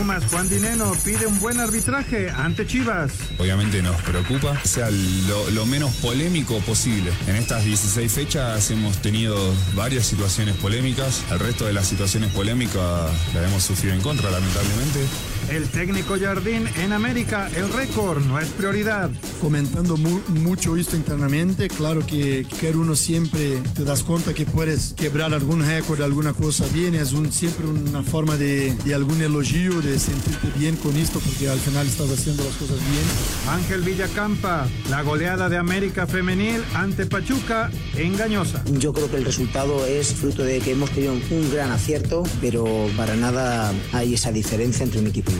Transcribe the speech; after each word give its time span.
Pumas 0.00 0.24
Juan 0.30 0.48
Dineno 0.48 0.96
pide 1.04 1.26
un 1.26 1.38
buen 1.40 1.60
arbitraje 1.60 2.30
ante 2.30 2.66
Chivas. 2.66 3.12
Obviamente 3.38 3.82
nos 3.82 4.00
preocupa, 4.00 4.58
sea 4.64 4.88
lo, 4.88 5.66
menos 5.66 5.92
polémico 5.96 6.58
posible. 6.60 7.12
En 7.26 7.36
estas 7.36 7.66
16 7.66 8.10
fechas 8.10 8.70
hemos 8.70 8.96
tenido 9.02 9.36
varias 9.74 10.06
situaciones 10.06 10.56
polémicas. 10.56 11.22
El 11.30 11.38
resto 11.38 11.66
de 11.66 11.74
las 11.74 11.86
situaciones 11.86 12.32
polémicas 12.32 13.10
las 13.34 13.44
hemos 13.44 13.62
sufrido 13.62 13.94
en 13.94 14.00
contra, 14.00 14.30
lamentablemente. 14.30 15.00
El 15.48 15.68
técnico 15.68 16.16
Jardín 16.20 16.68
en 16.78 16.92
América, 16.92 17.50
el 17.56 17.72
récord 17.72 18.24
no 18.24 18.38
es 18.38 18.48
prioridad. 18.48 19.10
Comentando 19.40 19.96
mucho 19.96 20.76
esto 20.76 20.96
internamente, 20.96 21.68
claro 21.68 22.06
que, 22.06 22.46
que 22.60 22.70
uno 22.70 22.94
siempre 22.94 23.60
te 23.74 23.84
das 23.84 24.04
cuenta 24.04 24.32
que 24.32 24.46
puedes 24.46 24.94
quebrar 24.94 25.34
algún 25.34 25.66
récord, 25.66 26.02
alguna 26.02 26.32
cosa 26.34 26.66
bien, 26.72 26.94
es 26.94 27.12
un, 27.12 27.32
siempre 27.32 27.66
una 27.66 28.02
forma 28.02 28.36
de, 28.36 28.74
de 28.84 28.94
algún 28.94 29.20
elogio, 29.22 29.80
de 29.80 29.98
sentirte 29.98 30.48
bien 30.56 30.76
con 30.76 30.96
esto, 30.96 31.18
porque 31.18 31.48
al 31.48 31.58
final 31.58 31.86
estás 31.86 32.10
haciendo 32.10 32.44
las 32.44 32.54
cosas 32.54 32.76
bien. 32.76 33.04
Ángel 33.48 33.82
Villacampa, 33.82 34.68
la 34.88 35.02
goleada 35.02 35.48
de 35.48 35.56
América 35.56 36.06
Femenil 36.06 36.62
ante 36.74 37.06
Pachuca, 37.06 37.70
engañosa. 37.96 38.62
Yo 38.78 38.92
creo 38.92 39.10
que 39.10 39.16
el 39.16 39.24
resultado 39.24 39.84
es 39.84 40.14
fruto 40.14 40.44
de 40.44 40.60
que 40.60 40.72
hemos 40.72 40.90
tenido 40.90 41.12
un 41.12 41.50
gran 41.52 41.72
acierto, 41.72 42.22
pero 42.40 42.88
para 42.96 43.16
nada 43.16 43.72
hay 43.92 44.14
esa 44.14 44.30
diferencia 44.30 44.84
entre 44.84 45.00
un 45.00 45.08
equipo 45.08 45.32
y. 45.32 45.39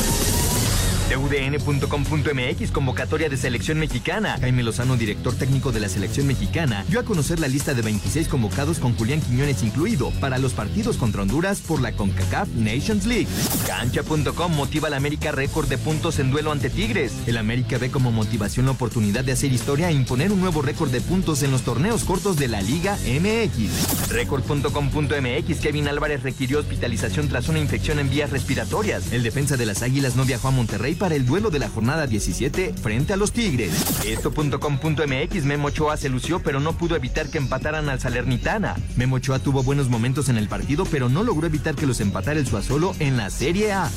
UDN.com.mx, 1.17 2.71
convocatoria 2.71 3.29
de 3.29 3.37
selección 3.37 3.79
mexicana. 3.79 4.37
Jaime 4.39 4.63
Lozano, 4.63 4.97
director 4.97 5.33
técnico 5.35 5.71
de 5.71 5.79
la 5.79 5.89
selección 5.89 6.27
mexicana, 6.27 6.85
dio 6.87 6.99
a 6.99 7.03
conocer 7.03 7.39
la 7.39 7.47
lista 7.47 7.73
de 7.73 7.81
26 7.81 8.27
convocados 8.27 8.79
con 8.79 8.95
Julián 8.95 9.21
Quiñones 9.21 9.63
incluido 9.63 10.11
para 10.19 10.37
los 10.37 10.53
partidos 10.53 10.97
contra 10.97 11.21
Honduras 11.21 11.61
por 11.61 11.81
la 11.81 11.91
CONCACAF 11.91 12.49
Nations 12.55 13.05
League. 13.05 13.27
Cancha.com 13.67 14.55
motiva 14.55 14.87
al 14.87 14.93
América 14.93 15.31
récord 15.31 15.67
de 15.67 15.77
puntos 15.77 16.19
en 16.19 16.31
duelo 16.31 16.51
ante 16.51 16.69
Tigres. 16.69 17.13
El 17.27 17.37
América 17.37 17.77
ve 17.77 17.91
como 17.91 18.11
motivación 18.11 18.65
la 18.65 18.71
oportunidad 18.71 19.23
de 19.23 19.31
hacer 19.31 19.51
historia 19.51 19.89
e 19.89 19.93
imponer 19.93 20.31
un 20.31 20.41
nuevo 20.41 20.61
récord 20.61 20.91
de 20.91 21.01
puntos 21.01 21.43
en 21.43 21.51
los 21.51 21.63
torneos 21.63 22.03
cortos 22.03 22.37
de 22.37 22.47
la 22.47 22.61
Liga 22.61 22.97
MX. 23.05 24.09
Record.com.mx, 24.09 25.59
Kevin 25.59 25.87
Álvarez 25.87 26.23
requirió 26.23 26.59
hospitalización 26.59 27.27
tras 27.27 27.49
una 27.49 27.59
infección 27.59 27.99
en 27.99 28.09
vías 28.09 28.29
respiratorias. 28.29 29.11
El 29.11 29.23
defensa 29.23 29.57
de 29.57 29.65
las 29.65 29.81
Águilas 29.81 30.15
no 30.15 30.25
viajó 30.25 30.49
a 30.49 30.51
Monterrey 30.51 30.95
para 31.01 31.15
el 31.15 31.25
duelo 31.25 31.49
de 31.49 31.57
la 31.57 31.67
jornada 31.67 32.05
17 32.05 32.75
frente 32.79 33.13
a 33.13 33.17
los 33.17 33.31
Tigres. 33.31 33.73
Esto.com.mx 34.05 35.45
Memo 35.45 35.69
Ochoa 35.69 35.97
se 35.97 36.09
lució 36.09 36.43
pero 36.43 36.59
no 36.59 36.73
pudo 36.73 36.95
evitar 36.95 37.27
que 37.27 37.39
empataran 37.39 37.89
al 37.89 37.99
Salernitana. 37.99 38.75
Memo 38.97 39.15
Ochoa 39.15 39.39
tuvo 39.39 39.63
buenos 39.63 39.89
momentos 39.89 40.29
en 40.29 40.37
el 40.37 40.47
partido 40.47 40.85
pero 40.85 41.09
no 41.09 41.23
logró 41.23 41.47
evitar 41.47 41.73
que 41.73 41.87
los 41.87 42.01
empatara 42.01 42.39
el 42.39 42.45
Suazolo 42.45 42.93
en 42.99 43.17
la 43.17 43.31
Serie 43.31 43.71
A. 43.71 43.89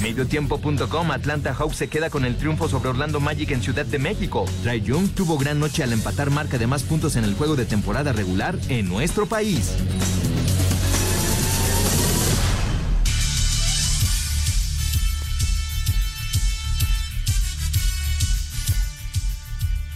Mediotiempo.com 0.00 1.10
Atlanta 1.10 1.52
Hawks 1.52 1.76
se 1.76 1.88
queda 1.88 2.08
con 2.08 2.24
el 2.24 2.38
triunfo 2.38 2.70
sobre 2.70 2.88
Orlando 2.88 3.20
Magic 3.20 3.50
en 3.50 3.62
Ciudad 3.62 3.84
de 3.84 3.98
México. 3.98 4.46
Trae 4.62 4.80
Young 4.80 5.10
tuvo 5.10 5.36
gran 5.36 5.60
noche 5.60 5.82
al 5.82 5.92
empatar 5.92 6.30
marca 6.30 6.56
de 6.56 6.66
más 6.66 6.84
puntos 6.84 7.16
en 7.16 7.24
el 7.24 7.34
juego 7.34 7.56
de 7.56 7.66
temporada 7.66 8.14
regular 8.14 8.58
en 8.70 8.88
nuestro 8.88 9.26
país. 9.26 9.72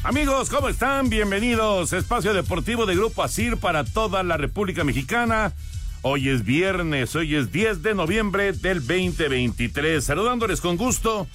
Amigos, 0.02 0.48
¿cómo 0.48 0.70
están? 0.70 1.10
Bienvenidos. 1.10 1.92
Espacio 1.92 2.32
Deportivo 2.32 2.86
de 2.86 2.96
Grupo 2.96 3.22
ASIR 3.22 3.58
para 3.58 3.84
toda 3.84 4.22
la 4.22 4.38
República 4.38 4.82
Mexicana. 4.82 5.52
Hoy 6.00 6.30
es 6.30 6.42
viernes, 6.42 7.14
hoy 7.14 7.34
es 7.34 7.52
10 7.52 7.82
de 7.82 7.94
noviembre 7.94 8.54
del 8.54 8.78
2023. 8.78 10.02
Saludándoles 10.02 10.62
con 10.62 10.78
gusto. 10.78 11.26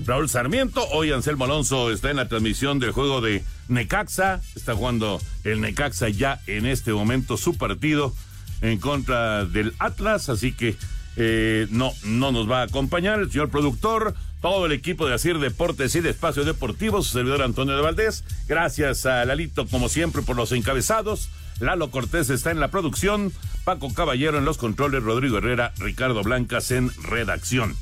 Raúl 0.00 0.30
Sarmiento, 0.30 0.82
hoy 0.88 1.12
Anselmo 1.12 1.44
Alonso 1.44 1.90
está 1.90 2.10
en 2.10 2.16
la 2.16 2.26
transmisión 2.26 2.78
del 2.78 2.92
juego 2.92 3.20
de 3.20 3.44
Necaxa. 3.68 4.40
Está 4.56 4.74
jugando 4.74 5.20
el 5.44 5.60
Necaxa 5.60 6.08
ya 6.08 6.40
en 6.46 6.64
este 6.64 6.94
momento 6.94 7.36
su 7.36 7.58
partido 7.58 8.14
en 8.62 8.78
contra 8.78 9.44
del 9.44 9.74
Atlas, 9.78 10.30
así 10.30 10.52
que 10.52 10.76
eh, 11.16 11.66
no, 11.70 11.92
no 12.04 12.32
nos 12.32 12.50
va 12.50 12.62
a 12.62 12.64
acompañar 12.64 13.20
el 13.20 13.30
señor 13.30 13.50
productor 13.50 14.14
todo 14.44 14.66
el 14.66 14.72
equipo 14.72 15.06
de 15.06 15.14
Asir 15.14 15.38
Deportes 15.38 15.94
y 15.94 16.02
de 16.02 16.10
Espacio 16.10 16.44
Deportivo, 16.44 17.02
su 17.02 17.14
servidor 17.14 17.40
Antonio 17.40 17.74
de 17.76 17.80
Valdés. 17.80 18.24
Gracias 18.46 19.06
a 19.06 19.24
Lalito, 19.24 19.66
como 19.66 19.88
siempre, 19.88 20.20
por 20.20 20.36
los 20.36 20.52
encabezados. 20.52 21.30
Lalo 21.60 21.90
Cortés 21.90 22.28
está 22.28 22.50
en 22.50 22.60
la 22.60 22.68
producción, 22.68 23.32
Paco 23.64 23.94
Caballero 23.94 24.36
en 24.36 24.44
los 24.44 24.58
controles, 24.58 25.02
Rodrigo 25.02 25.38
Herrera, 25.38 25.72
Ricardo 25.78 26.22
Blancas 26.22 26.70
en 26.72 26.90
redacción. 27.02 27.74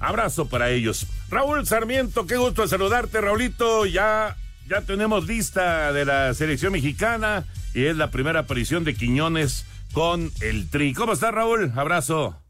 Abrazo 0.00 0.48
para 0.48 0.70
ellos. 0.70 1.06
Raúl 1.30 1.64
Sarmiento, 1.64 2.26
qué 2.26 2.38
gusto 2.38 2.66
saludarte, 2.66 3.20
Raulito. 3.20 3.86
Ya, 3.86 4.36
ya 4.68 4.80
tenemos 4.80 5.28
lista 5.28 5.92
de 5.92 6.06
la 6.06 6.34
selección 6.34 6.72
mexicana 6.72 7.44
y 7.72 7.84
es 7.84 7.96
la 7.96 8.10
primera 8.10 8.40
aparición 8.40 8.82
de 8.82 8.94
Quiñones 8.96 9.64
con 9.92 10.32
el 10.40 10.68
Tri. 10.68 10.92
¿Cómo 10.92 11.12
estás, 11.12 11.32
Raúl? 11.32 11.72
Abrazo. 11.76 12.43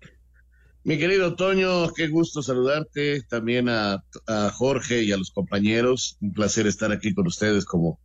Mi 0.86 0.98
querido 0.98 1.34
Toño, 1.34 1.90
qué 1.94 2.08
gusto 2.08 2.42
saludarte, 2.42 3.22
también 3.22 3.70
a, 3.70 4.04
Jorge 4.52 5.02
y 5.02 5.12
a 5.12 5.16
los 5.16 5.30
compañeros. 5.30 6.18
Un 6.20 6.34
placer 6.34 6.66
estar 6.66 6.92
aquí 6.92 7.14
con 7.14 7.26
ustedes 7.26 7.64
como 7.64 8.00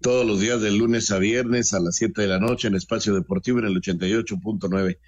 todos 0.00 0.26
los 0.26 0.40
días 0.40 0.60
de 0.60 0.72
lunes 0.72 1.12
a 1.12 1.18
viernes 1.18 1.74
a 1.74 1.80
las 1.80 1.94
7 1.94 2.20
de 2.20 2.26
la 2.26 2.40
noche 2.40 2.66
en 2.66 2.74
Espacio 2.74 3.14
Deportivo 3.14 3.60
en 3.60 3.66
el 3.66 3.80
88.9. 3.80 4.98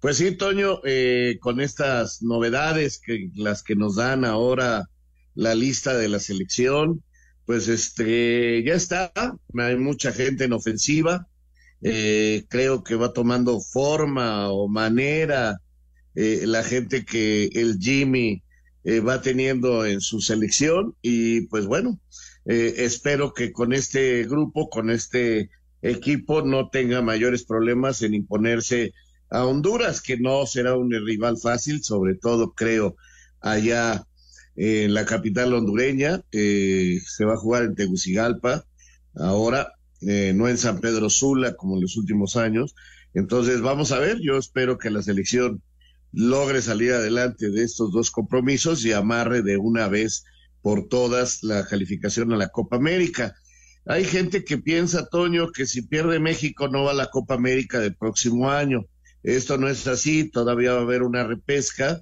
Pues 0.00 0.16
sí, 0.16 0.32
Toño, 0.32 0.80
eh, 0.84 1.38
con 1.40 1.60
estas 1.60 2.20
novedades 2.22 2.98
que 2.98 3.30
las 3.36 3.62
que 3.62 3.76
nos 3.76 3.94
dan 3.94 4.24
ahora 4.24 4.90
la 5.36 5.54
lista 5.54 5.96
de 5.96 6.08
la 6.08 6.18
selección, 6.18 7.04
pues 7.44 7.68
este 7.68 8.64
ya 8.64 8.74
está, 8.74 9.12
hay 9.56 9.76
mucha 9.76 10.10
gente 10.10 10.42
en 10.42 10.52
ofensiva, 10.52 11.28
eh, 11.82 12.44
creo 12.48 12.82
que 12.82 12.96
va 12.96 13.12
tomando 13.12 13.60
forma 13.60 14.50
o 14.50 14.66
manera 14.66 15.60
eh, 16.16 16.44
la 16.46 16.64
gente 16.64 17.04
que 17.04 17.50
el 17.52 17.78
Jimmy 17.78 18.42
eh, 18.84 19.00
va 19.00 19.20
teniendo 19.20 19.84
en 19.84 20.00
su 20.00 20.22
selección 20.22 20.94
y 21.02 21.42
pues 21.42 21.66
bueno, 21.66 22.00
eh, 22.46 22.72
espero 22.78 23.34
que 23.34 23.52
con 23.52 23.74
este 23.74 24.24
grupo, 24.24 24.70
con 24.70 24.88
este 24.88 25.50
equipo 25.82 26.40
no 26.40 26.70
tenga 26.70 27.02
mayores 27.02 27.44
problemas 27.44 28.00
en 28.00 28.14
imponerse 28.14 28.94
a 29.28 29.44
Honduras, 29.44 30.00
que 30.00 30.16
no 30.16 30.46
será 30.46 30.74
un 30.74 30.90
rival 30.90 31.36
fácil, 31.36 31.84
sobre 31.84 32.14
todo 32.14 32.54
creo 32.54 32.96
allá 33.42 34.06
en 34.54 34.94
la 34.94 35.04
capital 35.04 35.52
hondureña, 35.52 36.22
se 36.32 37.24
va 37.26 37.34
a 37.34 37.38
jugar 37.38 37.64
en 37.64 37.74
Tegucigalpa, 37.74 38.64
ahora 39.14 39.72
no 40.00 40.48
en 40.48 40.56
San 40.56 40.80
Pedro 40.80 41.10
Sula 41.10 41.54
como 41.56 41.74
en 41.74 41.82
los 41.82 41.96
últimos 41.98 42.36
años. 42.36 42.74
Entonces 43.12 43.60
vamos 43.60 43.92
a 43.92 43.98
ver, 43.98 44.18
yo 44.20 44.38
espero 44.38 44.78
que 44.78 44.90
la 44.90 45.02
selección 45.02 45.60
logre 46.16 46.62
salir 46.62 46.94
adelante 46.94 47.50
de 47.50 47.62
estos 47.62 47.92
dos 47.92 48.10
compromisos 48.10 48.86
y 48.86 48.92
amarre 48.92 49.42
de 49.42 49.58
una 49.58 49.86
vez 49.86 50.24
por 50.62 50.88
todas 50.88 51.42
la 51.42 51.66
calificación 51.66 52.32
a 52.32 52.38
la 52.38 52.48
Copa 52.48 52.76
América. 52.76 53.36
Hay 53.84 54.06
gente 54.06 54.42
que 54.42 54.56
piensa, 54.56 55.10
Toño, 55.10 55.52
que 55.52 55.66
si 55.66 55.82
pierde 55.82 56.18
México 56.18 56.68
no 56.68 56.84
va 56.84 56.92
a 56.92 56.94
la 56.94 57.10
Copa 57.10 57.34
América 57.34 57.80
del 57.80 57.94
próximo 57.94 58.50
año. 58.50 58.86
Esto 59.22 59.58
no 59.58 59.68
es 59.68 59.86
así, 59.88 60.30
todavía 60.30 60.72
va 60.72 60.78
a 60.78 60.84
haber 60.84 61.02
una 61.02 61.22
repesca 61.22 62.00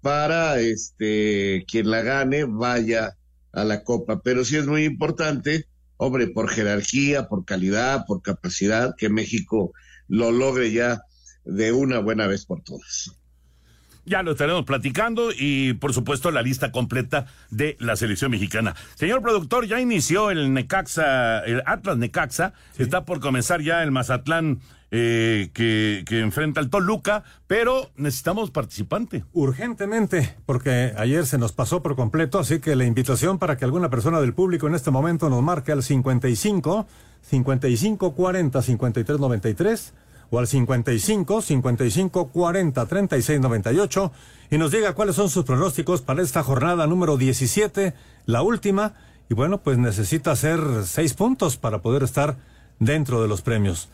para 0.00 0.58
este 0.58 1.64
quien 1.70 1.90
la 1.90 2.02
gane 2.02 2.44
vaya 2.44 3.16
a 3.52 3.62
la 3.62 3.84
Copa. 3.84 4.20
Pero 4.20 4.44
sí 4.44 4.56
es 4.56 4.66
muy 4.66 4.84
importante, 4.84 5.68
hombre, 5.96 6.26
por 6.26 6.48
jerarquía, 6.48 7.28
por 7.28 7.44
calidad, 7.44 8.04
por 8.04 8.20
capacidad, 8.20 8.96
que 8.98 9.08
México 9.10 9.72
lo 10.08 10.32
logre 10.32 10.72
ya 10.72 11.02
de 11.44 11.70
una 11.70 12.00
buena 12.00 12.26
vez 12.26 12.46
por 12.46 12.60
todas. 12.64 13.12
Ya 14.04 14.22
lo 14.22 14.32
estaremos 14.32 14.64
platicando 14.64 15.30
y 15.36 15.74
por 15.74 15.92
supuesto 15.92 16.30
la 16.30 16.42
lista 16.42 16.72
completa 16.72 17.26
de 17.50 17.76
la 17.80 17.96
selección 17.96 18.30
mexicana. 18.30 18.74
Señor 18.94 19.22
productor, 19.22 19.66
ya 19.66 19.80
inició 19.80 20.30
el 20.30 20.52
Necaxa, 20.52 21.40
el 21.40 21.62
Atlas 21.66 21.96
Necaxa, 21.96 22.52
está 22.78 23.04
por 23.04 23.20
comenzar 23.20 23.60
ya 23.62 23.82
el 23.82 23.90
Mazatlán 23.90 24.60
eh, 24.96 25.50
que, 25.54 26.04
que, 26.06 26.20
enfrenta 26.20 26.60
al 26.60 26.70
Toluca, 26.70 27.24
pero 27.48 27.90
necesitamos 27.96 28.52
participante. 28.52 29.24
Urgentemente, 29.32 30.36
porque 30.46 30.92
ayer 30.96 31.26
se 31.26 31.36
nos 31.36 31.50
pasó 31.50 31.82
por 31.82 31.96
completo, 31.96 32.38
así 32.38 32.60
que 32.60 32.76
la 32.76 32.84
invitación 32.84 33.40
para 33.40 33.56
que 33.56 33.64
alguna 33.64 33.90
persona 33.90 34.20
del 34.20 34.34
público 34.34 34.68
en 34.68 34.76
este 34.76 34.92
momento 34.92 35.28
nos 35.28 35.42
marque 35.42 35.72
al 35.72 35.82
55 35.82 36.86
55 37.22 38.14
40 38.14 38.62
53 38.62 39.18
93 39.18 39.94
o 40.30 40.38
al 40.38 40.46
55 40.46 41.42
55 41.42 42.28
40 42.28 42.86
36 42.86 43.40
98 43.40 44.12
y 44.50 44.58
nos 44.58 44.70
diga 44.70 44.94
cuáles 44.94 45.16
son 45.16 45.30
sus 45.30 45.44
pronósticos 45.44 46.02
para 46.02 46.22
esta 46.22 46.42
jornada 46.42 46.86
número 46.86 47.16
17, 47.16 47.94
la 48.26 48.42
última, 48.42 48.94
y 49.28 49.34
bueno, 49.34 49.58
pues 49.62 49.78
necesita 49.78 50.32
hacer 50.32 50.60
seis 50.84 51.14
puntos 51.14 51.56
para 51.56 51.80
poder 51.80 52.02
estar 52.02 52.36
dentro 52.78 53.22
de 53.22 53.28
los 53.28 53.42
premios. 53.42 53.88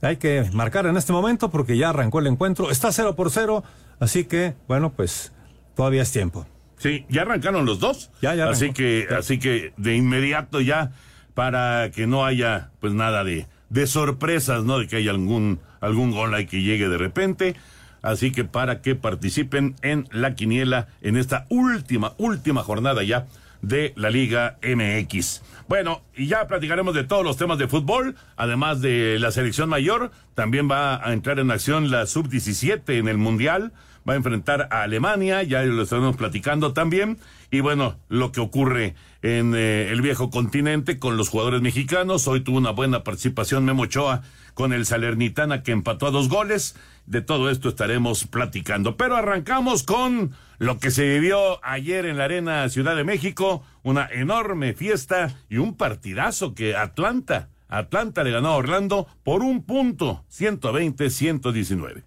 Hay 0.00 0.16
que 0.16 0.48
marcar 0.52 0.86
en 0.86 0.96
este 0.96 1.12
momento 1.12 1.50
porque 1.50 1.76
ya 1.76 1.90
arrancó 1.90 2.20
el 2.20 2.28
encuentro, 2.28 2.70
está 2.70 2.92
cero 2.92 3.16
por 3.16 3.30
cero, 3.30 3.64
así 3.98 4.24
que 4.24 4.54
bueno, 4.68 4.90
pues 4.90 5.32
todavía 5.74 6.02
es 6.02 6.12
tiempo. 6.12 6.46
Sí, 6.78 7.04
ya 7.08 7.22
arrancaron 7.22 7.66
los 7.66 7.80
dos. 7.80 8.10
Ya, 8.22 8.34
ya. 8.34 8.48
Así 8.48 8.72
que, 8.72 9.08
así 9.16 9.38
que 9.40 9.72
de 9.76 9.96
inmediato 9.96 10.60
ya 10.60 10.92
para 11.34 11.90
que 11.90 12.06
no 12.06 12.24
haya 12.24 12.70
pues 12.80 12.92
nada 12.92 13.24
de, 13.24 13.46
de 13.70 13.86
sorpresas, 13.86 14.64
¿no? 14.64 14.78
De 14.78 14.88
que 14.88 14.96
haya 14.96 15.10
algún, 15.10 15.60
algún 15.80 16.10
gol 16.10 16.34
ahí 16.34 16.46
que 16.46 16.62
llegue 16.62 16.88
de 16.88 16.98
repente. 16.98 17.56
Así 18.02 18.30
que 18.30 18.44
para 18.44 18.80
que 18.80 18.94
participen 18.94 19.74
en 19.82 20.08
la 20.12 20.34
quiniela 20.34 20.88
en 21.02 21.16
esta 21.16 21.46
última, 21.48 22.14
última 22.18 22.62
jornada 22.62 23.02
ya 23.02 23.26
de 23.62 23.92
la 23.96 24.10
Liga 24.10 24.56
MX. 24.62 25.42
Bueno, 25.68 26.02
y 26.16 26.26
ya 26.28 26.46
platicaremos 26.46 26.94
de 26.94 27.04
todos 27.04 27.24
los 27.24 27.36
temas 27.36 27.58
de 27.58 27.68
fútbol, 27.68 28.16
además 28.36 28.80
de 28.80 29.18
la 29.18 29.32
selección 29.32 29.68
mayor, 29.68 30.10
también 30.34 30.70
va 30.70 31.06
a 31.06 31.12
entrar 31.12 31.38
en 31.38 31.50
acción 31.50 31.90
la 31.90 32.06
sub-17 32.06 32.98
en 32.98 33.08
el 33.08 33.18
Mundial, 33.18 33.72
va 34.08 34.14
a 34.14 34.16
enfrentar 34.16 34.68
a 34.70 34.82
Alemania, 34.82 35.42
ya 35.42 35.62
lo 35.62 35.82
estamos 35.82 36.16
platicando 36.16 36.72
también, 36.72 37.18
y 37.50 37.60
bueno, 37.60 37.98
lo 38.08 38.30
que 38.32 38.40
ocurre 38.40 38.94
en 39.22 39.54
eh, 39.54 39.90
el 39.90 40.02
viejo 40.02 40.30
continente 40.30 40.98
con 40.98 41.16
los 41.16 41.28
jugadores 41.28 41.62
mexicanos, 41.62 42.28
hoy 42.28 42.40
tuvo 42.40 42.58
una 42.58 42.70
buena 42.70 43.04
participación 43.04 43.64
Memo 43.64 43.84
Ochoa 43.84 44.22
con 44.54 44.72
el 44.72 44.84
Salernitana 44.86 45.62
que 45.62 45.72
empató 45.72 46.06
a 46.06 46.10
dos 46.10 46.28
goles, 46.28 46.76
de 47.06 47.22
todo 47.22 47.48
esto 47.48 47.70
estaremos 47.70 48.26
platicando, 48.26 48.96
pero 48.96 49.16
arrancamos 49.16 49.82
con 49.82 50.32
lo 50.58 50.78
que 50.78 50.90
se 50.90 51.08
vivió 51.08 51.64
ayer 51.64 52.04
en 52.04 52.18
la 52.18 52.24
Arena 52.24 52.68
Ciudad 52.68 52.96
de 52.96 53.04
México, 53.04 53.64
una 53.82 54.08
enorme 54.12 54.74
fiesta 54.74 55.34
y 55.48 55.56
un 55.56 55.76
partidazo 55.76 56.54
que 56.54 56.76
Atlanta, 56.76 57.48
Atlanta 57.68 58.24
le 58.24 58.32
ganó 58.32 58.48
a 58.48 58.56
Orlando 58.56 59.06
por 59.22 59.42
un 59.42 59.64
punto, 59.64 60.24
120-119. 60.30 62.02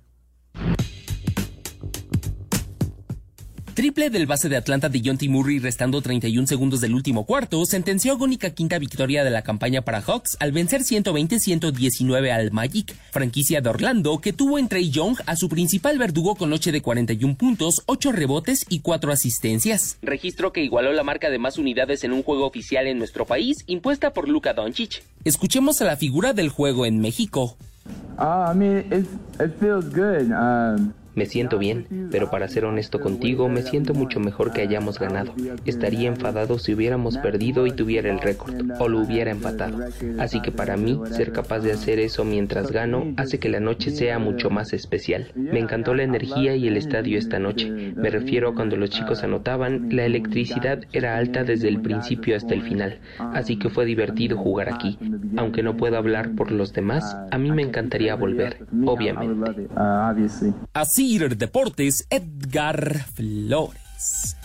Triple 3.73 4.09
del 4.09 4.25
base 4.25 4.49
de 4.49 4.57
Atlanta 4.57 4.89
de 4.89 5.01
John 5.03 5.17
T. 5.17 5.29
Murray 5.29 5.59
restando 5.59 6.01
31 6.01 6.45
segundos 6.45 6.81
del 6.81 6.93
último 6.93 7.25
cuarto 7.25 7.65
sentenció 7.65 8.13
agónica 8.13 8.49
quinta 8.49 8.77
victoria 8.79 9.23
de 9.23 9.29
la 9.29 9.43
campaña 9.43 9.81
para 9.81 10.01
Hawks 10.01 10.35
al 10.41 10.51
vencer 10.51 10.81
120-119 10.81 12.31
al 12.31 12.51
Magic, 12.51 12.93
franquicia 13.11 13.61
de 13.61 13.69
Orlando 13.69 14.19
que 14.19 14.33
tuvo 14.33 14.59
en 14.59 14.67
Trey 14.67 14.89
Young 14.89 15.17
a 15.25 15.37
su 15.37 15.47
principal 15.47 15.97
verdugo 15.97 16.35
con 16.35 16.49
noche 16.49 16.73
de 16.73 16.81
41 16.81 17.35
puntos, 17.35 17.83
8 17.85 18.11
rebotes 18.11 18.65
y 18.67 18.81
4 18.81 19.13
asistencias. 19.13 19.97
Registro 20.01 20.51
que 20.51 20.63
igualó 20.63 20.91
la 20.91 21.03
marca 21.03 21.29
de 21.29 21.39
más 21.39 21.57
unidades 21.57 22.03
en 22.03 22.11
un 22.11 22.23
juego 22.23 22.45
oficial 22.45 22.87
en 22.87 22.97
nuestro 22.97 23.25
país 23.25 23.63
impuesta 23.67 24.11
por 24.11 24.27
Luka 24.27 24.53
Doncic. 24.53 25.01
Escuchemos 25.23 25.81
a 25.81 25.85
la 25.85 25.95
figura 25.95 26.33
del 26.33 26.49
juego 26.49 26.85
en 26.85 26.99
México. 26.99 27.55
Uh, 28.19 28.51
I 28.51 28.53
mean, 28.53 29.07
it 29.39 29.59
feels 29.59 29.85
good. 29.85 30.29
Um, 30.31 30.93
me 31.15 31.25
siento 31.25 31.57
bien, 31.57 32.09
pero 32.11 32.29
para 32.29 32.47
ser 32.47 32.65
honesto 32.65 32.99
contigo, 32.99 33.49
me 33.49 33.61
siento 33.61 33.93
mucho 33.93 34.19
mejor 34.19 34.51
que 34.51 34.61
hayamos 34.61 34.99
ganado. 34.99 35.33
Estaría 35.65 36.07
enfadado 36.07 36.59
si 36.59 36.73
hubiéramos 36.73 37.17
perdido 37.17 37.67
y 37.67 37.71
tuviera 37.71 38.09
el 38.09 38.19
récord, 38.19 38.53
o 38.79 38.87
lo 38.87 38.99
hubiera 38.99 39.31
empatado. 39.31 39.79
Así 40.19 40.41
que 40.41 40.51
para 40.51 40.77
mí, 40.77 40.99
ser 41.11 41.31
capaz 41.31 41.59
de 41.59 41.71
hacer 41.71 41.99
eso 41.99 42.23
mientras 42.23 42.71
gano 42.71 43.13
hace 43.17 43.39
que 43.39 43.49
la 43.49 43.59
noche 43.59 43.91
sea 43.91 44.19
mucho 44.19 44.49
más 44.49 44.73
especial. 44.73 45.31
Me 45.35 45.59
encantó 45.59 45.93
la 45.93 46.03
energía 46.03 46.55
y 46.55 46.67
el 46.67 46.77
estadio 46.77 47.17
esta 47.17 47.39
noche. 47.39 47.69
Me 47.69 48.09
refiero 48.09 48.49
a 48.49 48.55
cuando 48.55 48.77
los 48.77 48.89
chicos 48.89 49.23
anotaban, 49.23 49.89
la 49.91 50.05
electricidad 50.05 50.83
era 50.93 51.17
alta 51.17 51.43
desde 51.43 51.67
el 51.67 51.81
principio 51.81 52.35
hasta 52.35 52.53
el 52.53 52.61
final. 52.61 52.99
Así 53.17 53.57
que 53.57 53.69
fue 53.69 53.85
divertido 53.85 54.37
jugar 54.37 54.69
aquí. 54.73 54.97
Aunque 55.37 55.63
no 55.63 55.77
puedo 55.77 55.97
hablar 55.97 56.35
por 56.35 56.51
los 56.51 56.73
demás, 56.73 57.17
a 57.31 57.37
mí 57.37 57.51
me 57.51 57.61
encantaría 57.61 58.15
volver, 58.15 58.65
obviamente. 58.85 59.67
Así 60.73 61.00
Deportes, 61.35 62.05
Edgar 62.11 63.07
Flores. 63.15 64.40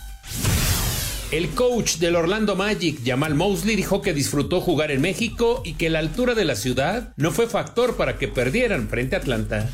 El 1.29 1.49
coach 1.49 1.97
del 1.97 2.15
Orlando 2.15 2.55
Magic, 2.55 3.01
Jamal 3.05 3.35
Mosley, 3.35 3.75
dijo 3.75 4.01
que 4.01 4.13
disfrutó 4.13 4.61
jugar 4.61 4.91
en 4.91 5.01
México 5.01 5.61
y 5.65 5.73
que 5.73 5.89
la 5.89 5.99
altura 5.99 6.35
de 6.35 6.45
la 6.45 6.55
ciudad 6.55 7.13
no 7.17 7.31
fue 7.31 7.47
factor 7.47 7.97
para 7.97 8.17
que 8.17 8.29
perdieran 8.29 8.87
frente 8.87 9.17
a 9.17 9.19
Atlanta. 9.19 9.67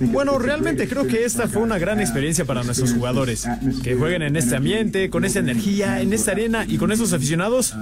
Bueno, 0.00 0.38
realmente 0.38 0.86
creo 0.86 1.06
que 1.06 1.24
esta 1.24 1.48
fue 1.48 1.62
una 1.62 1.78
gran 1.78 1.98
experiencia 1.98 2.44
para 2.44 2.62
nuestros 2.62 2.92
jugadores. 2.92 3.48
Que 3.82 3.94
jueguen 3.94 4.20
en 4.20 4.36
este 4.36 4.54
ambiente, 4.54 5.08
con 5.08 5.24
esa 5.24 5.38
energía, 5.38 6.02
en 6.02 6.12
esta 6.12 6.32
arena 6.32 6.66
y 6.68 6.76
con 6.76 6.92
esos 6.92 7.14
aficionados. 7.14 7.74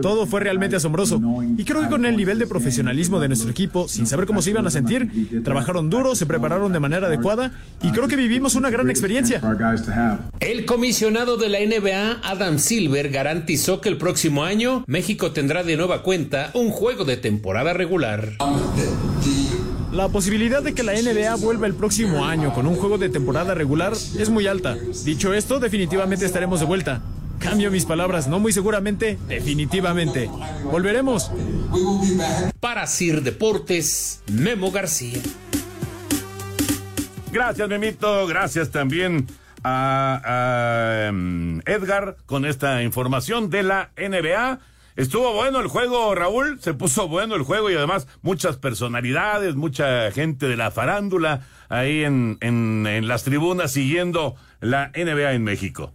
Todo 0.00 0.28
fue 0.28 0.38
realmente 0.38 0.76
asombroso. 0.76 1.20
Y 1.56 1.64
creo 1.64 1.82
que 1.82 1.88
con 1.88 2.04
el 2.04 2.16
nivel 2.16 2.38
de 2.38 2.46
profesionalismo 2.46 3.18
de 3.18 3.26
nuestro 3.26 3.50
equipo, 3.50 3.88
sin 3.88 4.06
saber 4.06 4.26
cómo 4.26 4.42
se 4.42 4.50
iban 4.50 4.64
a 4.64 4.70
sentir, 4.70 5.42
trabajaron 5.42 5.90
duro, 5.90 6.14
se 6.14 6.24
prepararon 6.24 6.72
de 6.72 6.78
manera 6.78 7.08
adecuada 7.08 7.50
y 7.82 7.90
creo 7.90 8.06
que 8.06 8.14
vivimos 8.14 8.54
una 8.54 8.70
gran 8.70 8.90
experiencia. 8.90 9.40
El 10.38 10.66
comisionado 10.66 11.36
de 11.36 11.48
la 11.48 11.58
NBA, 11.58 11.79
Adam 11.88 12.58
Silver, 12.58 13.08
garantizó 13.08 13.80
que 13.80 13.88
el 13.88 13.96
próximo 13.96 14.44
año 14.44 14.84
México 14.86 15.32
tendrá 15.32 15.62
de 15.62 15.76
nueva 15.76 16.02
cuenta 16.02 16.50
un 16.52 16.70
juego 16.70 17.04
de 17.04 17.16
temporada 17.16 17.72
regular. 17.72 18.32
La 19.92 20.08
posibilidad 20.08 20.62
de 20.62 20.74
que 20.74 20.82
la 20.82 20.92
NBA 20.92 21.36
vuelva 21.36 21.66
el 21.66 21.74
próximo 21.74 22.24
año 22.24 22.52
con 22.52 22.66
un 22.66 22.76
juego 22.76 22.98
de 22.98 23.08
temporada 23.08 23.54
regular 23.54 23.94
es 23.94 24.28
muy 24.28 24.46
alta. 24.46 24.76
Dicho 25.04 25.32
esto, 25.32 25.58
definitivamente 25.58 26.26
estaremos 26.26 26.60
de 26.60 26.66
vuelta. 26.66 27.02
Cambio 27.38 27.70
mis 27.70 27.86
palabras, 27.86 28.28
no 28.28 28.38
muy 28.38 28.52
seguramente, 28.52 29.18
definitivamente. 29.26 30.30
Volveremos. 30.64 31.30
Para 32.60 32.86
Sir 32.86 33.22
Deportes, 33.22 34.20
Memo 34.30 34.70
García. 34.70 35.18
Gracias, 37.32 37.68
Memito. 37.68 38.26
Gracias 38.26 38.70
también 38.70 39.26
a, 39.64 41.06
em, 41.08 41.60
Edgar 41.66 42.16
con 42.26 42.44
esta 42.44 42.82
información 42.82 43.50
de 43.50 43.62
la 43.62 43.90
NBA. 43.96 44.60
Estuvo 44.96 45.32
bueno 45.32 45.60
el 45.60 45.68
juego, 45.68 46.14
Raúl. 46.14 46.60
Se 46.60 46.74
puso 46.74 47.08
bueno 47.08 47.34
el 47.36 47.42
juego 47.42 47.70
y 47.70 47.74
además 47.74 48.06
muchas 48.22 48.56
personalidades, 48.56 49.54
mucha 49.54 50.10
gente 50.12 50.48
de 50.48 50.56
la 50.56 50.70
farándula 50.70 51.46
ahí 51.68 52.04
en, 52.04 52.38
en, 52.40 53.08
las 53.08 53.24
tribunas 53.24 53.72
siguiendo 53.72 54.36
la 54.60 54.90
NBA 54.94 55.32
en 55.32 55.44
México. 55.44 55.94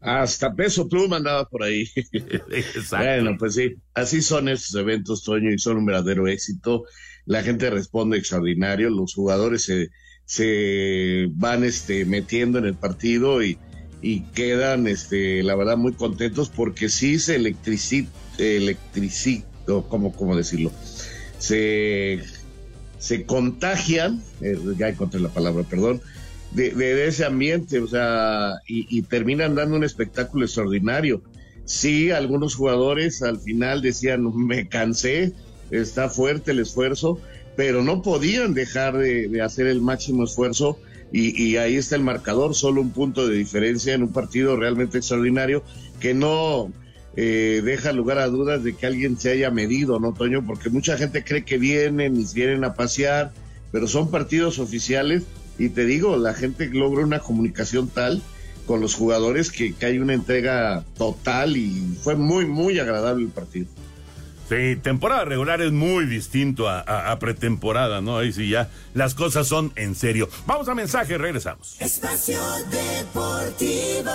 Hasta 0.00 0.54
Peso 0.54 0.88
Pluma 0.88 1.16
andaba 1.16 1.48
por 1.48 1.62
ahí. 1.62 1.90
bueno, 2.90 3.36
pues 3.38 3.54
sí, 3.54 3.76
así 3.94 4.22
son 4.22 4.48
estos 4.48 4.74
eventos, 4.80 5.22
Toño, 5.22 5.50
y 5.50 5.58
son 5.58 5.78
un 5.78 5.86
verdadero 5.86 6.26
éxito. 6.28 6.84
La 7.26 7.42
gente 7.42 7.70
responde 7.70 8.18
extraordinario, 8.18 8.88
los 8.88 9.14
jugadores 9.14 9.64
se 9.64 9.90
se 10.30 11.28
van 11.34 11.64
este, 11.64 12.04
metiendo 12.04 12.60
en 12.60 12.64
el 12.64 12.74
partido 12.74 13.42
y, 13.42 13.58
y 14.00 14.20
quedan, 14.26 14.86
este, 14.86 15.42
la 15.42 15.56
verdad, 15.56 15.76
muy 15.76 15.92
contentos 15.92 16.48
porque 16.48 16.88
sí 16.88 17.18
se 17.18 17.34
electricita, 17.34 18.12
¿cómo, 19.88 20.12
¿cómo 20.12 20.36
decirlo? 20.36 20.70
Se, 21.38 22.20
se 23.00 23.24
contagian, 23.24 24.22
eh, 24.40 24.56
ya 24.78 24.90
encontré 24.90 25.18
la 25.18 25.30
palabra, 25.30 25.64
perdón, 25.64 26.00
de, 26.52 26.70
de, 26.76 27.08
ese 27.08 27.24
ambiente, 27.24 27.80
o 27.80 27.88
sea, 27.88 28.52
y, 28.68 28.86
y, 28.88 29.02
terminan 29.02 29.56
dando 29.56 29.74
un 29.74 29.82
espectáculo 29.82 30.44
extraordinario. 30.44 31.24
Sí, 31.64 32.12
algunos 32.12 32.54
jugadores 32.54 33.20
al 33.22 33.40
final 33.40 33.82
decían, 33.82 34.32
me 34.46 34.68
cansé, 34.68 35.32
está 35.72 36.08
fuerte 36.08 36.52
el 36.52 36.60
esfuerzo, 36.60 37.18
pero 37.60 37.84
no 37.84 38.00
podían 38.00 38.54
dejar 38.54 38.96
de, 38.96 39.42
hacer 39.42 39.66
el 39.66 39.82
máximo 39.82 40.24
esfuerzo 40.24 40.78
y, 41.12 41.56
ahí 41.56 41.76
está 41.76 41.94
el 41.94 42.02
marcador, 42.02 42.54
solo 42.54 42.80
un 42.80 42.88
punto 42.88 43.28
de 43.28 43.36
diferencia 43.36 43.92
en 43.92 44.02
un 44.02 44.14
partido 44.14 44.56
realmente 44.56 44.96
extraordinario 44.96 45.62
que 46.00 46.14
no 46.14 46.72
eh, 47.16 47.60
deja 47.62 47.92
lugar 47.92 48.16
a 48.16 48.28
dudas 48.28 48.64
de 48.64 48.74
que 48.74 48.86
alguien 48.86 49.18
se 49.18 49.32
haya 49.32 49.50
medido, 49.50 50.00
¿no, 50.00 50.14
Toño? 50.14 50.42
Porque 50.46 50.70
mucha 50.70 50.96
gente 50.96 51.22
cree 51.22 51.44
que 51.44 51.58
vienen 51.58 52.18
y 52.18 52.24
vienen 52.32 52.64
a 52.64 52.72
pasear, 52.72 53.30
pero 53.72 53.86
son 53.86 54.10
partidos 54.10 54.58
oficiales 54.58 55.24
y 55.58 55.68
te 55.68 55.84
digo, 55.84 56.16
la 56.16 56.32
gente 56.32 56.66
logra 56.72 57.04
una 57.04 57.18
comunicación 57.18 57.88
tal 57.88 58.22
con 58.64 58.80
los 58.80 58.94
jugadores 58.94 59.50
que, 59.50 59.74
que 59.74 59.84
hay 59.84 59.98
una 59.98 60.14
entrega 60.14 60.82
total 60.96 61.58
y 61.58 61.94
fue 62.02 62.16
muy, 62.16 62.46
muy 62.46 62.78
agradable 62.78 63.24
el 63.24 63.30
partido. 63.30 63.66
Sí, 64.50 64.74
temporada 64.74 65.24
regular 65.24 65.62
es 65.62 65.70
muy 65.70 66.06
distinto 66.06 66.68
a, 66.68 66.80
a, 66.80 67.12
a, 67.12 67.20
pretemporada, 67.20 68.00
¿no? 68.00 68.18
Ahí 68.18 68.32
sí 68.32 68.48
ya 68.48 68.68
las 68.94 69.14
cosas 69.14 69.46
son 69.46 69.72
en 69.76 69.94
serio. 69.94 70.28
Vamos 70.44 70.68
a 70.68 70.74
mensaje, 70.74 71.16
regresamos. 71.16 71.76
Espacio 71.78 72.40
Deportivo. 72.68 74.10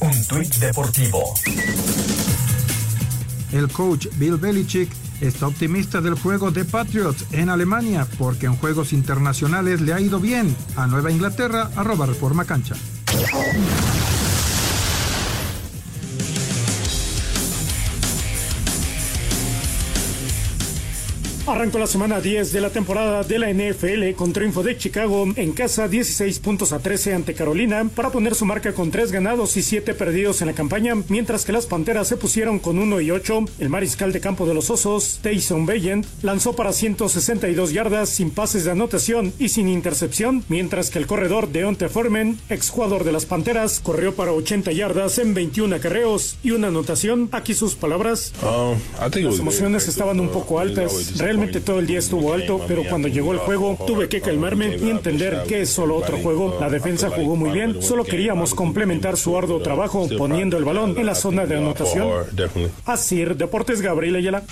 Un 0.00 0.26
tuit 0.26 0.54
deportivo. 0.54 1.34
El 3.52 3.68
coach 3.68 4.06
Bill 4.16 4.38
Belichick 4.38 4.90
está 5.20 5.48
optimista 5.48 6.00
del 6.00 6.14
juego 6.14 6.50
de 6.50 6.64
Patriots 6.64 7.26
en 7.32 7.50
Alemania 7.50 8.06
porque 8.16 8.46
en 8.46 8.56
juegos 8.56 8.94
internacionales 8.94 9.82
le 9.82 9.92
ha 9.92 10.00
ido 10.00 10.18
bien 10.18 10.56
a 10.76 10.86
Nueva 10.86 11.10
Inglaterra 11.10 11.70
a 11.76 11.82
robar 11.82 12.08
reforma 12.08 12.46
cancha. 12.46 12.74
Arrancó 21.48 21.78
la 21.78 21.86
semana 21.86 22.20
10 22.20 22.52
de 22.52 22.60
la 22.60 22.70
temporada 22.70 23.22
de 23.22 23.38
la 23.38 23.52
NFL 23.52 24.16
con 24.16 24.32
triunfo 24.32 24.64
de 24.64 24.76
Chicago 24.76 25.28
en 25.36 25.52
casa 25.52 25.86
16 25.86 26.40
puntos 26.40 26.72
a 26.72 26.80
13 26.80 27.14
ante 27.14 27.34
Carolina 27.34 27.88
para 27.94 28.10
poner 28.10 28.34
su 28.34 28.44
marca 28.44 28.72
con 28.72 28.90
3 28.90 29.12
ganados 29.12 29.56
y 29.56 29.62
7 29.62 29.94
perdidos 29.94 30.40
en 30.40 30.48
la 30.48 30.54
campaña, 30.54 30.94
mientras 31.08 31.44
que 31.44 31.52
las 31.52 31.66
Panteras 31.66 32.08
se 32.08 32.16
pusieron 32.16 32.58
con 32.58 32.80
1 32.80 33.00
y 33.00 33.12
8. 33.12 33.44
El 33.60 33.68
mariscal 33.68 34.12
de 34.12 34.20
campo 34.20 34.44
de 34.44 34.54
los 34.54 34.70
Osos, 34.70 35.20
Tyson 35.22 35.66
Bagent, 35.66 36.04
lanzó 36.22 36.56
para 36.56 36.72
162 36.72 37.72
yardas 37.72 38.08
sin 38.08 38.32
pases 38.32 38.64
de 38.64 38.72
anotación 38.72 39.32
y 39.38 39.50
sin 39.50 39.68
intercepción, 39.68 40.42
mientras 40.48 40.90
que 40.90 40.98
el 40.98 41.06
corredor 41.06 41.50
Deonte 41.50 41.88
Foreman, 41.88 42.40
exjugador 42.48 43.04
de 43.04 43.12
las 43.12 43.24
Panteras, 43.24 43.78
corrió 43.78 44.16
para 44.16 44.32
80 44.32 44.72
yardas 44.72 45.18
en 45.18 45.32
21 45.32 45.76
acarreos 45.76 46.38
y 46.42 46.50
una 46.50 46.68
anotación. 46.68 47.28
Aquí 47.30 47.54
sus 47.54 47.76
palabras. 47.76 48.32
las 49.22 49.38
emociones 49.38 49.86
estaban 49.86 50.18
un 50.18 50.30
poco 50.30 50.58
altas. 50.58 51.12
Realmente 51.36 51.60
todo 51.60 51.80
el 51.80 51.86
día 51.86 51.98
estuvo 51.98 52.32
alto, 52.32 52.62
pero 52.66 52.82
cuando 52.88 53.08
llegó 53.08 53.34
el 53.34 53.38
juego 53.38 53.76
tuve 53.86 54.08
que 54.08 54.22
calmarme 54.22 54.78
y 54.78 54.88
entender 54.88 55.42
que 55.46 55.60
es 55.60 55.68
solo 55.68 55.96
otro 55.96 56.16
juego. 56.16 56.56
La 56.58 56.70
defensa 56.70 57.10
jugó 57.10 57.36
muy 57.36 57.50
bien, 57.50 57.82
solo 57.82 58.04
queríamos 58.04 58.54
complementar 58.54 59.18
su 59.18 59.36
arduo 59.36 59.60
trabajo 59.60 60.08
poniendo 60.16 60.56
el 60.56 60.64
balón 60.64 60.96
en 60.96 61.04
la 61.04 61.14
zona 61.14 61.44
de 61.44 61.58
anotación. 61.58 62.08
Así, 62.86 63.22
Deportes 63.22 63.82
Gabriel 63.82 64.16
Ayala. 64.16 64.44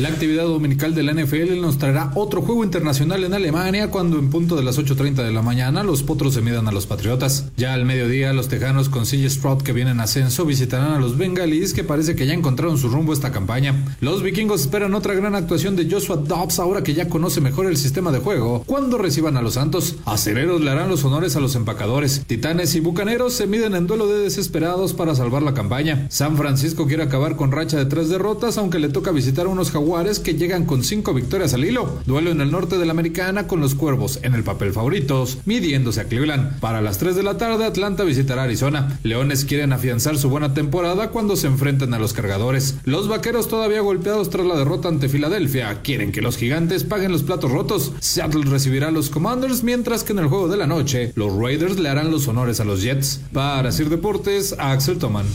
La 0.00 0.08
actividad 0.08 0.44
dominical 0.44 0.94
de 0.94 1.02
la 1.02 1.12
NFL 1.12 1.60
nos 1.60 1.76
traerá 1.76 2.10
otro 2.14 2.40
juego 2.40 2.64
internacional 2.64 3.22
en 3.22 3.34
Alemania 3.34 3.90
cuando 3.90 4.18
en 4.18 4.30
punto 4.30 4.56
de 4.56 4.62
las 4.62 4.78
8.30 4.78 5.16
de 5.16 5.30
la 5.30 5.42
mañana 5.42 5.82
los 5.82 6.02
potros 6.02 6.32
se 6.32 6.40
midan 6.40 6.66
a 6.66 6.72
los 6.72 6.86
Patriotas. 6.86 7.50
Ya 7.58 7.74
al 7.74 7.84
mediodía 7.84 8.32
los 8.32 8.48
tejanos 8.48 8.88
con 8.88 9.04
CJ 9.04 9.28
Stroud 9.28 9.60
que 9.60 9.74
vienen 9.74 9.96
en 9.96 10.00
ascenso 10.00 10.46
visitarán 10.46 10.92
a 10.92 11.00
los 11.00 11.18
bengalíes 11.18 11.74
que 11.74 11.84
parece 11.84 12.14
que 12.14 12.26
ya 12.26 12.32
encontraron 12.32 12.78
su 12.78 12.88
rumbo 12.88 13.12
esta 13.12 13.30
campaña. 13.30 13.94
Los 14.00 14.22
vikingos 14.22 14.62
esperan 14.62 14.94
otra 14.94 15.12
gran 15.12 15.34
actuación 15.34 15.76
de 15.76 15.86
Joshua 15.90 16.16
Dobbs 16.16 16.60
ahora 16.60 16.82
que 16.82 16.94
ya 16.94 17.10
conoce 17.10 17.42
mejor 17.42 17.66
el 17.66 17.76
sistema 17.76 18.10
de 18.10 18.20
juego 18.20 18.62
cuando 18.64 18.96
reciban 18.96 19.36
a 19.36 19.42
los 19.42 19.54
Santos. 19.54 19.96
Aceleros 20.06 20.62
le 20.62 20.70
harán 20.70 20.88
los 20.88 21.04
honores 21.04 21.36
a 21.36 21.40
los 21.40 21.56
empacadores. 21.56 22.24
Titanes 22.26 22.74
y 22.74 22.80
bucaneros 22.80 23.34
se 23.34 23.46
miden 23.46 23.74
en 23.74 23.86
duelo 23.86 24.06
de 24.06 24.20
desesperados 24.20 24.94
para 24.94 25.14
salvar 25.14 25.42
la 25.42 25.52
campaña. 25.52 26.06
San 26.08 26.38
Francisco 26.38 26.86
quiere 26.86 27.02
acabar 27.02 27.36
con 27.36 27.52
racha 27.52 27.76
de 27.76 27.84
tres 27.84 28.08
derrotas 28.08 28.56
aunque 28.56 28.78
le 28.78 28.88
toca 28.88 29.10
visitar 29.10 29.44
a 29.44 29.50
unos 29.50 29.70
jaguares 29.70 29.89
que 30.22 30.34
llegan 30.34 30.66
con 30.66 30.84
cinco 30.84 31.12
victorias 31.12 31.52
al 31.52 31.64
hilo. 31.64 31.98
Duelo 32.06 32.30
en 32.30 32.40
el 32.40 32.52
norte 32.52 32.78
de 32.78 32.86
la 32.86 32.92
Americana 32.92 33.48
con 33.48 33.60
los 33.60 33.74
Cuervos 33.74 34.20
en 34.22 34.34
el 34.34 34.44
papel 34.44 34.72
favoritos, 34.72 35.38
midiéndose 35.46 36.00
a 36.00 36.04
Cleveland. 36.04 36.60
Para 36.60 36.80
las 36.80 36.98
3 36.98 37.16
de 37.16 37.24
la 37.24 37.38
tarde, 37.38 37.64
Atlanta 37.64 38.04
visitará 38.04 38.44
Arizona. 38.44 39.00
Leones 39.02 39.44
quieren 39.44 39.72
afianzar 39.72 40.16
su 40.16 40.30
buena 40.30 40.54
temporada 40.54 41.10
cuando 41.10 41.34
se 41.34 41.48
enfrenten 41.48 41.92
a 41.92 41.98
los 41.98 42.12
cargadores. 42.12 42.76
Los 42.84 43.08
vaqueros 43.08 43.48
todavía 43.48 43.80
golpeados 43.80 44.30
tras 44.30 44.46
la 44.46 44.56
derrota 44.56 44.88
ante 44.88 45.08
Filadelfia 45.08 45.82
quieren 45.82 46.12
que 46.12 46.22
los 46.22 46.36
gigantes 46.36 46.84
paguen 46.84 47.10
los 47.10 47.24
platos 47.24 47.50
rotos. 47.50 47.92
Seattle 47.98 48.44
recibirá 48.44 48.88
a 48.88 48.92
los 48.92 49.10
Commanders, 49.10 49.64
mientras 49.64 50.04
que 50.04 50.12
en 50.12 50.20
el 50.20 50.28
juego 50.28 50.46
de 50.46 50.56
la 50.56 50.68
noche, 50.68 51.12
los 51.16 51.36
Raiders 51.36 51.80
le 51.80 51.88
harán 51.88 52.12
los 52.12 52.28
honores 52.28 52.60
a 52.60 52.64
los 52.64 52.80
Jets. 52.80 53.22
Para 53.32 53.72
Sir 53.72 53.88
Deportes, 53.88 54.54
Axel 54.56 54.98
Toman. 54.98 55.26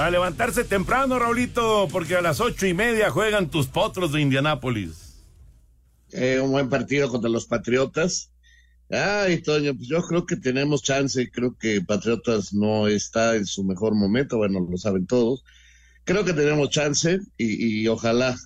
A 0.00 0.08
levantarse 0.08 0.64
temprano, 0.64 1.18
Raulito, 1.18 1.86
porque 1.92 2.16
a 2.16 2.22
las 2.22 2.40
ocho 2.40 2.66
y 2.66 2.72
media 2.72 3.10
juegan 3.10 3.50
tus 3.50 3.66
potros 3.66 4.12
de 4.12 4.22
Indianápolis. 4.22 5.18
Eh, 6.12 6.40
un 6.42 6.52
buen 6.52 6.70
partido 6.70 7.10
contra 7.10 7.28
los 7.28 7.44
Patriotas. 7.44 8.32
Ay, 8.90 9.42
Toño, 9.42 9.74
pues 9.76 9.88
yo 9.88 10.00
creo 10.00 10.24
que 10.24 10.36
tenemos 10.36 10.82
chance. 10.82 11.30
Creo 11.30 11.54
que 11.54 11.82
Patriotas 11.82 12.54
no 12.54 12.88
está 12.88 13.36
en 13.36 13.44
su 13.44 13.62
mejor 13.62 13.94
momento. 13.94 14.38
Bueno, 14.38 14.66
lo 14.70 14.78
saben 14.78 15.06
todos. 15.06 15.44
Creo 16.04 16.24
que 16.24 16.32
tenemos 16.32 16.70
chance 16.70 17.20
y, 17.36 17.82
y 17.82 17.86
ojalá, 17.86 18.38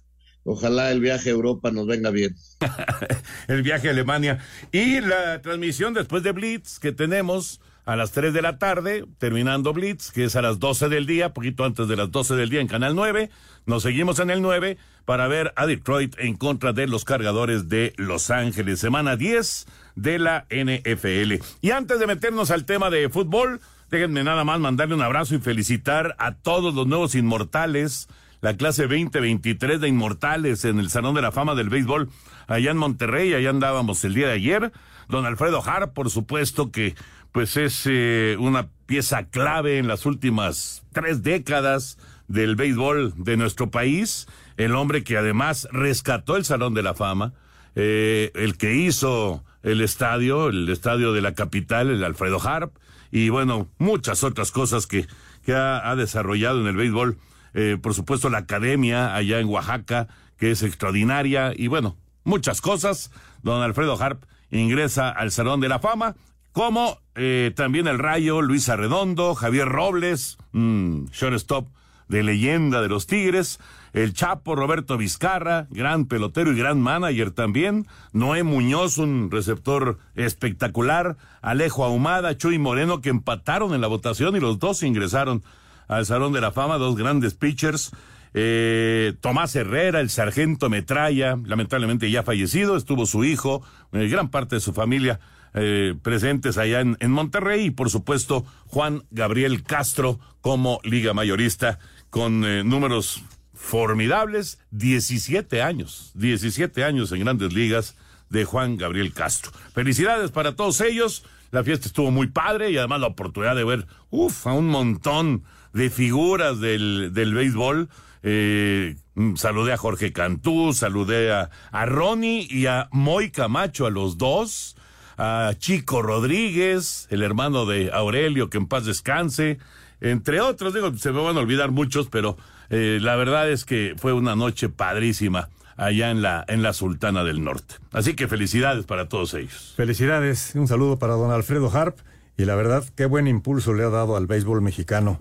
ojalá 0.42 0.90
el 0.90 0.99
viaje 0.99 1.28
a 1.28 1.34
Europa 1.34 1.70
nos 1.70 1.87
venga 1.87 2.11
bien. 2.11 2.34
el 3.46 3.62
viaje 3.62 3.87
a 3.87 3.90
Alemania. 3.92 4.40
Y 4.73 5.00
la 5.00 5.40
transmisión 5.40 5.94
después 5.94 6.25
de 6.25 6.32
Blitz 6.32 6.80
que 6.80 6.90
tenemos 6.90 7.61
a 7.86 7.96
las 7.96 8.12
3 8.12 8.32
de 8.32 8.42
la 8.42 8.58
tarde, 8.58 9.04
terminando 9.18 9.72
Blitz, 9.72 10.10
que 10.10 10.24
es 10.24 10.36
a 10.36 10.42
las 10.42 10.58
12 10.58 10.88
del 10.88 11.06
día, 11.06 11.34
poquito 11.34 11.64
antes 11.64 11.86
de 11.86 11.96
las 11.96 12.10
12 12.10 12.34
del 12.34 12.48
día 12.48 12.60
en 12.60 12.68
Canal 12.68 12.94
9. 12.94 13.30
Nos 13.66 13.82
seguimos 13.82 14.18
en 14.20 14.30
el 14.30 14.40
9 14.40 14.78
para 15.04 15.28
ver 15.28 15.52
a 15.56 15.66
Detroit 15.66 16.14
en 16.18 16.36
contra 16.36 16.72
de 16.72 16.86
los 16.86 17.04
cargadores 17.04 17.68
de 17.68 17.92
Los 17.96 18.30
Ángeles. 18.30 18.80
Semana 18.80 19.16
10 19.16 19.66
de 19.96 20.18
la 20.18 20.46
NFL. 20.50 21.44
Y 21.60 21.70
antes 21.72 21.98
de 21.98 22.06
meternos 22.06 22.50
al 22.50 22.64
tema 22.64 22.88
de 22.88 23.08
fútbol, 23.10 23.60
déjenme 23.90 24.24
nada 24.24 24.44
más 24.44 24.60
mandarle 24.60 24.94
un 24.94 25.02
abrazo 25.02 25.34
y 25.34 25.40
felicitar 25.40 26.16
a 26.18 26.32
todos 26.32 26.74
los 26.74 26.86
nuevos 26.86 27.14
inmortales. 27.14 28.08
La 28.40 28.56
clase 28.56 28.82
2023 28.82 29.80
de 29.80 29.88
Inmortales 29.88 30.64
en 30.66 30.78
el 30.78 30.90
Salón 30.90 31.14
de 31.14 31.22
la 31.22 31.32
Fama 31.32 31.54
del 31.54 31.70
Béisbol 31.70 32.10
allá 32.46 32.70
en 32.70 32.76
Monterrey, 32.76 33.32
allá 33.32 33.50
andábamos 33.50 34.04
el 34.04 34.14
día 34.14 34.26
de 34.28 34.34
ayer. 34.34 34.72
Don 35.08 35.26
Alfredo 35.26 35.62
Hart, 35.62 35.92
por 35.92 36.10
supuesto 36.10 36.70
que 36.70 36.94
pues 37.34 37.56
es 37.56 37.82
eh, 37.86 38.36
una 38.38 38.68
pieza 38.86 39.24
clave 39.24 39.78
en 39.78 39.88
las 39.88 40.06
últimas 40.06 40.84
tres 40.92 41.24
décadas 41.24 41.98
del 42.28 42.54
béisbol 42.54 43.12
de 43.16 43.36
nuestro 43.36 43.72
país, 43.72 44.28
el 44.56 44.76
hombre 44.76 45.02
que 45.02 45.16
además 45.16 45.66
rescató 45.72 46.36
el 46.36 46.44
Salón 46.44 46.74
de 46.74 46.84
la 46.84 46.94
Fama, 46.94 47.32
eh, 47.74 48.30
el 48.36 48.56
que 48.56 48.76
hizo 48.76 49.42
el 49.64 49.80
estadio, 49.80 50.48
el 50.48 50.68
estadio 50.68 51.12
de 51.12 51.22
la 51.22 51.34
capital, 51.34 51.90
el 51.90 52.04
Alfredo 52.04 52.40
Harp, 52.40 52.76
y 53.10 53.30
bueno, 53.30 53.68
muchas 53.78 54.22
otras 54.22 54.52
cosas 54.52 54.86
que, 54.86 55.08
que 55.44 55.54
ha, 55.54 55.90
ha 55.90 55.96
desarrollado 55.96 56.60
en 56.60 56.68
el 56.68 56.76
béisbol. 56.76 57.18
Eh, 57.54 57.78
por 57.82 57.94
supuesto, 57.94 58.30
la 58.30 58.38
academia 58.38 59.16
allá 59.16 59.40
en 59.40 59.48
Oaxaca, 59.48 60.06
que 60.38 60.52
es 60.52 60.62
extraordinaria, 60.62 61.52
y 61.52 61.66
bueno, 61.66 61.96
muchas 62.22 62.60
cosas. 62.60 63.10
Don 63.42 63.60
Alfredo 63.60 64.00
Harp 64.00 64.22
ingresa 64.52 65.10
al 65.10 65.32
Salón 65.32 65.58
de 65.58 65.68
la 65.68 65.80
Fama 65.80 66.14
como 66.54 67.00
eh, 67.16 67.52
también 67.56 67.88
el 67.88 67.99
Rayo, 67.99 68.40
Luis 68.40 68.68
Arredondo, 68.68 69.34
Javier 69.34 69.68
Robles, 69.68 70.38
mmm, 70.52 71.06
shortstop 71.12 71.66
de 72.06 72.23
leyenda 72.23 72.80
de 72.80 72.88
los 72.88 73.08
Tigres, 73.08 73.58
el 73.92 74.14
Chapo 74.14 74.54
Roberto 74.54 74.96
Vizcarra, 74.96 75.66
gran 75.70 76.06
pelotero 76.06 76.52
y 76.52 76.56
gran 76.56 76.80
manager 76.80 77.32
también, 77.32 77.88
Noé 78.12 78.44
Muñoz, 78.44 78.99
un 78.99 79.32
receptor 79.32 79.99
espectacular, 80.14 81.16
Alejo 81.42 81.84
Ahumada, 81.84 82.38
Chuy 82.38 82.61
Moreno, 82.61 83.00
que 83.00 83.08
empataron 83.11 83.75
en 83.75 83.80
la 83.80 83.88
votación 83.88 84.37
y 84.37 84.40
los 84.40 84.61
dos 84.61 84.84
ingresaron 84.84 85.42
al 85.88 86.06
Salón 86.06 86.32
de 86.32 86.40
la 86.40 86.52
Fama, 86.52 86.78
dos 86.78 86.94
grandes 86.94 87.34
pitchers. 87.34 87.90
Eh, 88.32 89.14
Tomás 89.20 89.56
Herrera, 89.56 89.99
el 89.99 90.11
sargento 90.11 90.70
Metralla, 90.70 91.37
lamentablemente 91.44 92.12
ya 92.12 92.23
fallecido, 92.23 92.76
estuvo 92.76 93.06
su 93.06 93.25
hijo, 93.25 93.62
eh, 93.92 94.06
gran 94.06 94.28
parte 94.28 94.54
de 94.54 94.61
su 94.61 94.73
familia 94.73 95.18
eh, 95.54 95.94
presentes 96.02 96.58
allá 96.58 96.80
en, 96.80 97.11
Monterrey 97.12 97.66
y 97.66 97.70
por 97.70 97.88
supuesto 97.88 98.44
Juan 98.66 99.04
Gabriel 99.12 99.62
Castro 99.62 100.18
como 100.40 100.80
liga 100.82 101.14
mayorista 101.14 101.78
con 102.11 102.44
eh, 102.44 102.64
números 102.64 103.23
formidables, 103.54 104.58
17 104.73 105.62
años, 105.62 106.11
17 106.14 106.82
años 106.82 107.12
en 107.12 107.20
grandes 107.20 107.52
ligas 107.52 107.96
de 108.30 108.44
Juan 108.44 108.76
Gabriel 108.76 109.12
Castro. 109.12 109.52
Felicidades 109.73 110.32
para 110.32 110.56
todos 110.56 110.80
ellos, 110.80 111.25
la 111.52 111.62
fiesta 111.62 111.87
estuvo 111.87 112.11
muy 112.11 112.26
padre 112.26 112.73
y 112.73 112.76
además 112.76 113.00
la 113.00 113.06
oportunidad 113.06 113.54
de 113.54 113.62
ver, 113.62 113.87
uff, 114.11 114.49
a 114.49 114.52
un 114.52 114.66
montón 114.66 115.44
de 115.73 115.88
figuras 115.88 116.58
del, 116.58 117.12
del 117.14 117.32
béisbol. 117.32 117.88
Eh, 118.25 118.96
saludé 119.37 119.73
a 119.73 119.76
Jorge 119.76 120.12
Cantú, 120.12 120.73
saludé 120.73 121.30
a, 121.30 121.50
a 121.70 121.87
Ronnie 121.87 122.46
y 122.50 122.66
a 122.66 122.88
Moy 122.90 123.30
Camacho, 123.30 123.87
a 123.87 123.90
los 123.90 124.18
dos 124.18 124.75
a 125.16 125.52
Chico 125.59 126.02
Rodríguez, 126.02 127.06
el 127.11 127.23
hermano 127.23 127.66
de 127.66 127.90
Aurelio, 127.92 128.50
que 128.50 128.59
en 128.59 128.66
paz 128.66 128.85
descanse, 128.85 129.59
entre 130.00 130.40
otros, 130.40 130.75
digo, 130.75 130.94
se 130.97 131.12
me 131.12 131.23
van 131.23 131.37
a 131.37 131.40
olvidar 131.40 131.71
muchos, 131.71 132.09
pero 132.09 132.37
eh, 132.71 132.99
la 133.00 133.16
verdad 133.16 133.50
es 133.50 133.64
que 133.64 133.94
fue 133.97 134.12
una 134.12 134.37
noche 134.37 134.68
padrísima. 134.68 135.49
allá 135.76 136.11
en 136.11 136.23
la, 136.23 136.44
en 136.47 136.62
la 136.62 136.73
Sultana 136.73 137.25
del 137.25 137.42
Norte. 137.42 137.75
Así 137.90 138.14
que 138.14 138.28
felicidades 138.28 138.85
para 138.87 139.09
todos 139.09 139.35
ellos. 139.35 139.75
Felicidades, 139.76 140.52
un 140.54 140.68
saludo 140.68 141.00
para 141.00 141.14
don 141.14 141.33
Alfredo 141.33 141.68
Harp 141.68 141.99
y 142.37 142.44
la 142.44 142.54
verdad, 142.54 142.85
qué 142.94 143.06
buen 143.06 143.26
impulso 143.26 143.75
le 143.75 143.85
ha 143.85 143.90
dado 143.90 144.16
al 144.16 144.26
béisbol 144.26 144.61
mexicano. 144.61 145.18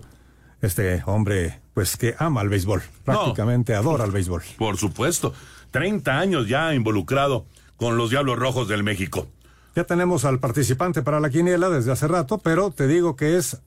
Este 0.60 1.02
hombre, 1.06 1.60
pues 1.74 1.96
que 1.96 2.14
ama 2.18 2.40
al 2.40 2.48
béisbol, 2.48 2.82
prácticamente 3.04 3.74
adora 3.74 4.04
al 4.04 4.12
béisbol. 4.12 4.42
Por 4.56 4.76
supuesto, 4.76 5.34
30 5.72 6.18
años 6.18 6.48
ya 6.48 6.72
involucrado 6.74 7.46
con 7.76 7.96
los 7.96 8.10
Diablos 8.10 8.38
Rojos 8.38 8.68
del 8.68 8.82
México. 8.84 9.28
Ya 9.74 9.84
tenemos 9.84 10.24
al 10.24 10.38
participante 10.38 11.02
para 11.02 11.18
la 11.18 11.30
quiniela 11.30 11.68
desde 11.68 11.90
hace 11.90 12.06
rato, 12.06 12.38
pero 12.38 12.70
te 12.70 12.86
digo 12.86 13.16
que 13.16 13.36
es 13.36 13.60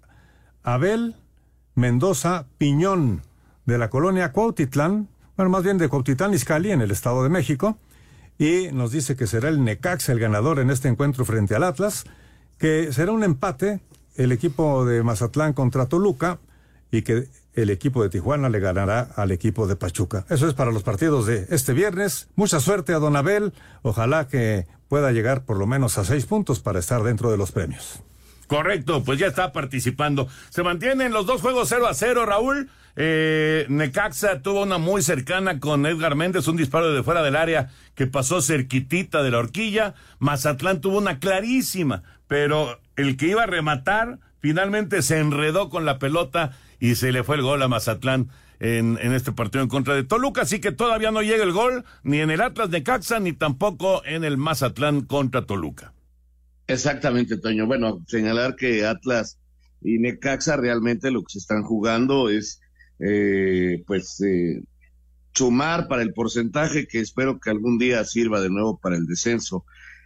Abel 0.64 1.16
Mendoza 1.76 2.46
Piñón, 2.58 3.24
de 3.66 3.78
la 3.78 3.90
colonia 3.90 4.32
Cuautitlán, 4.32 5.10
bueno, 5.36 5.50
más 5.50 5.64
bien 5.64 5.78
de 5.78 5.90
Cuautitlán 5.90 6.34
Izcalli, 6.34 6.72
en 6.72 6.80
el 6.80 6.92
Estado 6.92 7.24
de 7.24 7.30
México, 7.30 7.78
y 8.40 8.70
nos 8.72 8.92
dice 8.92 9.18
que 9.18 9.28
será 9.28 9.50
el 9.50 9.64
Necaxa 9.64 10.14
el 10.14 10.20
ganador 10.20 10.60
en 10.60 10.70
este 10.70 10.88
encuentro 10.88 11.26
frente 11.26 11.56
al 11.56 11.64
Atlas, 11.64 12.06
que 12.58 12.94
será 12.94 13.12
un 13.12 13.26
empate 13.26 13.82
el 14.16 14.32
equipo 14.32 14.86
de 14.86 15.04
Mazatlán 15.04 15.52
contra 15.52 15.88
Toluca 15.88 16.40
y 16.92 17.02
que 17.02 17.28
el 17.54 17.70
equipo 17.70 18.04
de 18.04 18.10
Tijuana 18.10 18.50
le 18.50 18.60
ganará 18.60 19.10
al 19.16 19.32
equipo 19.32 19.68
de 19.68 19.76
Pachuca. 19.76 20.26
Eso 20.30 20.48
es 20.48 20.54
para 20.54 20.72
los 20.72 20.84
partidos 20.84 21.26
de 21.26 21.48
este 21.50 21.74
viernes. 21.74 22.28
Mucha 22.36 22.60
suerte 22.60 22.94
a 22.94 23.00
Don 23.00 23.16
Abel. 23.16 23.54
Ojalá 23.82 24.28
que 24.28 24.68
pueda 24.88 25.12
llegar 25.12 25.44
por 25.44 25.58
lo 25.58 25.66
menos 25.66 25.98
a 25.98 26.06
seis 26.06 26.26
puntos 26.26 26.60
para 26.60 26.80
estar 26.80 27.04
dentro 27.04 27.32
de 27.32 27.38
los 27.38 27.52
premios. 27.52 28.02
Correcto, 28.48 29.04
pues 29.04 29.20
ya 29.20 29.28
está 29.28 29.52
participando. 29.52 30.30
Se 30.50 30.64
mantienen 30.64 31.12
los 31.12 31.26
dos 31.26 31.42
juegos 31.42 31.68
0 31.70 31.88
a 31.88 31.94
0, 31.94 32.26
Raúl. 32.26 32.70
Eh, 32.96 33.66
Necaxa 33.70 34.42
tuvo 34.42 34.64
una 34.64 34.78
muy 34.78 35.02
cercana 35.02 35.60
con 35.60 35.86
Edgar 35.86 36.16
Méndez, 36.16 36.48
un 36.48 36.58
disparo 36.58 36.94
de 36.94 37.04
fuera 37.04 37.22
del 37.22 37.36
área 37.36 37.70
que 37.94 38.08
pasó 38.08 38.42
cerquitita 38.42 39.22
de 39.22 39.32
la 39.32 39.40
horquilla. 39.40 39.96
Mazatlán 40.20 40.80
tuvo 40.80 40.98
una 40.98 41.20
clarísima, 41.20 42.04
pero 42.28 42.80
el 42.96 43.18
que 43.18 43.28
iba 43.28 43.44
a 43.44 43.48
rematar 43.48 44.20
finalmente 44.40 45.02
se 45.02 45.20
enredó 45.20 45.70
con 45.70 45.86
la 45.86 46.00
pelota 46.00 46.58
y 46.80 46.96
se 46.96 47.12
le 47.12 47.24
fue 47.24 47.36
el 47.38 47.42
gol 47.42 47.62
a 47.62 47.68
Mazatlán 47.68 48.30
en, 48.60 48.98
en, 49.02 49.14
este 49.14 49.32
partido 49.32 49.64
en 49.64 49.70
contra 49.70 49.96
de 49.96 50.04
Toluca, 50.04 50.42
así 50.42 50.60
que 50.60 50.72
todavía 50.72 51.12
no 51.12 51.22
llega 51.22 51.44
el 51.44 51.52
gol 51.52 51.86
ni 52.04 52.20
en 52.20 52.32
el 52.32 52.42
Atlas 52.42 52.70
Necaxa 52.70 53.20
ni 53.20 53.34
tampoco 53.34 54.04
en 54.06 54.24
el 54.24 54.38
Mazatlán 54.38 55.02
contra 55.02 55.46
Toluca. 55.46 55.94
Exactamente, 56.68 57.38
Toño. 57.38 57.66
Bueno, 57.66 58.04
señalar 58.08 58.56
que 58.56 58.86
Atlas 58.86 59.40
y 59.82 60.00
Necaxa 60.00 60.58
realmente 60.58 61.12
lo 61.12 61.22
que 61.22 61.34
se 61.34 61.40
están 61.40 61.64
jugando 61.64 62.30
es, 62.30 62.60
eh, 63.00 63.84
pues, 63.88 64.20
eh, 64.22 64.62
sumar 65.34 65.88
para 65.88 66.02
el 66.02 66.14
porcentaje 66.14 66.88
que 66.88 67.00
espero 67.00 67.40
que 67.40 67.52
algún 67.52 67.78
día 67.78 68.04
sirva 68.04 68.42
de 68.42 68.50
nuevo 68.50 68.80
para 68.80 68.98
el 68.98 69.06
descenso 69.06 69.66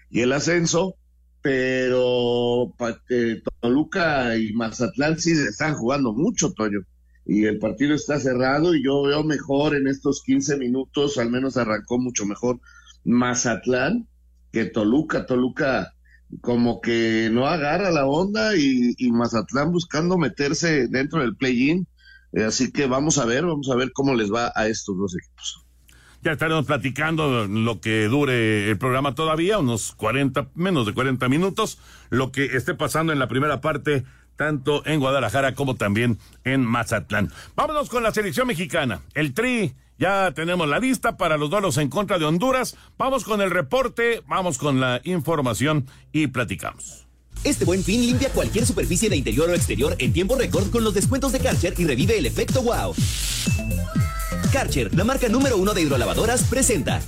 y 0.10 0.22
el 0.22 0.34
ascenso, 0.34 0.96
pero 1.42 2.74
eh, 3.10 3.42
Toluca 3.60 4.38
y 4.38 4.54
Mazatlán 4.54 5.20
sí 5.20 5.32
están 5.32 5.76
jugando 5.76 6.14
mucho, 6.14 6.54
Toño. 6.54 6.82
Y 7.26 7.46
el 7.46 7.60
partido 7.60 7.96
está 7.96 8.20
cerrado 8.20 8.76
y 8.76 8.84
yo 8.84 9.04
veo 9.04 9.24
mejor 9.24 9.76
en 9.76 9.88
estos 9.88 10.24
15 10.24 10.58
minutos, 10.58 11.18
al 11.18 11.30
menos 11.30 11.58
arrancó 11.58 12.00
mucho 12.00 12.26
mejor 12.26 12.60
Mazatlán 13.04 14.08
que 14.52 14.66
Toluca. 14.66 15.26
Toluca 15.26 15.94
como 16.40 16.80
que 16.80 17.30
no 17.32 17.48
agarra 17.48 17.92
la 17.92 18.06
onda 18.06 18.56
y, 18.56 18.96
Mazatlán 19.12 19.72
buscando 19.72 20.18
meterse 20.18 20.88
dentro 20.88 21.22
del 21.22 21.36
play-in. 21.36 21.88
Eh, 22.34 22.44
así 22.44 22.72
que 22.72 22.86
vamos 22.86 23.18
a 23.18 23.26
ver, 23.26 23.46
vamos 23.46 23.70
a 23.70 23.76
ver 23.76 23.92
cómo 23.92 24.16
les 24.16 24.32
va 24.32 24.52
a 24.56 24.68
estos 24.68 24.98
dos 24.98 25.16
equipos. 25.16 25.66
Ya 26.24 26.34
estaremos 26.34 26.66
platicando 26.66 27.48
lo 27.48 27.82
que 27.82 28.06
dure 28.06 28.70
el 28.70 28.78
programa 28.78 29.16
todavía, 29.16 29.58
unos 29.58 29.94
40, 29.94 30.50
menos 30.54 30.86
de 30.86 30.94
40 30.94 31.28
minutos, 31.30 31.80
lo 32.12 32.32
que 32.32 32.46
esté 32.46 32.76
pasando 32.76 33.12
en 33.12 33.18
la 33.18 33.28
primera 33.28 33.60
parte, 33.60 34.04
tanto 34.36 34.86
en 34.86 35.00
Guadalajara 35.00 35.56
como 35.56 35.76
también 35.76 36.20
en 36.44 36.64
Mazatlán. 36.64 37.32
Vámonos 37.56 37.90
con 37.90 38.04
la 38.04 38.12
selección 38.12 38.46
mexicana. 38.46 39.02
El 39.16 39.34
Tri 39.34 39.74
ya 39.98 40.32
tenemos 40.32 40.68
la 40.68 40.80
lista 40.80 41.18
para 41.18 41.38
los 41.38 41.50
duelos 41.50 41.78
en 41.78 41.90
contra 41.90 42.20
de 42.20 42.26
Honduras. 42.26 42.78
Vamos 43.00 43.24
con 43.24 43.42
el 43.42 43.50
reporte, 43.50 44.22
vamos 44.28 44.60
con 44.60 44.80
la 44.80 45.02
información 45.04 45.88
y 46.12 46.28
platicamos. 46.28 47.11
Este 47.44 47.66
buen 47.66 47.84
fin 47.84 48.06
limpia 48.06 48.30
cualquier 48.30 48.66
superficie 48.68 49.10
de 49.10 49.18
interior 49.18 49.50
o 49.50 49.54
exterior 49.54 49.96
en 49.98 50.14
tiempo 50.14 50.36
récord 50.36 50.70
con 50.70 50.84
los 50.84 50.94
descuentos 50.94 51.32
de 51.32 51.40
Karcher 51.40 51.74
y 51.78 51.86
revive 51.86 52.18
el 52.18 52.28
efecto 52.28 52.62
wow. 52.62 52.94
Karcher, 54.52 54.94
la 54.94 55.04
marca 55.04 55.28
número 55.28 55.58
uno 55.58 55.74
de 55.74 55.82
hidrolavadoras, 55.82 56.44
presenta. 56.44 57.02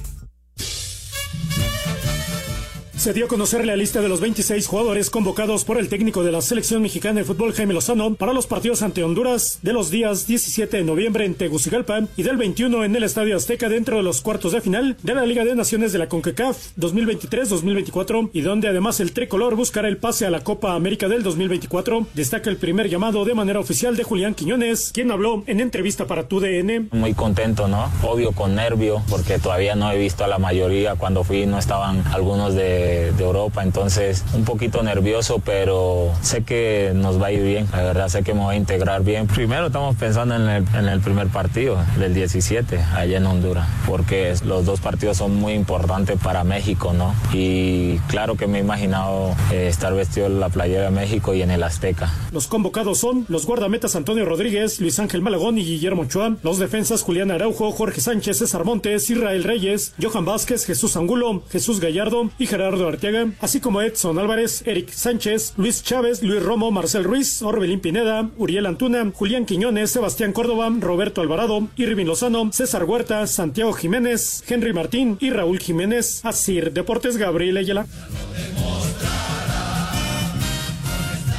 Se 3.03 3.11
dio 3.11 3.25
a 3.25 3.27
conocer 3.27 3.65
la 3.65 3.75
lista 3.75 3.99
de 3.99 4.07
los 4.07 4.21
26 4.21 4.65
jugadores 4.65 5.09
convocados 5.09 5.65
por 5.65 5.77
el 5.77 5.89
técnico 5.89 6.23
de 6.23 6.31
la 6.31 6.39
selección 6.39 6.81
mexicana 6.81 7.19
de 7.19 7.25
fútbol 7.25 7.51
Jaime 7.51 7.73
Lozano 7.73 8.15
para 8.15 8.31
los 8.31 8.47
partidos 8.47 8.81
ante 8.81 9.03
Honduras 9.03 9.59
de 9.61 9.73
los 9.73 9.89
días 9.89 10.25
17 10.25 10.77
de 10.77 10.83
noviembre 10.85 11.25
en 11.25 11.35
Tegucigalpa 11.35 12.03
y 12.15 12.23
del 12.23 12.37
21 12.37 12.85
en 12.85 12.95
el 12.95 13.03
Estadio 13.03 13.35
Azteca 13.35 13.67
dentro 13.67 13.97
de 13.97 14.03
los 14.03 14.21
cuartos 14.21 14.53
de 14.53 14.61
final 14.61 14.95
de 15.03 15.15
la 15.15 15.25
Liga 15.25 15.43
de 15.43 15.53
Naciones 15.53 15.91
de 15.91 15.99
la 15.99 16.07
CONCACAF 16.07 16.77
2023-2024 16.79 18.29
y 18.31 18.39
donde 18.39 18.69
además 18.69 19.01
el 19.01 19.11
tricolor 19.11 19.55
buscará 19.55 19.89
el 19.89 19.97
pase 19.97 20.25
a 20.25 20.29
la 20.29 20.45
Copa 20.45 20.73
América 20.73 21.09
del 21.09 21.23
2024. 21.23 22.07
Destaca 22.13 22.49
el 22.49 22.55
primer 22.55 22.87
llamado 22.87 23.25
de 23.25 23.33
manera 23.33 23.59
oficial 23.59 23.97
de 23.97 24.05
Julián 24.05 24.33
Quiñones, 24.33 24.91
quien 24.93 25.11
habló 25.11 25.43
en 25.47 25.59
entrevista 25.59 26.07
para 26.07 26.29
TUDN. 26.29 26.87
Muy 26.93 27.13
contento, 27.13 27.67
¿no? 27.67 27.91
Obvio 28.01 28.31
con 28.31 28.55
nervio 28.55 29.03
porque 29.09 29.39
todavía 29.39 29.75
no 29.75 29.91
he 29.91 29.97
visto 29.97 30.23
a 30.23 30.27
la 30.27 30.37
mayoría. 30.37 30.95
Cuando 30.95 31.25
fui 31.25 31.45
no 31.45 31.59
estaban 31.59 32.01
algunos 32.13 32.55
de 32.55 32.92
de, 32.93 33.23
Europa, 33.23 33.63
entonces 33.63 34.23
un 34.33 34.43
poquito 34.43 34.83
nervioso, 34.83 35.41
pero 35.43 36.11
sé 36.21 36.43
que 36.43 36.91
nos 36.93 37.21
va 37.21 37.27
a 37.27 37.31
ir 37.31 37.41
bien, 37.41 37.67
la 37.71 37.83
verdad 37.83 38.09
sé 38.09 38.23
que 38.23 38.33
me 38.33 38.41
voy 38.41 38.55
a 38.55 38.57
integrar 38.57 39.03
bien. 39.03 39.27
Primero 39.27 39.67
estamos 39.67 39.95
pensando 39.95 40.35
en 40.35 40.41
el, 40.49 40.65
en 40.75 40.89
el 40.89 40.99
primer 40.99 41.27
partido 41.27 41.77
del 41.97 42.13
17, 42.13 42.79
allá 42.79 43.17
en 43.17 43.25
Honduras, 43.25 43.67
porque 43.87 44.33
los 44.45 44.65
dos 44.65 44.81
partidos 44.81 45.17
son 45.17 45.35
muy 45.35 45.53
importantes 45.53 46.19
para 46.21 46.43
México, 46.43 46.93
¿no? 46.93 47.15
Y 47.33 47.97
claro 48.07 48.35
que 48.35 48.47
me 48.47 48.57
he 48.57 48.61
imaginado 48.61 49.35
eh, 49.51 49.67
estar 49.67 49.93
vestido 49.93 50.27
en 50.27 50.39
la 50.39 50.49
playera 50.49 50.85
de 50.85 50.91
México 50.91 51.33
y 51.33 51.41
en 51.41 51.51
el 51.51 51.63
Azteca. 51.63 52.11
Los 52.31 52.47
convocados 52.47 52.99
son 52.99 53.25
los 53.29 53.45
guardametas 53.45 53.95
Antonio 53.95 54.25
Rodríguez, 54.25 54.79
Luis 54.79 54.99
Ángel 54.99 55.21
Malagón 55.21 55.57
y 55.57 55.63
Guillermo 55.63 56.05
Chua, 56.05 56.35
los 56.43 56.59
defensas 56.59 57.01
Julián 57.01 57.31
Araujo, 57.31 57.71
Jorge 57.71 58.01
Sánchez, 58.01 58.39
César 58.39 58.65
Montes, 58.65 59.09
Israel 59.09 59.43
Reyes, 59.43 59.93
Johan 60.01 60.25
Vázquez, 60.25 60.65
Jesús 60.65 60.97
Angulo, 60.97 61.43
Jesús 61.51 61.79
Gallardo 61.79 62.29
y 62.37 62.47
Gerardo 62.47 62.82
Arteaga, 62.87 63.31
así 63.39 63.59
como 63.59 63.81
Edson 63.81 64.19
Álvarez, 64.19 64.63
Eric 64.65 64.89
Sánchez, 64.89 65.53
Luis 65.57 65.83
Chávez, 65.83 66.23
Luis 66.23 66.41
Romo, 66.41 66.71
Marcel 66.71 67.03
Ruiz, 67.03 67.41
Orbelín 67.41 67.79
Pineda, 67.79 68.29
Uriel 68.37 68.65
Antuna, 68.65 69.11
Julián 69.13 69.45
Quiñones, 69.45 69.91
Sebastián 69.91 70.33
Córdoba, 70.33 70.69
Roberto 70.79 71.21
Alvarado, 71.21 71.67
Irving 71.75 72.05
Lozano, 72.05 72.51
César 72.51 72.83
Huerta, 72.83 73.25
Santiago 73.27 73.73
Jiménez, 73.73 74.43
Henry 74.47 74.73
Martín 74.73 75.17
y 75.19 75.29
Raúl 75.29 75.59
Jiménez. 75.59 76.23
Asir 76.25 76.71
Deportes 76.71 77.17
Gabriel 77.17 77.57
Ayala. 77.57 77.85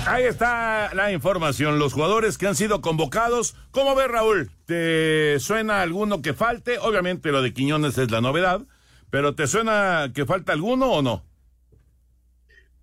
Ahí 0.07 0.25
está 0.25 0.95
la 0.95 1.13
información, 1.13 1.79
los 1.79 1.95
jugadores 1.95 2.37
que 2.37 2.47
han 2.47 2.55
sido 2.55 2.83
convocados. 2.83 3.57
¿Cómo 3.71 3.95
ves, 3.95 4.09
Raúl? 4.09 4.51
¿Te 4.67 5.41
suena 5.41 5.81
alguno 5.81 6.21
que 6.21 6.35
falte? 6.35 6.79
Obviamente 6.79 7.33
lo 7.33 7.41
de 7.41 7.55
Quiñones 7.55 7.97
es 7.97 8.11
la 8.11 8.21
novedad, 8.21 8.61
pero 9.09 9.35
¿te 9.35 9.47
suena 9.47 10.13
que 10.15 10.27
falta 10.27 10.53
alguno 10.53 10.93
o 10.93 11.01
no? 11.01 11.25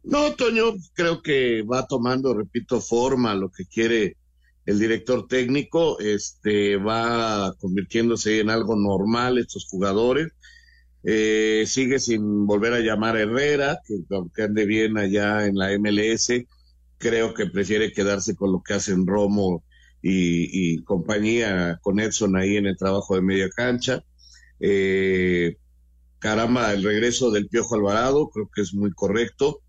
No, 0.04 0.34
Toño, 0.36 0.74
creo 0.94 1.22
que 1.22 1.62
va 1.64 1.86
tomando, 1.88 2.34
repito, 2.34 2.82
forma 2.82 3.36
lo 3.36 3.52
que 3.52 3.66
quiere 3.66 4.18
el 4.66 4.80
director 4.80 5.28
técnico, 5.28 6.00
este 6.00 6.78
va 6.78 7.54
convirtiéndose 7.60 8.40
en 8.40 8.50
algo 8.50 8.76
normal 8.76 9.38
estos 9.38 9.66
jugadores. 9.66 10.32
Eh, 11.04 11.64
sigue 11.68 12.00
sin 12.00 12.46
volver 12.46 12.74
a 12.74 12.80
llamar 12.80 13.16
a 13.16 13.22
Herrera, 13.22 13.80
que 13.86 13.96
aunque 14.12 14.44
ande 14.44 14.66
bien 14.66 14.98
allá 14.98 15.48
en 15.48 15.58
la 15.58 15.72
MLS, 15.78 16.46
creo 16.98 17.34
que 17.34 17.48
prefiere 17.48 17.92
quedarse 17.94 18.36
con 18.36 18.52
lo 18.52 18.62
que 18.64 18.76
hacen 18.76 19.08
Romo 19.08 19.64
y, 20.02 20.82
compañía 20.84 21.80
con 21.82 22.00
Edson 22.00 22.36
ahí 22.36 22.58
en 22.58 22.68
el 22.68 22.78
trabajo 22.78 23.16
de 23.16 23.22
media 23.22 23.50
cancha. 23.50 24.04
Eh, 24.60 25.58
caramba, 26.20 26.74
el 26.74 26.84
regreso 26.84 27.32
del 27.32 27.48
Piojo 27.50 27.76
Alvarado 27.76 28.30
creo 28.30 28.50
que 28.54 28.62
es 28.62 28.74
muy 28.74 28.92
correcto. 28.92 29.61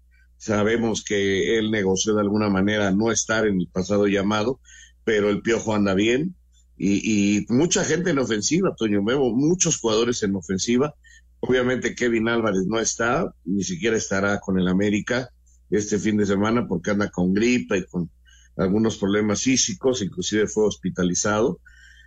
Sabemos 0.43 1.05
que 1.05 1.57
él 1.57 1.71
negoció 1.71 2.15
de 2.15 2.23
alguna 2.23 2.51
manera 2.51 2.91
no 2.91 3.13
estar 3.13 3.47
en 3.47 3.61
el 3.61 3.69
pasado 3.69 4.09
llamado, 4.09 4.59
pero 5.05 5.31
el 5.31 5.41
Piojo 5.41 5.73
anda 5.73 5.95
bien. 5.95 6.35
Y, 6.77 7.37
y 7.37 7.47
mucha 7.49 7.85
gente 7.85 8.11
en 8.11 8.19
ofensiva, 8.19 8.75
Toño, 8.77 9.05
veo 9.05 9.31
muchos 9.31 9.79
jugadores 9.79 10.21
en 10.25 10.35
ofensiva. 10.35 10.97
Obviamente 11.39 11.95
Kevin 11.95 12.27
Álvarez 12.27 12.65
no 12.67 12.81
está, 12.81 13.33
ni 13.45 13.63
siquiera 13.63 13.97
estará 13.97 14.41
con 14.41 14.59
el 14.59 14.67
América 14.67 15.31
este 15.71 15.97
fin 15.97 16.17
de 16.17 16.27
semana 16.27 16.67
porque 16.67 16.91
anda 16.91 17.09
con 17.09 17.33
gripa 17.33 17.77
y 17.77 17.87
con 17.87 18.11
algunos 18.57 18.97
problemas 18.97 19.43
físicos, 19.43 20.03
inclusive 20.03 20.49
fue 20.49 20.67
hospitalizado. 20.67 21.61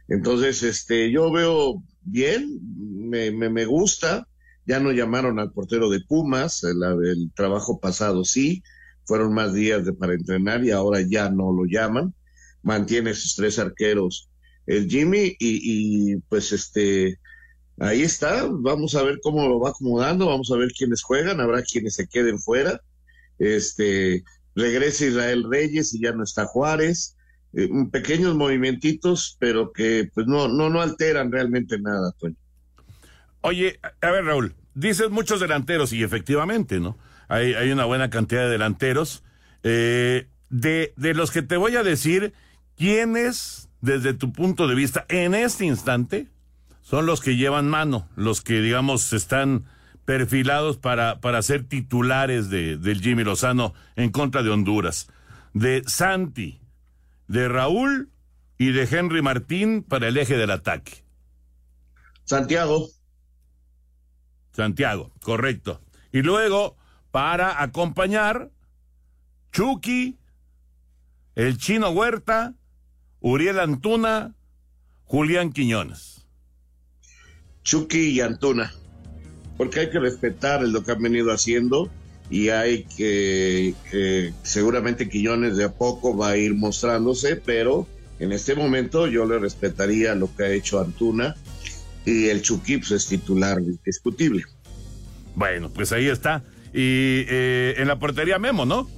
Entonces, 0.10 0.62
este, 0.62 1.10
yo 1.10 1.32
veo 1.32 1.82
bien, 2.02 2.60
me, 3.10 3.32
me, 3.32 3.50
me 3.50 3.64
gusta. 3.64 4.28
Ya 4.66 4.80
no 4.80 4.92
llamaron 4.92 5.40
al 5.40 5.52
portero 5.52 5.90
de 5.90 6.02
Pumas, 6.02 6.64
el, 6.64 6.82
el 7.06 7.32
trabajo 7.34 7.80
pasado 7.80 8.26
sí, 8.26 8.64
fueron 9.06 9.34
más 9.34 9.54
días 9.54 9.86
de, 9.86 9.94
para 9.94 10.14
entrenar 10.14 10.64
y 10.66 10.72
ahora 10.72 11.02
ya 11.02 11.30
no 11.30 11.52
lo 11.52 11.66
llaman. 11.66 12.14
Mantiene 12.64 13.14
sus 13.14 13.36
tres 13.36 13.60
arqueros 13.60 14.30
el 14.66 14.90
Jimmy 14.90 15.36
y, 15.40 16.14
y 16.14 16.18
pues 16.30 16.52
este, 16.52 17.20
ahí 17.80 18.02
está, 18.02 18.48
vamos 18.50 18.96
a 18.96 19.04
ver 19.04 19.20
cómo 19.22 19.48
lo 19.48 19.60
va 19.60 19.70
acomodando, 19.70 20.28
vamos 20.28 20.52
a 20.52 20.58
ver 20.58 20.72
quiénes 20.72 21.04
juegan, 21.04 21.40
habrá 21.40 21.62
quienes 21.64 21.96
se 21.96 22.08
queden 22.08 22.40
fuera. 22.40 22.82
Este, 23.38 24.24
regresa 24.56 25.06
Israel 25.06 25.46
Reyes 25.50 25.94
y 25.94 26.02
ya 26.02 26.14
no 26.14 26.24
está 26.24 26.46
Juárez. 26.46 27.16
Eh, 27.54 27.70
pequeños 27.92 28.36
movimentitos, 28.36 29.38
pero 29.40 29.72
que 29.72 30.10
pues 30.14 30.28
no, 30.28 30.48
no, 30.48 30.70
no 30.70 30.82
alteran 30.82 31.32
realmente 31.32 31.80
nada, 31.80 32.12
Toño. 32.20 32.36
Oye, 33.46 33.80
a 34.02 34.10
ver, 34.10 34.26
Raúl, 34.26 34.56
dices 34.74 35.12
muchos 35.12 35.40
delanteros 35.40 35.94
y 35.94 36.02
efectivamente, 36.02 36.80
¿no? 36.80 36.98
Hay, 37.28 37.70
una 37.70 37.86
buena 37.86 38.10
cantidad 38.10 38.42
de 38.42 38.50
delanteros. 38.50 39.24
Eh, 39.62 40.28
de, 40.50 40.94
de 40.98 41.14
los 41.14 41.30
que 41.30 41.44
te 41.44 41.56
voy 41.56 41.76
a 41.76 41.84
decir, 41.84 42.34
¿quiénes, 42.76 43.70
desde 43.82 44.16
tu 44.16 44.34
punto 44.34 44.68
de 44.68 44.74
vista, 44.74 45.06
en 45.10 45.36
este 45.36 45.64
instante, 45.64 46.28
son 46.82 47.06
los 47.06 47.22
que 47.22 47.36
llevan 47.36 47.70
mano, 47.70 48.10
los 48.16 48.42
que, 48.42 48.62
digamos, 48.62 49.14
están 49.14 49.66
perfilados 50.06 50.78
para, 50.78 51.22
para 51.22 51.40
ser 51.44 51.66
titulares 51.66 52.50
de, 52.50 52.78
del 52.78 53.00
Jimmy 53.00 53.24
Lozano 53.24 53.76
en 53.96 54.10
contra 54.10 54.42
de 54.42 54.50
Honduras? 54.50 55.08
De 55.54 55.84
Santi, 55.86 56.62
de 57.28 57.48
Raúl 57.48 58.10
y 58.58 58.72
de 58.72 58.88
Henry 58.90 59.22
Martín 59.22 59.84
para 59.84 60.08
el 60.08 60.18
eje 60.18 60.36
del 60.36 60.50
ataque. 60.50 61.06
Santiago. 62.24 62.90
Santiago, 64.56 65.12
correcto. 65.22 65.82
Y 66.12 66.22
luego, 66.22 66.78
para 67.12 67.62
acompañar, 67.62 68.52
Chucky, 69.52 70.18
el 71.36 71.58
chino 71.58 71.90
Huerta, 71.90 72.56
Uriel 73.20 73.60
Antuna, 73.60 74.34
Julián 75.04 75.52
Quiñones. 75.52 76.26
Chucky 77.64 78.12
y 78.12 78.22
Antuna, 78.22 78.74
porque 79.58 79.82
hay 79.82 79.90
que 79.90 80.00
respetar 80.00 80.62
lo 80.62 80.84
que 80.84 80.92
han 80.94 81.02
venido 81.02 81.32
haciendo 81.32 81.90
y 82.30 82.50
hay 82.50 82.84
que, 82.84 83.76
que 83.92 84.34
seguramente 84.44 85.10
Quiñones 85.10 85.58
de 85.58 85.66
a 85.66 85.74
poco 85.74 86.16
va 86.16 86.30
a 86.30 86.38
ir 86.38 86.54
mostrándose, 86.54 87.36
pero 87.36 87.88
en 88.20 88.32
este 88.32 88.56
momento 88.56 89.08
yo 89.08 89.26
le 89.26 89.38
respetaría 89.38 90.16
lo 90.16 90.34
que 90.34 90.44
ha 90.44 90.50
hecho 90.50 90.80
Antuna 90.80 91.36
y 92.06 92.30
el 92.30 92.42
Chucky 92.42 92.78
pues, 92.78 92.92
es 92.92 93.08
titular 93.08 93.60
indiscutible. 93.60 94.46
Bueno, 95.36 95.70
pues 95.70 95.92
ahí 95.92 96.08
está. 96.08 96.44
Y 96.74 97.26
eh, 97.28 97.76
en 97.78 97.88
la 97.88 97.98
portería 97.98 98.40
Memo, 98.40 98.66
¿no? 98.66 98.90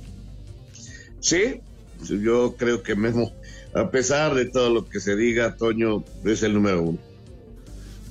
Sí, 1.19 1.59
yo 2.03 2.55
creo 2.57 2.83
que 2.83 2.95
Memo, 2.95 3.31
a 3.73 3.89
pesar 3.89 4.35
de 4.35 4.45
todo 4.45 4.69
lo 4.69 4.85
que 4.85 4.99
se 4.99 5.15
diga, 5.15 5.55
Toño 5.55 6.03
es 6.25 6.43
el 6.43 6.53
número 6.53 6.81
uno. 6.83 6.99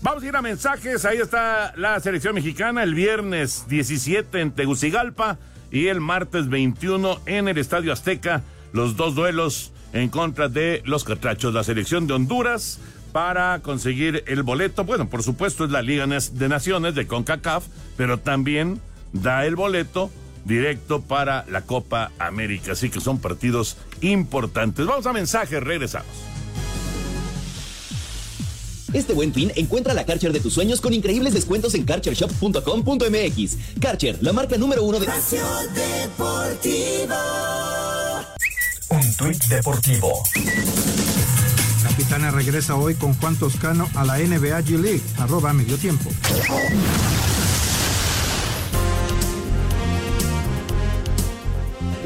Vamos 0.03 0.23
a 0.23 0.27
ir 0.27 0.37
a 0.37 0.43
mensajes. 0.43 1.05
Ahí 1.05 1.19
está 1.19 1.73
la 1.77 1.99
selección 2.01 2.35
mexicana 2.35 2.83
el 2.83 2.95
viernes 2.95 3.65
17 3.69 4.41
en 4.41 4.53
Tegucigalpa 4.53 5.39
y 5.71 5.89
el 5.89 6.01
martes 6.01 6.49
21 6.49 7.21
en 7.27 7.49
el 7.49 7.59
Estadio 7.59 7.93
Azteca. 7.93 8.43
Los 8.73 8.97
dos 8.97 9.15
duelos 9.15 9.73
en 9.93 10.09
contra 10.09 10.49
de 10.49 10.83
los 10.85 11.05
catrachos. 11.05 11.55
La 11.55 11.65
selección 11.65 12.07
de 12.07 12.15
Honduras 12.15 12.79
para 13.17 13.61
conseguir 13.63 14.25
el 14.27 14.43
boleto. 14.43 14.85
Bueno, 14.85 15.09
por 15.09 15.23
supuesto 15.23 15.65
es 15.65 15.71
la 15.71 15.81
Liga 15.81 16.07
de 16.07 16.49
Naciones 16.51 16.95
de 16.95 17.07
CONCACAF, 17.07 17.65
pero 17.97 18.19
también 18.19 18.79
da 19.15 19.47
el 19.47 19.57
boleto 19.57 20.11
directo 20.45 21.01
para 21.01 21.47
la 21.49 21.63
Copa 21.63 22.13
América. 22.19 22.73
Así 22.73 22.91
que 22.91 23.01
son 23.01 23.19
partidos 23.19 23.79
importantes. 24.03 24.85
Vamos 24.85 25.07
a 25.07 25.15
mensajes, 25.15 25.63
regresamos. 25.63 26.11
Este 28.93 29.15
buen 29.15 29.33
fin, 29.33 29.51
encuentra 29.57 29.95
la 29.95 30.05
Karcher 30.05 30.35
de 30.35 30.41
tus 30.41 30.53
sueños 30.53 30.83
con 30.83 30.93
increíbles 30.93 31.33
descuentos 31.33 31.75
en 31.75 31.87
karchershop.com.mx. 31.87 33.57
Karcher, 33.81 34.19
la 34.23 34.35
marca 34.35 34.59
número 34.59 34.83
uno 34.83 35.01
de... 35.01 35.07
Deportivo. 35.75 37.17
Un 38.91 39.17
tuit 39.17 39.43
deportivo. 39.45 40.23
Capitana 41.97 42.31
regresa 42.31 42.77
hoy 42.77 42.95
con 42.95 43.15
Juan 43.15 43.37
Toscano 43.37 43.89
a 43.95 44.05
la 44.05 44.19
NBA 44.19 44.61
G 44.65 44.79
League, 44.79 45.01
arroba 45.17 45.55
medio 45.55 45.79
tiempo. 45.79 46.11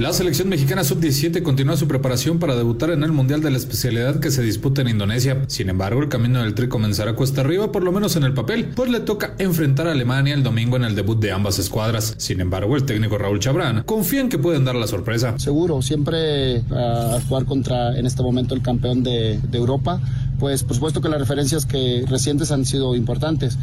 La 0.01 0.15
selección 0.15 0.49
mexicana 0.49 0.83
sub-17 0.83 1.43
continúa 1.43 1.77
su 1.77 1.87
preparación 1.87 2.39
para 2.39 2.57
debutar 2.57 2.89
en 2.89 3.03
el 3.03 3.13
Mundial 3.13 3.43
de 3.43 3.51
la 3.51 3.59
especialidad 3.59 4.19
que 4.19 4.31
se 4.31 4.43
disputa 4.43 4.81
en 4.81 4.89
Indonesia. 4.89 5.45
Sin 5.47 5.69
embargo, 5.69 6.01
el 6.01 6.09
camino 6.09 6.41
del 6.41 6.55
tri 6.55 6.71
comenzará 6.71 7.15
cuesta 7.15 7.43
arriba, 7.43 7.71
por 7.71 7.83
lo 7.83 7.93
menos 7.93 8.17
en 8.17 8.25
el 8.25 8.33
papel, 8.33 8.71
pues 8.75 8.91
le 8.91 9.01
toca 9.01 9.35
enfrentar 9.37 9.89
a 9.89 9.93
Alemania 9.93 10.33
el 10.33 10.43
domingo 10.43 10.79
en 10.79 10.85
el 10.85 10.95
debut 10.95 11.21
de 11.21 11.33
ambas 11.33 11.59
escuadras. 11.59 12.15
Sin 12.17 12.41
embargo, 12.41 12.77
el 12.77 12.85
técnico 12.85 13.19
Raúl 13.19 13.41
Chabrán 13.41 13.83
confía 13.83 14.23
en 14.23 14.31
que 14.31 14.39
pueden 14.39 14.65
dar 14.65 14.75
la 14.75 14.87
sorpresa. 14.87 15.39
Seguro, 15.39 15.83
siempre 15.83 16.63
a 16.71 17.19
jugar 17.29 17.45
contra 17.45 17.99
en 17.99 18.07
este 18.07 18.23
momento 18.23 18.55
el 18.55 18.63
campeón 18.63 19.03
de, 19.03 19.39
de 19.39 19.59
Europa, 19.59 20.01
pues 20.39 20.65
por 20.65 20.77
supuesto 20.77 21.03
que 21.03 21.11
las 21.11 21.21
referencias 21.21 21.67
que 21.67 22.07
recientes 22.09 22.51
han 22.53 22.65
sido 22.65 22.97
importantes, 22.97 23.59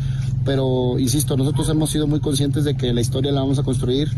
pero 0.45 0.99
insisto, 0.99 1.35
nosotros 1.35 1.67
hemos 1.69 1.89
sido 1.89 2.05
muy 2.05 2.19
conscientes 2.19 2.63
de 2.63 2.77
que 2.77 2.93
la 2.93 3.01
historia 3.01 3.31
la 3.31 3.41
vamos 3.41 3.57
a 3.57 3.63
construir 3.63 4.09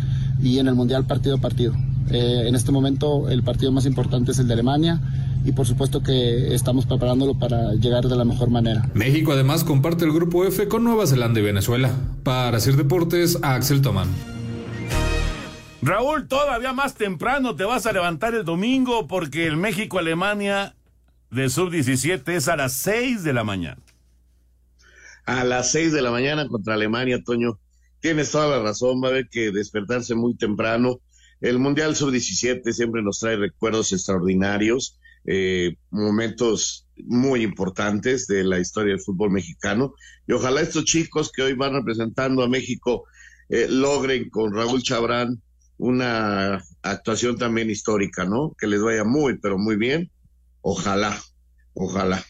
y 0.41 0.59
en 0.59 0.67
el 0.67 0.75
Mundial 0.75 1.05
partido 1.05 1.35
a 1.35 1.39
partido. 1.39 1.73
Eh, 2.11 2.45
en 2.47 2.55
este 2.55 2.71
momento 2.71 3.29
el 3.29 3.43
partido 3.43 3.71
más 3.71 3.85
importante 3.85 4.31
es 4.31 4.39
el 4.39 4.47
de 4.47 4.53
Alemania 4.53 4.99
y 5.45 5.51
por 5.51 5.65
supuesto 5.65 6.01
que 6.01 6.53
estamos 6.53 6.85
preparándolo 6.85 7.37
para 7.37 7.73
llegar 7.73 8.05
de 8.05 8.15
la 8.15 8.25
mejor 8.25 8.49
manera. 8.49 8.89
México 8.93 9.31
además 9.31 9.63
comparte 9.63 10.05
el 10.05 10.11
grupo 10.11 10.45
F 10.45 10.67
con 10.67 10.83
Nueva 10.83 11.07
Zelanda 11.07 11.39
y 11.39 11.43
Venezuela. 11.43 11.91
Para 12.23 12.57
hacer 12.57 12.75
deportes, 12.75 13.37
Axel 13.41 13.81
Tomán. 13.81 14.09
Raúl, 15.81 16.27
todavía 16.27 16.73
más 16.73 16.95
temprano 16.95 17.55
te 17.55 17.63
vas 17.63 17.85
a 17.85 17.93
levantar 17.93 18.35
el 18.35 18.43
domingo 18.43 19.07
porque 19.07 19.47
el 19.47 19.55
México-Alemania 19.55 20.75
de 21.31 21.49
sub-17 21.49 22.27
es 22.33 22.47
a 22.47 22.57
las 22.57 22.73
6 22.73 23.23
de 23.23 23.33
la 23.33 23.43
mañana. 23.43 23.81
A 25.25 25.43
las 25.43 25.71
6 25.71 25.93
de 25.93 26.01
la 26.01 26.11
mañana 26.11 26.47
contra 26.47 26.73
Alemania, 26.73 27.23
Toño. 27.23 27.59
Tienes 27.99 28.31
toda 28.31 28.47
la 28.47 28.63
razón, 28.63 29.01
va 29.03 29.07
a 29.07 29.11
haber 29.11 29.29
que 29.29 29.51
despertarse 29.51 30.15
muy 30.15 30.35
temprano. 30.35 31.01
El 31.41 31.59
Mundial 31.59 31.95
Sub-17 31.95 32.71
siempre 32.71 33.01
nos 33.01 33.19
trae 33.19 33.35
recuerdos 33.35 33.91
extraordinarios, 33.93 34.97
eh, 35.25 35.75
momentos 35.89 36.87
muy 37.05 37.43
importantes 37.43 38.27
de 38.27 38.43
la 38.43 38.59
historia 38.59 38.93
del 38.93 39.01
fútbol 39.01 39.31
mexicano. 39.31 39.93
Y 40.27 40.33
ojalá 40.33 40.61
estos 40.61 40.85
chicos 40.85 41.31
que 41.31 41.43
hoy 41.43 41.53
van 41.53 41.73
representando 41.73 42.43
a 42.43 42.49
México 42.49 43.05
eh, 43.49 43.67
logren 43.69 44.29
con 44.29 44.53
Raúl 44.53 44.83
Chabrán 44.83 45.41
una 45.77 46.63
actuación 46.81 47.37
también 47.37 47.69
histórica, 47.69 48.25
¿no? 48.25 48.53
Que 48.59 48.67
les 48.67 48.81
vaya 48.81 49.03
muy, 49.03 49.39
pero 49.39 49.57
muy 49.57 49.77
bien. 49.77 50.11
Ojalá, 50.61 51.17
ojalá. 51.73 52.23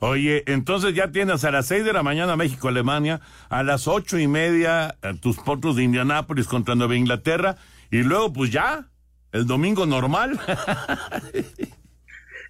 Oye, 0.00 0.44
entonces 0.46 0.94
ya 0.94 1.10
tienes 1.10 1.44
a 1.44 1.50
las 1.50 1.66
6 1.66 1.84
de 1.84 1.92
la 1.92 2.04
mañana 2.04 2.36
México-Alemania, 2.36 3.20
a 3.48 3.64
las 3.64 3.88
ocho 3.88 4.18
y 4.18 4.28
media 4.28 4.96
eh, 5.02 5.14
tus 5.20 5.38
potros 5.38 5.74
de 5.74 5.82
Indianápolis 5.82 6.46
contra 6.46 6.76
Nueva 6.76 6.94
Inglaterra, 6.94 7.56
y 7.90 8.02
luego 8.02 8.32
pues 8.32 8.52
ya, 8.52 8.90
el 9.32 9.46
domingo 9.46 9.86
normal. 9.86 10.38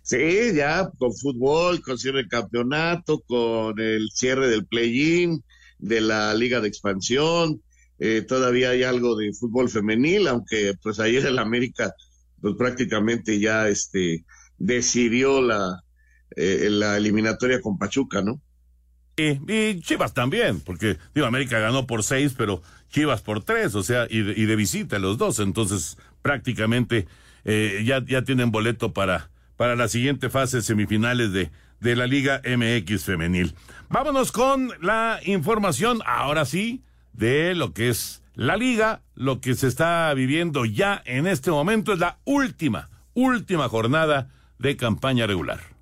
sí, 0.03 0.53
ya 0.55 0.91
con 0.99 1.15
fútbol, 1.15 1.81
con 1.81 1.97
cierre 1.97 2.19
del 2.19 2.29
campeonato, 2.29 3.21
con 3.27 3.81
el 3.81 4.11
cierre 4.13 4.49
del 4.49 4.67
play-in, 4.67 5.43
de 5.79 6.03
la 6.03 6.35
liga 6.35 6.61
de 6.61 6.69
expansión, 6.69 7.63
eh, 7.99 8.23
todavía 8.23 8.71
hay 8.71 8.83
algo 8.83 9.17
de 9.17 9.33
fútbol 9.33 9.71
femenil, 9.71 10.29
aunque 10.29 10.75
pues 10.83 11.01
ayer 11.01 11.25
el 11.25 11.39
América 11.39 11.95
pues 12.43 12.55
prácticamente 12.57 13.41
ya 13.41 13.69
este 13.69 14.25
decidió 14.59 15.41
la, 15.41 15.83
eh, 16.39 16.71
la 16.71 16.97
eliminatoria 16.97 17.61
con 17.61 17.79
Pachuca, 17.79 18.23
¿no? 18.23 18.41
Y, 19.17 19.41
y, 19.53 19.81
Chivas 19.81 20.15
también, 20.15 20.61
porque 20.61 20.97
digo, 21.15 21.27
América 21.27 21.59
ganó 21.59 21.87
por 21.87 22.05
seis, 22.05 22.35
pero 22.39 22.63
Chivas 22.91 23.21
por 23.21 23.43
tres, 23.43 23.75
o 23.75 23.83
sea, 23.83 24.07
y 24.09 24.23
de, 24.23 24.35
y 24.37 24.47
de 24.47 24.55
visita 24.55 25.01
los 25.01 25.19
dos, 25.19 25.41
entonces 25.41 25.99
prácticamente 26.23 27.09
eh, 27.45 27.83
ya, 27.85 28.05
ya 28.05 28.23
tienen 28.23 28.53
boleto 28.53 28.93
para, 28.93 29.31
para 29.57 29.75
la 29.75 29.89
siguiente 29.89 30.31
fase 30.31 30.63
semifinales 30.63 31.33
de, 31.33 31.51
de 31.81 31.97
la 31.97 32.07
Liga 32.07 32.41
MX 32.45 33.05
femenil. 33.05 33.55
Vámonos 33.89 34.31
con 34.31 34.71
la 34.81 35.19
información, 35.25 36.01
ahora 36.07 36.45
sí, 36.45 36.85
de 37.13 37.57
lo 37.57 37.73
que 37.73 37.89
es 37.89 38.23
la 38.35 38.57
liga, 38.57 39.03
lo 39.17 39.41
que 39.41 39.57
se 39.57 39.67
está 39.67 40.15
viviendo 40.15 40.65
ya 40.65 41.03
en 41.05 41.27
este 41.27 41.51
momento 41.51 41.93
es 41.93 41.99
la 41.99 42.19
última, 42.25 42.89
última 43.15 43.69
jornada 43.69 44.31
de 44.61 44.77
campaña 44.77 45.27
regular. 45.27 45.78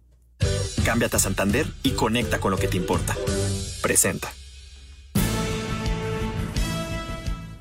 Cámbiate 0.87 1.17
a 1.17 1.19
Santander 1.19 1.67
y 1.83 1.91
conecta 1.91 2.39
con 2.39 2.53
lo 2.53 2.59
que 2.59 2.69
te 2.69 2.77
importa. 2.77 3.17
Presenta. 3.83 4.33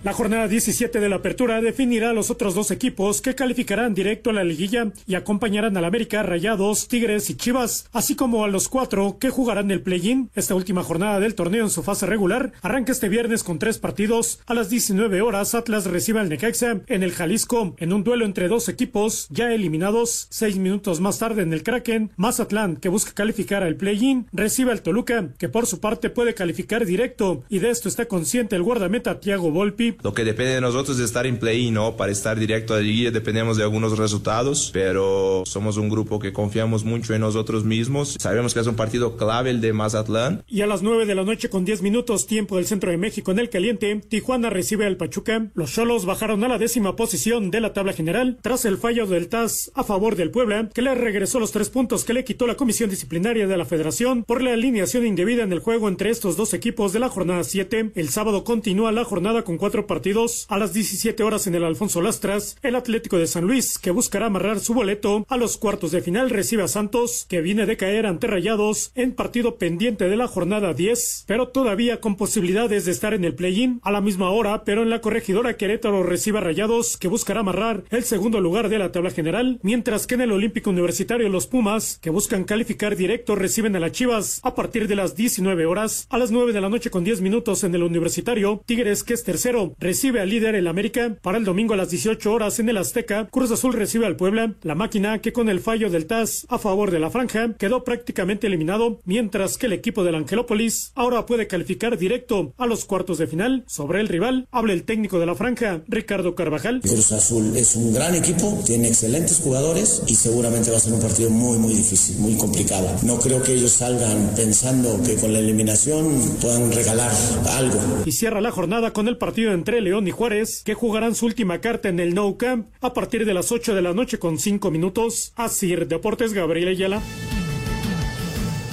La 0.05 0.13
jornada 0.13 0.47
17 0.47 0.99
de 0.99 1.09
la 1.09 1.15
apertura 1.15 1.59
definirá 1.61 2.11
a 2.11 2.13
los 2.13 2.29
otros 2.29 2.53
dos 2.53 2.69
equipos 2.69 3.23
que 3.23 3.33
calificarán 3.33 3.95
directo 3.95 4.29
a 4.29 4.33
la 4.33 4.43
liguilla 4.43 4.91
y 5.07 5.15
acompañarán 5.15 5.75
al 5.77 5.83
América, 5.83 6.21
Rayados, 6.21 6.87
Tigres 6.87 7.31
y 7.31 7.35
Chivas, 7.35 7.89
así 7.91 8.15
como 8.15 8.43
a 8.43 8.47
los 8.47 8.69
cuatro 8.69 9.17
que 9.19 9.31
jugarán 9.31 9.71
el 9.71 9.81
play-in. 9.81 10.29
Esta 10.35 10.53
última 10.53 10.83
jornada 10.83 11.19
del 11.19 11.33
torneo 11.33 11.63
en 11.63 11.71
su 11.71 11.81
fase 11.81 12.05
regular 12.05 12.51
arranca 12.61 12.91
este 12.91 13.09
viernes 13.09 13.43
con 13.43 13.57
tres 13.57 13.79
partidos. 13.79 14.41
A 14.45 14.53
las 14.53 14.69
19 14.69 15.23
horas 15.23 15.55
Atlas 15.55 15.87
recibe 15.87 16.19
al 16.19 16.29
Necaxa 16.29 16.81
en 16.85 17.01
el 17.01 17.11
Jalisco 17.11 17.73
en 17.79 17.91
un 17.91 18.03
duelo 18.03 18.25
entre 18.25 18.47
dos 18.47 18.69
equipos 18.69 19.25
ya 19.31 19.51
eliminados. 19.51 20.27
Seis 20.29 20.57
minutos 20.57 20.99
más 20.99 21.17
tarde 21.17 21.41
en 21.41 21.51
el 21.51 21.63
Kraken, 21.63 22.11
Mazatlán, 22.15 22.75
que 22.75 22.89
busca 22.89 23.11
calificar 23.15 23.63
al 23.63 23.75
play-in, 23.75 24.27
recibe 24.31 24.71
al 24.71 24.83
Toluca, 24.83 25.29
que 25.39 25.49
por 25.49 25.65
su 25.65 25.79
parte 25.79 26.11
puede 26.11 26.35
calificar 26.35 26.85
directo 26.85 27.43
y 27.49 27.57
de 27.57 27.71
esto 27.71 27.89
está 27.89 28.05
consciente 28.05 28.55
el 28.55 28.61
guardameta 28.61 29.19
Thiago 29.19 29.49
Volpi 29.49 29.94
lo 30.01 30.13
que 30.13 30.23
depende 30.23 30.53
de 30.53 30.61
nosotros 30.61 30.97
es 30.97 31.05
estar 31.05 31.25
en 31.25 31.37
play, 31.37 31.71
¿no? 31.71 31.95
Para 31.97 32.11
estar 32.11 32.37
directo 32.37 32.73
a 32.73 32.77
la 32.77 32.83
liguilla 32.83 33.11
dependemos 33.11 33.57
de 33.57 33.63
algunos 33.63 33.97
resultados, 33.97 34.69
pero 34.73 35.43
somos 35.45 35.77
un 35.77 35.89
grupo 35.89 36.19
que 36.19 36.33
confiamos 36.33 36.83
mucho 36.83 37.13
en 37.13 37.21
nosotros 37.21 37.63
mismos. 37.63 38.17
Sabemos 38.19 38.53
que 38.53 38.59
es 38.59 38.67
un 38.67 38.75
partido 38.75 39.17
clave 39.17 39.49
el 39.49 39.61
de 39.61 39.73
Mazatlán. 39.73 40.43
Y 40.47 40.61
a 40.61 40.67
las 40.67 40.81
9 40.81 41.05
de 41.05 41.15
la 41.15 41.23
noche 41.23 41.49
con 41.49 41.65
10 41.65 41.81
minutos 41.81 42.27
tiempo 42.27 42.57
del 42.57 42.65
centro 42.65 42.91
de 42.91 42.97
México 42.97 43.31
en 43.31 43.39
el 43.39 43.49
caliente, 43.49 44.01
Tijuana 44.07 44.49
recibe 44.49 44.85
al 44.85 44.97
Pachuca. 44.97 45.51
Los 45.53 45.73
Cholos 45.73 46.05
bajaron 46.05 46.43
a 46.43 46.47
la 46.47 46.57
décima 46.57 46.95
posición 46.95 47.51
de 47.51 47.61
la 47.61 47.73
tabla 47.73 47.93
general 47.93 48.37
tras 48.41 48.65
el 48.65 48.77
fallo 48.77 49.05
del 49.05 49.29
TAS 49.29 49.71
a 49.75 49.83
favor 49.83 50.15
del 50.15 50.31
Puebla, 50.31 50.69
que 50.73 50.81
le 50.81 50.95
regresó 50.95 51.39
los 51.39 51.51
tres 51.51 51.69
puntos 51.69 52.03
que 52.03 52.13
le 52.13 52.23
quitó 52.23 52.47
la 52.47 52.55
comisión 52.55 52.89
disciplinaria 52.89 53.47
de 53.47 53.57
la 53.57 53.65
federación 53.65 54.23
por 54.23 54.41
la 54.41 54.53
alineación 54.53 55.05
indebida 55.05 55.43
en 55.43 55.53
el 55.53 55.59
juego 55.59 55.87
entre 55.87 56.09
estos 56.09 56.37
dos 56.37 56.53
equipos 56.53 56.93
de 56.93 56.99
la 56.99 57.09
jornada 57.09 57.43
7. 57.43 57.91
El 57.95 58.09
sábado 58.09 58.43
continúa 58.43 58.91
la 58.91 59.03
jornada 59.03 59.43
con 59.43 59.57
cuatro 59.57 59.84
partidos. 59.85 60.45
A 60.49 60.57
las 60.57 60.73
17 60.73 61.23
horas 61.23 61.47
en 61.47 61.55
el 61.55 61.63
Alfonso 61.63 62.01
Lastras, 62.01 62.57
el 62.61 62.75
Atlético 62.75 63.17
de 63.17 63.27
San 63.27 63.45
Luis, 63.45 63.77
que 63.77 63.91
buscará 63.91 64.27
amarrar 64.27 64.59
su 64.59 64.73
boleto 64.73 65.25
a 65.29 65.37
los 65.37 65.57
cuartos 65.57 65.91
de 65.91 66.01
final, 66.01 66.29
recibe 66.29 66.63
a 66.63 66.67
Santos, 66.67 67.25
que 67.27 67.41
viene 67.41 67.65
de 67.65 67.77
caer 67.77 68.05
ante 68.05 68.27
Rayados 68.27 68.91
en 68.95 69.13
partido 69.13 69.57
pendiente 69.57 70.09
de 70.09 70.17
la 70.17 70.27
jornada 70.27 70.73
10, 70.73 71.25
pero 71.27 71.49
todavía 71.49 72.01
con 72.01 72.15
posibilidades 72.15 72.85
de 72.85 72.91
estar 72.91 73.13
en 73.13 73.25
el 73.25 73.35
play-in. 73.35 73.79
A 73.83 73.91
la 73.91 74.01
misma 74.01 74.29
hora, 74.29 74.63
pero 74.63 74.83
en 74.83 74.89
la 74.89 75.01
corregidora 75.01 75.57
Querétaro 75.57 76.03
recibe 76.03 76.39
a 76.39 76.41
Rayados, 76.41 76.97
que 76.97 77.07
buscará 77.07 77.41
amarrar 77.41 77.83
el 77.89 78.03
segundo 78.03 78.41
lugar 78.41 78.69
de 78.69 78.79
la 78.79 78.91
tabla 78.91 79.11
general, 79.11 79.59
mientras 79.61 80.07
que 80.07 80.15
en 80.15 80.21
el 80.21 80.31
Olímpico 80.31 80.69
Universitario 80.69 81.29
los 81.29 81.47
Pumas, 81.47 81.99
que 82.01 82.09
buscan 82.09 82.43
calificar 82.43 82.95
directo, 82.95 83.35
reciben 83.35 83.75
a 83.75 83.79
las 83.79 83.91
Chivas 83.91 84.41
a 84.43 84.55
partir 84.55 84.87
de 84.87 84.95
las 84.95 85.15
19 85.15 85.65
horas. 85.65 86.07
A 86.09 86.17
las 86.17 86.31
9 86.31 86.53
de 86.53 86.61
la 86.61 86.69
noche 86.69 86.89
con 86.89 87.03
10 87.03 87.21
minutos 87.21 87.63
en 87.63 87.75
el 87.75 87.83
Universitario, 87.83 88.61
Tigres, 88.65 89.03
que 89.03 89.13
es 89.13 89.23
tercero, 89.23 89.74
recibe 89.79 90.21
al 90.21 90.29
líder 90.29 90.55
el 90.55 90.67
América. 90.67 91.15
Para 91.21 91.37
el 91.37 91.45
domingo 91.45 91.73
a 91.73 91.77
las 91.77 91.89
18 91.89 92.31
horas 92.31 92.59
en 92.59 92.69
el 92.69 92.77
Azteca, 92.77 93.27
Cruz 93.31 93.51
Azul 93.51 93.73
recibe 93.73 94.05
al 94.05 94.15
Puebla. 94.15 94.53
La 94.61 94.75
máquina 94.75 95.19
que 95.19 95.33
con 95.33 95.49
el 95.49 95.59
fallo 95.59 95.89
del 95.89 96.05
TAS 96.05 96.45
a 96.49 96.57
favor 96.57 96.91
de 96.91 96.99
la 96.99 97.09
franja 97.09 97.53
quedó 97.57 97.83
prácticamente 97.83 98.47
eliminado, 98.47 98.99
mientras 99.05 99.57
que 99.57 99.65
el 99.67 99.73
equipo 99.73 100.03
del 100.03 100.15
Angelópolis 100.15 100.91
ahora 100.95 101.25
puede 101.25 101.47
calificar 101.47 101.97
directo 101.97 102.53
a 102.57 102.65
los 102.65 102.85
cuartos 102.85 103.17
de 103.17 103.27
final. 103.27 103.63
Sobre 103.67 104.01
el 104.01 104.07
rival, 104.07 104.47
habla 104.51 104.73
el 104.73 104.83
técnico 104.83 105.19
de 105.19 105.25
la 105.25 105.35
franja, 105.35 105.81
Ricardo 105.87 106.35
Carvajal. 106.35 106.81
Cruz 106.81 107.11
Azul 107.11 107.55
es 107.55 107.75
un 107.75 107.93
gran 107.93 108.15
equipo, 108.15 108.61
tiene 108.65 108.87
excelentes 108.87 109.39
jugadores 109.39 110.03
y 110.07 110.15
seguramente 110.15 110.71
va 110.71 110.77
a 110.77 110.79
ser 110.79 110.93
un 110.93 111.01
partido 111.01 111.29
muy, 111.29 111.57
muy 111.57 111.73
difícil, 111.73 112.17
muy 112.19 112.35
complicado. 112.37 112.89
No 113.03 113.19
creo 113.19 113.41
que 113.41 113.53
ellos 113.53 113.71
salgan 113.71 114.31
pensando 114.35 115.01
que 115.03 115.15
con 115.15 115.33
la 115.33 115.39
eliminación 115.39 116.37
puedan 116.41 116.71
regalar 116.71 117.11
algo. 117.57 117.79
Y 118.05 118.11
cierra 118.11 118.41
la 118.41 118.51
jornada 118.51 118.91
con 118.93 119.07
el 119.07 119.17
partido 119.17 119.51
entre 119.55 119.81
León 119.81 120.07
y 120.07 120.11
Juárez, 120.11 120.61
que 120.63 120.75
jugarán 120.75 121.15
su 121.15 121.25
última 121.25 121.59
carta 121.59 121.89
en 121.89 121.99
el 121.99 122.13
No 122.13 122.37
Camp 122.37 122.67
a 122.81 122.93
partir 122.93 123.25
de 123.25 123.33
las 123.33 123.51
8 123.51 123.73
de 123.73 123.81
la 123.81 123.93
noche 123.93 124.19
con 124.19 124.37
5 124.37 124.69
minutos. 124.69 125.33
Asir 125.35 125.87
Deportes 125.87 126.33
Gabriel 126.33 126.67
Ayala. 126.67 127.01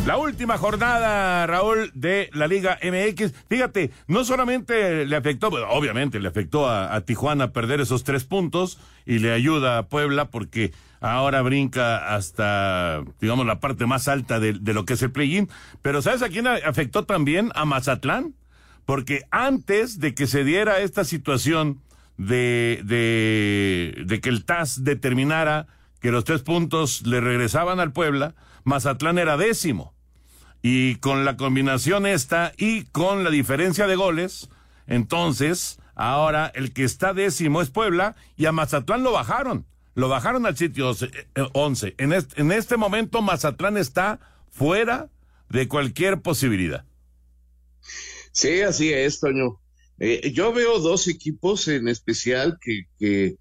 La 0.06 0.16
última 0.16 0.58
jornada, 0.58 1.46
Raúl, 1.46 1.92
de 1.94 2.28
la 2.32 2.48
Liga 2.48 2.76
MX. 2.82 3.32
Fíjate, 3.48 3.92
no 4.08 4.24
solamente 4.24 5.06
le 5.06 5.14
afectó, 5.14 5.48
obviamente 5.48 6.18
le 6.18 6.28
afectó 6.28 6.68
a, 6.68 6.92
a, 6.94 7.02
Tijuana 7.02 7.52
perder 7.52 7.80
esos 7.80 8.02
tres 8.02 8.24
puntos 8.24 8.80
y 9.06 9.20
le 9.20 9.32
ayuda 9.32 9.78
a 9.78 9.86
Puebla 9.86 10.24
porque 10.24 10.72
ahora 11.00 11.40
brinca 11.42 12.14
hasta, 12.16 13.04
digamos, 13.20 13.46
la 13.46 13.60
parte 13.60 13.86
más 13.86 14.08
alta 14.08 14.40
de, 14.40 14.54
de 14.54 14.74
lo 14.74 14.84
que 14.84 14.94
es 14.94 15.02
el 15.02 15.12
play-in. 15.12 15.48
Pero 15.82 16.02
¿sabes 16.02 16.22
a 16.22 16.28
quién 16.28 16.48
afectó 16.48 17.04
también? 17.04 17.52
A 17.54 17.64
Mazatlán. 17.64 18.34
Porque 18.84 19.22
antes 19.30 20.00
de 20.00 20.14
que 20.14 20.26
se 20.26 20.44
diera 20.44 20.80
esta 20.80 21.04
situación 21.04 21.80
de, 22.16 22.82
de, 22.84 24.20
que 24.20 24.28
el 24.28 24.44
TAS 24.44 24.84
determinara 24.84 25.66
que 26.00 26.10
los 26.10 26.24
tres 26.24 26.42
puntos 26.42 27.06
le 27.06 27.20
regresaban 27.20 27.80
al 27.80 27.92
Puebla, 27.92 28.34
Mazatlán 28.64 29.18
era 29.18 29.36
décimo. 29.36 29.94
Y 30.62 30.96
con 30.96 31.24
la 31.24 31.36
combinación 31.36 32.06
esta 32.06 32.52
y 32.56 32.84
con 32.84 33.24
la 33.24 33.30
diferencia 33.30 33.86
de 33.86 33.96
goles, 33.96 34.48
entonces 34.86 35.78
ahora 35.94 36.50
el 36.54 36.72
que 36.72 36.84
está 36.84 37.14
décimo 37.14 37.62
es 37.62 37.70
Puebla 37.70 38.14
y 38.36 38.46
a 38.46 38.52
Mazatlán 38.52 39.02
lo 39.02 39.12
bajaron. 39.12 39.66
Lo 39.94 40.08
bajaron 40.08 40.46
al 40.46 40.56
sitio 40.56 40.92
11. 41.52 41.94
En 41.98 42.12
este, 42.12 42.40
en 42.40 42.52
este 42.52 42.76
momento 42.76 43.20
Mazatlán 43.20 43.76
está 43.76 44.20
fuera 44.50 45.08
de 45.48 45.68
cualquier 45.68 46.22
posibilidad. 46.22 46.84
Sí, 48.32 48.60
así 48.62 48.92
es, 48.92 49.20
Toño. 49.20 49.60
Eh, 49.98 50.32
yo 50.34 50.52
veo 50.52 50.78
dos 50.80 51.08
equipos 51.08 51.68
en 51.68 51.88
especial 51.88 52.58
que, 52.60 52.82
que 52.98 53.36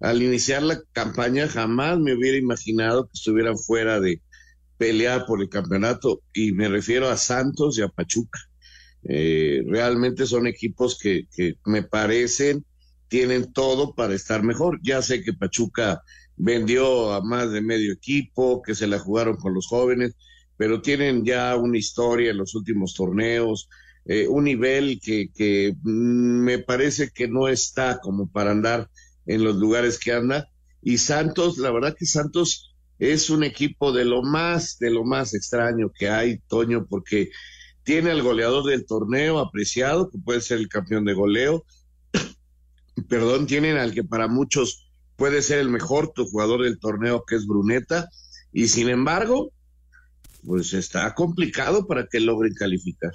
al 0.00 0.22
iniciar 0.22 0.62
la 0.62 0.80
campaña 0.92 1.48
jamás 1.48 1.98
me 1.98 2.14
hubiera 2.14 2.36
imaginado 2.36 3.06
que 3.06 3.12
estuvieran 3.14 3.56
fuera 3.58 4.00
de 4.00 4.20
pelear 4.78 5.26
por 5.26 5.40
el 5.40 5.48
campeonato 5.48 6.22
y 6.32 6.52
me 6.52 6.68
refiero 6.68 7.08
a 7.08 7.16
Santos 7.16 7.78
y 7.78 7.82
a 7.82 7.88
Pachuca. 7.88 8.40
Eh, 9.04 9.62
realmente 9.66 10.26
son 10.26 10.46
equipos 10.46 10.98
que, 10.98 11.26
que 11.34 11.56
me 11.64 11.82
parecen 11.82 12.64
tienen 13.12 13.52
todo 13.52 13.94
para 13.94 14.14
estar 14.14 14.42
mejor. 14.42 14.80
Ya 14.82 15.02
sé 15.02 15.22
que 15.22 15.34
Pachuca 15.34 16.02
vendió 16.34 17.12
a 17.12 17.20
más 17.22 17.52
de 17.52 17.60
medio 17.60 17.92
equipo, 17.92 18.62
que 18.62 18.74
se 18.74 18.86
la 18.86 18.98
jugaron 18.98 19.36
con 19.36 19.52
los 19.52 19.66
jóvenes, 19.66 20.16
pero 20.56 20.80
tienen 20.80 21.22
ya 21.22 21.54
una 21.56 21.76
historia 21.76 22.30
en 22.30 22.38
los 22.38 22.54
últimos 22.54 22.94
torneos, 22.94 23.68
eh, 24.04 24.26
un 24.28 24.44
nivel 24.44 25.00
que, 25.00 25.30
que 25.34 25.74
me 25.82 26.58
parece 26.58 27.10
que 27.10 27.28
no 27.28 27.48
está 27.48 28.00
como 28.00 28.30
para 28.30 28.50
andar 28.50 28.90
en 29.26 29.44
los 29.44 29.56
lugares 29.56 29.98
que 29.98 30.12
anda. 30.12 30.48
Y 30.82 30.98
Santos, 30.98 31.58
la 31.58 31.70
verdad 31.70 31.96
que 31.96 32.06
Santos 32.06 32.74
es 32.98 33.30
un 33.30 33.44
equipo 33.44 33.92
de 33.92 34.04
lo 34.04 34.22
más, 34.22 34.78
de 34.78 34.90
lo 34.90 35.04
más 35.04 35.34
extraño 35.34 35.90
que 35.90 36.08
hay, 36.08 36.38
Toño, 36.48 36.86
porque 36.86 37.30
tiene 37.84 38.10
al 38.10 38.22
goleador 38.22 38.64
del 38.64 38.86
torneo 38.86 39.38
apreciado, 39.38 40.10
que 40.10 40.18
puede 40.18 40.40
ser 40.40 40.58
el 40.58 40.68
campeón 40.68 41.04
de 41.04 41.14
goleo. 41.14 41.64
Perdón, 43.08 43.46
tienen 43.46 43.76
al 43.76 43.92
que 43.92 44.04
para 44.04 44.28
muchos 44.28 44.90
puede 45.16 45.42
ser 45.42 45.58
el 45.58 45.68
mejor 45.68 46.12
jugador 46.16 46.62
del 46.62 46.78
torneo, 46.78 47.24
que 47.26 47.36
es 47.36 47.46
Bruneta. 47.46 48.08
Y 48.52 48.68
sin 48.68 48.88
embargo, 48.88 49.52
pues 50.44 50.72
está 50.74 51.14
complicado 51.14 51.86
para 51.86 52.06
que 52.06 52.20
logren 52.20 52.54
calificar. 52.54 53.12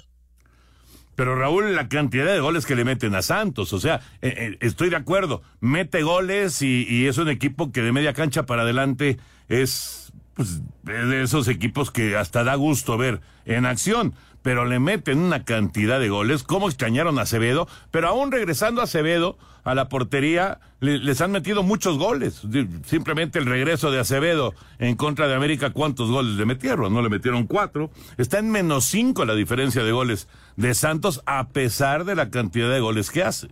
Pero 1.18 1.34
Raúl, 1.34 1.74
la 1.74 1.88
cantidad 1.88 2.32
de 2.32 2.38
goles 2.38 2.64
que 2.64 2.76
le 2.76 2.84
meten 2.84 3.16
a 3.16 3.22
Santos, 3.22 3.72
o 3.72 3.80
sea, 3.80 3.96
eh, 4.22 4.32
eh, 4.36 4.56
estoy 4.60 4.88
de 4.88 4.94
acuerdo, 4.94 5.42
mete 5.58 6.02
goles 6.02 6.62
y, 6.62 6.86
y, 6.88 7.08
es 7.08 7.18
un 7.18 7.28
equipo 7.28 7.72
que 7.72 7.82
de 7.82 7.90
media 7.90 8.12
cancha 8.12 8.46
para 8.46 8.62
adelante 8.62 9.18
es 9.48 10.07
pues, 10.38 10.62
de 10.84 11.24
esos 11.24 11.48
equipos 11.48 11.90
que 11.90 12.16
hasta 12.16 12.44
da 12.44 12.54
gusto 12.54 12.96
ver 12.96 13.20
en 13.44 13.66
acción, 13.66 14.14
pero 14.40 14.66
le 14.66 14.78
meten 14.78 15.18
una 15.18 15.44
cantidad 15.44 15.98
de 15.98 16.08
goles, 16.08 16.44
cómo 16.44 16.68
extrañaron 16.68 17.18
a 17.18 17.22
Acevedo, 17.22 17.66
pero 17.90 18.06
aún 18.06 18.30
regresando 18.30 18.80
a 18.80 18.84
Acevedo 18.84 19.36
a 19.64 19.74
la 19.74 19.88
portería, 19.88 20.60
le, 20.78 20.98
les 20.98 21.20
han 21.22 21.32
metido 21.32 21.64
muchos 21.64 21.98
goles. 21.98 22.42
Simplemente 22.86 23.40
el 23.40 23.46
regreso 23.46 23.90
de 23.90 23.98
Acevedo 23.98 24.54
en 24.78 24.94
contra 24.94 25.26
de 25.26 25.34
América, 25.34 25.70
¿cuántos 25.70 26.08
goles 26.08 26.36
le 26.36 26.46
metieron? 26.46 26.94
No 26.94 27.02
le 27.02 27.08
metieron 27.08 27.48
cuatro. 27.48 27.90
Está 28.16 28.38
en 28.38 28.52
menos 28.52 28.84
cinco 28.84 29.24
la 29.24 29.34
diferencia 29.34 29.82
de 29.82 29.90
goles 29.90 30.28
de 30.54 30.72
Santos, 30.74 31.20
a 31.26 31.48
pesar 31.48 32.04
de 32.04 32.14
la 32.14 32.30
cantidad 32.30 32.70
de 32.70 32.78
goles 32.78 33.10
que 33.10 33.24
hace. 33.24 33.48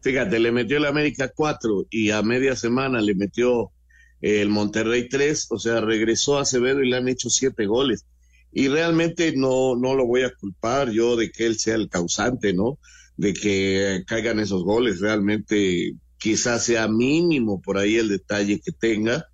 Fíjate, 0.00 0.38
le 0.38 0.52
metió 0.52 0.76
el 0.76 0.86
América 0.86 1.32
cuatro 1.34 1.86
y 1.90 2.12
a 2.12 2.22
media 2.22 2.54
semana 2.54 3.00
le 3.00 3.16
metió 3.16 3.72
el 4.22 4.48
Monterrey 4.48 5.08
tres, 5.08 5.46
o 5.50 5.58
sea, 5.58 5.80
regresó 5.80 6.38
a 6.38 6.42
Acevedo 6.42 6.82
y 6.82 6.88
le 6.88 6.96
han 6.96 7.08
hecho 7.08 7.28
siete 7.28 7.66
goles. 7.66 8.06
Y 8.52 8.68
realmente 8.68 9.34
no, 9.36 9.76
no 9.76 9.94
lo 9.94 10.06
voy 10.06 10.22
a 10.22 10.34
culpar 10.34 10.90
yo 10.90 11.16
de 11.16 11.30
que 11.30 11.46
él 11.46 11.58
sea 11.58 11.74
el 11.74 11.88
causante, 11.88 12.52
¿no? 12.54 12.78
De 13.16 13.34
que 13.34 14.04
caigan 14.06 14.38
esos 14.38 14.62
goles. 14.62 15.00
Realmente 15.00 15.94
quizás 16.18 16.64
sea 16.64 16.86
mínimo 16.88 17.60
por 17.60 17.78
ahí 17.78 17.96
el 17.96 18.08
detalle 18.08 18.60
que 18.60 18.72
tenga, 18.72 19.26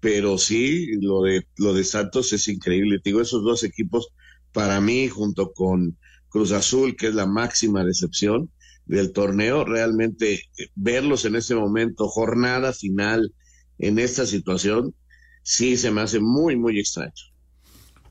pero 0.00 0.38
sí, 0.38 0.86
lo 1.00 1.22
de, 1.22 1.46
lo 1.58 1.74
de 1.74 1.84
Santos 1.84 2.32
es 2.32 2.48
increíble. 2.48 2.98
Te 2.98 3.10
digo, 3.10 3.20
esos 3.20 3.44
dos 3.44 3.62
equipos, 3.64 4.08
para 4.52 4.80
mí, 4.80 5.08
junto 5.08 5.52
con 5.52 5.98
Cruz 6.30 6.52
Azul, 6.52 6.96
que 6.96 7.08
es 7.08 7.14
la 7.14 7.26
máxima 7.26 7.84
decepción 7.84 8.50
del 8.86 9.12
torneo, 9.12 9.64
realmente 9.64 10.34
eh, 10.56 10.68
verlos 10.74 11.24
en 11.26 11.36
ese 11.36 11.54
momento, 11.54 12.08
jornada 12.08 12.72
final, 12.72 13.34
en 13.80 13.98
esta 13.98 14.26
situación, 14.26 14.94
sí 15.42 15.76
se 15.76 15.90
me 15.90 16.00
hace 16.02 16.20
muy, 16.20 16.56
muy 16.56 16.78
extraño. 16.78 17.12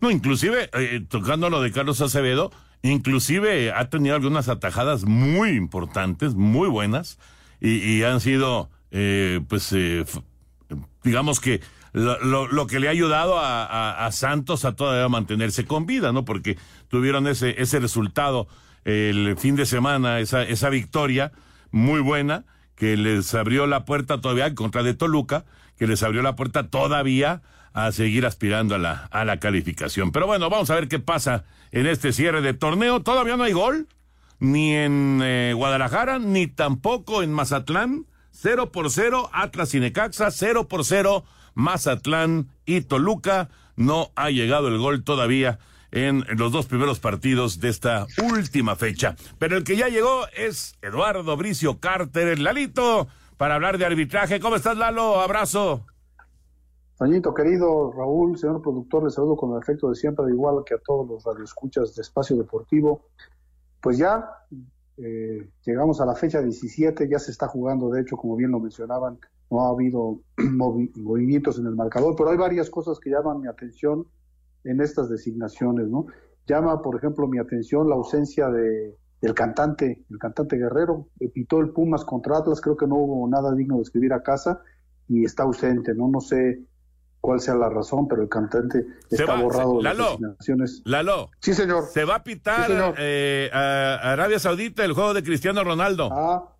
No, 0.01 0.11
inclusive, 0.11 0.69
eh, 0.73 1.05
tocando 1.07 1.49
lo 1.49 1.61
de 1.61 1.71
Carlos 1.71 2.01
Acevedo, 2.01 2.51
inclusive 2.81 3.71
ha 3.71 3.89
tenido 3.89 4.15
algunas 4.15 4.47
atajadas 4.47 5.03
muy 5.03 5.49
importantes, 5.51 6.35
muy 6.35 6.69
buenas, 6.69 7.19
y, 7.61 8.03
han 8.03 8.21
sido, 8.21 8.69
eh, 8.91 9.41
pues, 9.49 9.75
digamos 11.03 11.41
que 11.41 11.59
lo, 11.91 12.47
lo, 12.47 12.67
que 12.67 12.79
le 12.79 12.87
ha 12.87 12.91
ayudado 12.91 13.37
a, 13.37 14.05
a, 14.05 14.11
Santos 14.13 14.63
a 14.63 14.75
todavía 14.75 15.09
mantenerse 15.09 15.65
con 15.65 15.85
vida, 15.85 16.13
¿no? 16.13 16.23
Porque 16.23 16.57
tuvieron 16.87 17.27
ese, 17.27 17.61
ese 17.61 17.79
resultado 17.79 18.47
el 18.85 19.35
fin 19.37 19.55
de 19.55 19.65
semana, 19.65 20.19
esa, 20.19 20.43
esa 20.43 20.69
victoria 20.69 21.31
muy 21.71 21.99
buena, 21.99 22.45
que 22.79 22.95
les 22.95 23.35
abrió 23.35 23.67
la 23.67 23.83
puerta 23.83 24.21
todavía 24.21 24.47
en 24.47 24.55
contra 24.55 24.83
de 24.83 24.93
Toluca, 24.93 25.43
que 25.77 25.85
les 25.85 26.01
abrió 26.01 26.21
la 26.21 26.37
puerta 26.37 26.69
todavía 26.69 27.41
a 27.73 27.91
seguir 27.91 28.25
aspirando 28.25 28.73
a 28.73 28.77
la, 28.77 28.93
a 29.11 29.25
la 29.25 29.37
calificación. 29.37 30.13
Pero 30.13 30.27
bueno, 30.27 30.49
vamos 30.49 30.69
a 30.69 30.75
ver 30.75 30.87
qué 30.87 30.97
pasa 30.97 31.43
en 31.71 31.87
este 31.87 32.13
cierre 32.13 32.41
de 32.41 32.53
torneo. 32.53 33.01
Todavía 33.01 33.35
no 33.35 33.43
hay 33.43 33.51
gol, 33.51 33.87
ni 34.39 34.73
en 34.73 35.19
eh, 35.21 35.51
Guadalajara, 35.53 36.19
ni 36.19 36.47
tampoco 36.47 37.21
en 37.21 37.33
Mazatlán. 37.33 38.05
Cero 38.31 38.71
por 38.71 38.89
cero, 38.89 39.29
Atlas 39.33 39.75
y 39.75 39.81
Necaxa, 39.81 40.31
cero 40.31 40.69
por 40.69 40.85
cero, 40.85 41.25
Mazatlán 41.55 42.47
y 42.65 42.79
Toluca. 42.79 43.49
No 43.75 44.11
ha 44.15 44.29
llegado 44.29 44.69
el 44.69 44.77
gol 44.77 45.03
todavía 45.03 45.59
en 45.91 46.23
los 46.37 46.51
dos 46.51 46.67
primeros 46.67 46.99
partidos 46.99 47.59
de 47.59 47.69
esta 47.69 48.07
última 48.31 48.75
fecha. 48.75 49.15
Pero 49.37 49.57
el 49.57 49.63
que 49.63 49.75
ya 49.75 49.87
llegó 49.87 50.25
es 50.35 50.75
Eduardo 50.81 51.35
Bricio 51.37 51.79
Carter, 51.79 52.27
el 52.27 52.43
Lalito, 52.43 53.07
para 53.37 53.55
hablar 53.55 53.77
de 53.77 53.85
arbitraje. 53.85 54.39
¿Cómo 54.39 54.55
estás, 54.55 54.77
Lalo? 54.77 55.19
Abrazo. 55.19 55.85
Toñito, 56.97 57.33
querido 57.33 57.93
Raúl, 57.93 58.37
señor 58.37 58.61
productor, 58.61 59.05
le 59.05 59.09
saludo 59.09 59.37
con 59.37 59.53
el 59.53 59.61
efecto 59.61 59.89
de 59.89 59.95
siempre, 59.95 60.25
igual 60.29 60.63
que 60.65 60.73
a 60.73 60.79
todos 60.79 61.07
los 61.07 61.23
radioescuchas 61.23 61.95
de 61.95 62.01
Espacio 62.01 62.35
Deportivo. 62.35 63.05
Pues 63.81 63.97
ya 63.97 64.29
eh, 64.97 65.49
llegamos 65.65 66.01
a 66.01 66.05
la 66.05 66.13
fecha 66.13 66.41
17, 66.41 67.07
ya 67.07 67.17
se 67.19 67.31
está 67.31 67.47
jugando, 67.47 67.89
de 67.89 68.01
hecho, 68.01 68.17
como 68.17 68.35
bien 68.35 68.51
lo 68.51 68.59
mencionaban, 68.59 69.17
no 69.49 69.65
ha 69.65 69.69
habido 69.69 70.19
movimientos 70.37 71.57
en 71.57 71.67
el 71.67 71.75
marcador, 71.75 72.15
pero 72.17 72.31
hay 72.31 72.37
varias 72.37 72.69
cosas 72.69 72.99
que 72.99 73.09
llaman 73.09 73.39
mi 73.39 73.47
atención 73.47 74.05
en 74.63 74.81
estas 74.81 75.09
designaciones, 75.09 75.87
¿no? 75.87 76.07
Llama, 76.47 76.81
por 76.81 76.95
ejemplo, 76.95 77.27
mi 77.27 77.39
atención 77.39 77.89
la 77.89 77.95
ausencia 77.95 78.49
de, 78.49 78.95
del 79.21 79.33
cantante, 79.33 80.03
el 80.09 80.17
cantante 80.17 80.57
Guerrero, 80.57 81.07
pitó 81.33 81.59
el 81.59 81.69
Pumas 81.69 82.03
contra 82.05 82.37
Atlas, 82.37 82.61
creo 82.61 82.77
que 82.77 82.87
no 82.87 82.95
hubo 82.95 83.27
nada 83.27 83.53
digno 83.53 83.77
de 83.77 83.83
escribir 83.83 84.13
a 84.13 84.23
casa 84.23 84.61
y 85.07 85.25
está 85.25 85.43
ausente, 85.43 85.93
¿no? 85.93 86.07
No 86.07 86.21
sé 86.21 86.61
cuál 87.21 87.39
sea 87.39 87.55
la 87.55 87.69
razón, 87.69 88.07
pero 88.07 88.21
el 88.21 88.29
cantante 88.29 88.85
está 89.09 89.35
borrado 89.41 89.77
de 89.77 89.83
las 89.83 89.97
designaciones. 89.97 90.81
Lalo. 90.85 91.29
Sí, 91.41 91.53
señor. 91.53 91.85
Se 91.85 92.05
va 92.05 92.15
a 92.15 92.23
pitar 92.23 92.95
eh, 92.97 93.49
a 93.51 94.13
Arabia 94.13 94.39
Saudita 94.39 94.85
el 94.85 94.93
juego 94.93 95.13
de 95.13 95.23
Cristiano 95.23 95.63
Ronaldo. 95.63 96.09
Ah, 96.11 96.55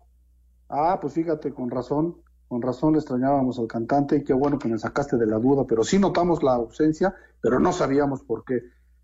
ah, 0.68 0.98
pues 1.00 1.14
fíjate, 1.14 1.52
con 1.54 1.70
razón 1.70 2.16
con 2.50 2.62
razón 2.62 2.94
le 2.94 2.98
extrañábamos 2.98 3.60
al 3.60 3.68
cantante 3.68 4.16
y 4.16 4.24
qué 4.24 4.32
bueno 4.32 4.58
que 4.58 4.66
me 4.66 4.76
sacaste 4.76 5.16
de 5.16 5.24
la 5.24 5.38
duda, 5.38 5.66
pero 5.68 5.84
sí 5.84 6.00
notamos 6.00 6.42
la 6.42 6.54
ausencia, 6.54 7.14
pero 7.40 7.60
no 7.60 7.72
sabíamos 7.72 8.24
por 8.24 8.44
qué. 8.44 8.60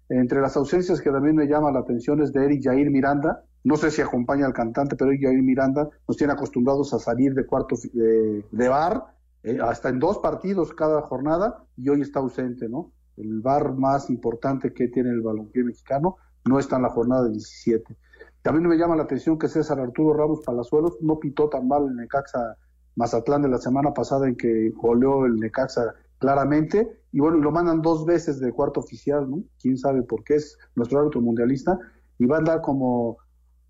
Entre 0.08 0.40
las 0.40 0.56
ausencias 0.56 1.00
que 1.00 1.12
también 1.12 1.36
me 1.36 1.46
llama 1.46 1.70
la 1.70 1.78
atención 1.78 2.20
es 2.20 2.32
de 2.32 2.44
Eric 2.44 2.64
Jair 2.64 2.90
Miranda, 2.90 3.44
no 3.62 3.76
sé 3.76 3.92
si 3.92 4.02
acompaña 4.02 4.46
al 4.46 4.52
cantante, 4.52 4.96
pero 4.96 5.12
Eric 5.12 5.26
Jair 5.26 5.42
Miranda 5.44 5.88
nos 6.08 6.16
tiene 6.16 6.32
acostumbrados 6.32 6.92
a 6.92 6.98
salir 6.98 7.34
de 7.34 7.46
cuarto 7.46 7.76
de, 7.92 8.68
bar, 8.68 9.14
eh, 9.44 9.60
hasta 9.62 9.90
en 9.90 10.00
dos 10.00 10.18
partidos 10.18 10.74
cada 10.74 11.02
jornada, 11.02 11.62
y 11.76 11.88
hoy 11.88 12.00
está 12.00 12.18
ausente, 12.18 12.68
¿no? 12.68 12.90
El 13.16 13.42
bar 13.42 13.74
más 13.74 14.10
importante 14.10 14.72
que 14.72 14.88
tiene 14.88 15.10
el 15.10 15.20
balompié 15.20 15.62
mexicano 15.62 16.16
no 16.46 16.58
está 16.58 16.76
en 16.76 16.82
la 16.82 16.90
jornada 16.90 17.28
17. 17.28 17.96
También 18.42 18.68
me 18.68 18.76
llama 18.76 18.96
la 18.96 19.04
atención 19.04 19.38
que 19.38 19.46
César 19.46 19.78
Arturo 19.78 20.14
Ramos 20.14 20.40
Palazuelos 20.44 20.98
no 21.00 21.20
pitó 21.20 21.48
tan 21.48 21.68
mal 21.68 21.86
en 21.86 21.94
Necaxa 21.94 22.56
Mazatlán 22.96 23.42
de 23.42 23.48
la 23.48 23.58
semana 23.58 23.92
pasada 23.94 24.26
en 24.26 24.36
que 24.36 24.70
goleó 24.70 25.26
el 25.26 25.36
Necaxa 25.36 25.94
claramente, 26.18 27.00
y 27.12 27.20
bueno, 27.20 27.36
lo 27.36 27.52
mandan 27.52 27.82
dos 27.82 28.04
veces 28.04 28.40
de 28.40 28.52
cuarto 28.52 28.80
oficial, 28.80 29.30
¿no? 29.30 29.42
Quién 29.60 29.76
sabe 29.76 30.02
por 30.02 30.24
qué 30.24 30.36
es 30.36 30.58
nuestro 30.74 30.98
árbitro 30.98 31.20
mundialista, 31.20 31.78
y 32.18 32.26
va 32.26 32.36
a 32.36 32.38
andar 32.38 32.62
como, 32.62 33.18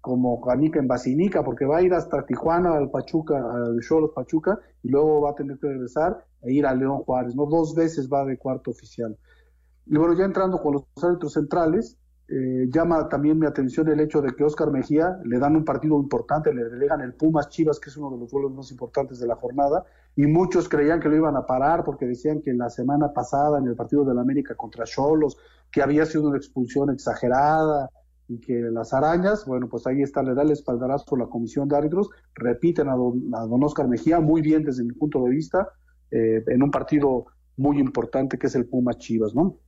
como 0.01 0.41
Juanica 0.41 0.79
en 0.79 0.87
Basinica, 0.87 1.43
porque 1.45 1.67
va 1.67 1.79
a 1.79 1.83
ir 1.83 1.93
hasta 1.93 2.25
Tijuana, 2.25 2.77
al 2.77 2.91
Pachuca, 2.91 3.37
al 3.37 3.81
Cholos 3.81 4.13
Pachuca, 4.15 4.61
y 4.83 4.91
luego 4.91 5.21
va 5.23 5.31
a 5.31 5.35
tener 5.35 5.59
que 5.59 5.67
regresar 5.67 6.25
e 6.43 6.53
ir 6.53 6.65
a 6.65 6.75
León 6.75 6.99
Juárez, 6.99 7.35
¿no? 7.35 7.47
Dos 7.47 7.75
veces 7.75 8.09
va 8.09 8.25
de 8.25 8.39
cuarto 8.39 8.71
oficial. 8.71 9.19
Y 9.87 9.97
bueno, 9.99 10.15
ya 10.15 10.25
entrando 10.25 10.59
con 10.63 10.75
los 10.75 10.85
árbitros 11.03 11.33
centrales, 11.33 11.99
eh, 12.29 12.67
llama 12.69 13.09
también 13.09 13.39
mi 13.39 13.47
atención 13.47 13.89
el 13.89 14.01
hecho 14.01 14.21
de 14.21 14.35
que 14.35 14.43
Oscar 14.43 14.73
Mejía 14.73 15.17
le 15.25 15.39
dan 15.39 15.55
un 15.55 15.65
partido 15.65 15.97
importante, 15.97 16.53
le 16.53 16.65
delegan 16.65 17.01
el 17.01 17.15
Pumas 17.15 17.49
Chivas, 17.49 17.79
que 17.79 17.89
es 17.89 17.97
uno 17.97 18.11
de 18.11 18.19
los 18.19 18.33
vuelos 18.33 18.53
más 18.53 18.71
importantes 18.73 19.21
de 19.21 19.29
la 19.29 19.37
jornada, 19.37 19.85
y 20.17 20.27
muchos 20.27 20.69
creían 20.69 20.99
que 20.99 21.09
lo 21.09 21.17
iban 21.17 21.37
a 21.37 21.47
parar 21.47 21.85
porque 21.85 22.07
decían 22.07 22.43
que 22.43 22.53
la 22.53 22.69
semana 22.69 23.13
pasada 23.13 23.59
en 23.59 23.67
el 23.67 23.77
partido 23.77 24.05
de 24.05 24.15
la 24.15 24.23
América 24.23 24.57
contra 24.57 24.85
Cholos, 24.85 25.37
que 25.71 25.83
había 25.83 26.05
sido 26.05 26.29
una 26.29 26.39
expulsión 26.39 26.91
exagerada 26.91 27.91
y 28.29 28.41
que 28.41 28.55
las 28.55 28.93
arañas, 28.93 29.47
bueno, 29.47 29.69
pues 29.69 29.87
ahí 29.87 30.03
está, 30.03 30.23
le 30.23 30.35
da 30.35 30.43
el 30.43 30.51
espaldarazo 30.51 31.17
la 31.17 31.27
comisión 31.27 31.69
de 31.69 31.77
árbitros, 31.77 32.11
repiten 32.35 32.89
a 32.89 32.97
don, 32.97 33.33
a 33.35 33.47
don 33.47 33.63
Oscar 33.63 33.87
Mejía 33.87 34.19
muy 34.19 34.43
bien 34.43 34.65
desde 34.65 34.83
mi 34.83 34.95
punto 34.95 35.23
de 35.23 35.31
vista, 35.31 35.69
eh, 36.11 36.43
en 36.49 36.63
un 36.63 36.73
partido 36.73 37.27
muy 37.57 37.79
importante 37.79 38.37
que 38.37 38.49
es 38.49 38.55
el 38.57 38.67
Pumas 38.67 38.99
Chivas, 38.99 39.33
¿no? 39.33 39.59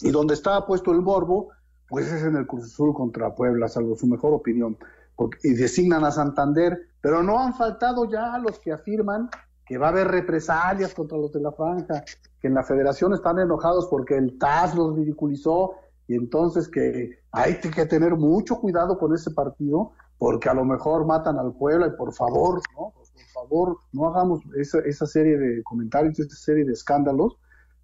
Y 0.00 0.10
donde 0.10 0.34
estaba 0.34 0.66
puesto 0.66 0.90
el 0.90 1.00
morbo, 1.00 1.50
pues 1.92 2.10
es 2.10 2.22
en 2.22 2.36
el 2.36 2.46
Cruz 2.46 2.64
Azul 2.64 2.94
contra 2.94 3.34
Puebla, 3.34 3.68
salvo 3.68 3.94
su 3.96 4.06
mejor 4.06 4.32
opinión, 4.32 4.78
y 5.42 5.52
designan 5.52 6.02
a 6.06 6.10
Santander, 6.10 6.88
pero 7.02 7.22
no 7.22 7.38
han 7.38 7.52
faltado 7.52 8.10
ya 8.10 8.38
los 8.38 8.58
que 8.60 8.72
afirman 8.72 9.28
que 9.66 9.76
va 9.76 9.88
a 9.88 9.90
haber 9.90 10.08
represalias 10.08 10.94
contra 10.94 11.18
los 11.18 11.30
de 11.34 11.40
la 11.42 11.52
franja, 11.52 12.02
que 12.40 12.48
en 12.48 12.54
la 12.54 12.62
federación 12.62 13.12
están 13.12 13.40
enojados 13.40 13.88
porque 13.88 14.16
el 14.16 14.38
TAS 14.38 14.74
los 14.74 14.96
ridiculizó 14.96 15.74
y 16.08 16.14
entonces 16.14 16.66
que 16.66 17.18
hay 17.30 17.60
que 17.60 17.84
tener 17.84 18.16
mucho 18.16 18.58
cuidado 18.58 18.98
con 18.98 19.14
ese 19.14 19.30
partido 19.30 19.92
porque 20.16 20.48
a 20.48 20.54
lo 20.54 20.64
mejor 20.64 21.04
matan 21.04 21.38
al 21.38 21.52
Puebla 21.52 21.88
y 21.88 21.98
por 21.98 22.14
favor, 22.14 22.62
¿no? 22.74 22.94
Por 22.94 23.26
favor, 23.34 23.76
no 23.92 24.08
hagamos 24.08 24.40
esa, 24.56 24.78
esa 24.78 25.06
serie 25.06 25.36
de 25.36 25.62
comentarios, 25.62 26.18
esa 26.18 26.36
serie 26.36 26.64
de 26.64 26.72
escándalos, 26.72 27.36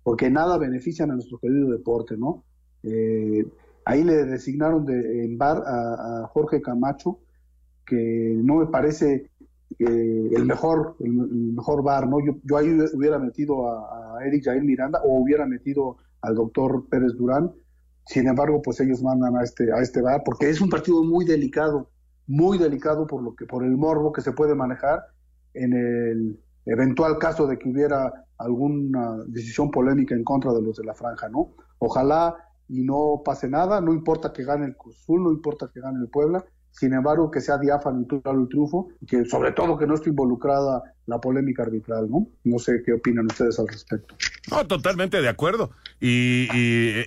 porque 0.02 0.30
nada 0.30 0.56
benefician 0.56 1.10
a 1.10 1.14
nuestro 1.14 1.38
querido 1.38 1.70
deporte, 1.70 2.16
¿no? 2.16 2.42
Eh, 2.82 3.44
Ahí 3.88 4.04
le 4.04 4.26
designaron 4.26 4.84
de, 4.84 5.24
en 5.24 5.38
bar 5.38 5.62
a, 5.66 6.26
Jorge 6.34 6.60
Camacho, 6.60 7.20
que 7.86 8.34
no 8.36 8.56
me 8.56 8.66
parece 8.66 9.30
eh, 9.78 10.30
el 10.36 10.44
mejor 10.44 10.96
el, 11.00 11.10
mejor 11.54 11.82
bar, 11.82 12.06
¿no? 12.06 12.18
Yo, 12.20 12.56
ahí 12.58 12.68
hubiera 12.92 13.18
metido 13.18 13.66
a, 13.66 14.22
Eric 14.26 14.44
Jair 14.44 14.62
Miranda 14.62 15.00
o 15.02 15.22
hubiera 15.22 15.46
metido 15.46 15.96
al 16.20 16.34
doctor 16.34 16.86
Pérez 16.90 17.14
Durán. 17.16 17.50
Sin 18.04 18.28
embargo, 18.28 18.60
pues 18.60 18.78
ellos 18.80 19.02
mandan 19.02 19.38
a 19.38 19.42
este 19.42 19.72
a 19.72 19.80
este 19.80 20.02
bar 20.02 20.20
porque 20.22 20.50
es 20.50 20.60
un 20.60 20.68
partido 20.68 21.02
muy 21.02 21.24
delicado, 21.24 21.88
muy 22.26 22.58
delicado 22.58 23.06
por 23.06 23.22
lo 23.22 23.34
que 23.34 23.46
por 23.46 23.64
el 23.64 23.78
morbo 23.78 24.12
que 24.12 24.20
se 24.20 24.32
puede 24.32 24.54
manejar 24.54 25.00
en 25.54 25.72
el 25.72 26.38
eventual 26.66 27.16
caso 27.16 27.46
de 27.46 27.58
que 27.58 27.70
hubiera 27.70 28.12
alguna 28.36 29.16
decisión 29.28 29.70
polémica 29.70 30.14
en 30.14 30.24
contra 30.24 30.52
de 30.52 30.60
los 30.60 30.76
de 30.76 30.84
la 30.84 30.92
franja, 30.92 31.30
¿no? 31.30 31.54
Ojalá 31.78 32.36
y 32.68 32.82
no 32.82 33.22
pase 33.24 33.48
nada, 33.48 33.80
no 33.80 33.92
importa 33.92 34.32
que 34.32 34.44
gane 34.44 34.66
el 34.66 34.76
Cruzul, 34.76 35.22
no 35.22 35.30
importa 35.30 35.70
que 35.72 35.80
gane 35.80 35.98
el 36.00 36.08
Puebla, 36.08 36.44
sin 36.70 36.92
embargo 36.92 37.30
que 37.30 37.40
sea 37.40 37.58
diáfano 37.58 38.00
y 38.00 38.14
el 38.14 38.48
triunfo, 38.48 38.88
y 39.00 39.06
que 39.06 39.24
sobre 39.24 39.52
todo 39.52 39.78
que 39.78 39.86
no 39.86 39.94
esté 39.94 40.10
involucrada 40.10 40.82
la 41.06 41.20
polémica 41.20 41.62
arbitral, 41.62 42.08
¿no? 42.10 42.28
No 42.44 42.58
sé 42.58 42.82
qué 42.84 42.92
opinan 42.92 43.26
ustedes 43.26 43.58
al 43.58 43.68
respecto. 43.68 44.14
No, 44.50 44.66
totalmente 44.66 45.20
de 45.20 45.28
acuerdo. 45.28 45.70
Y, 46.00 46.46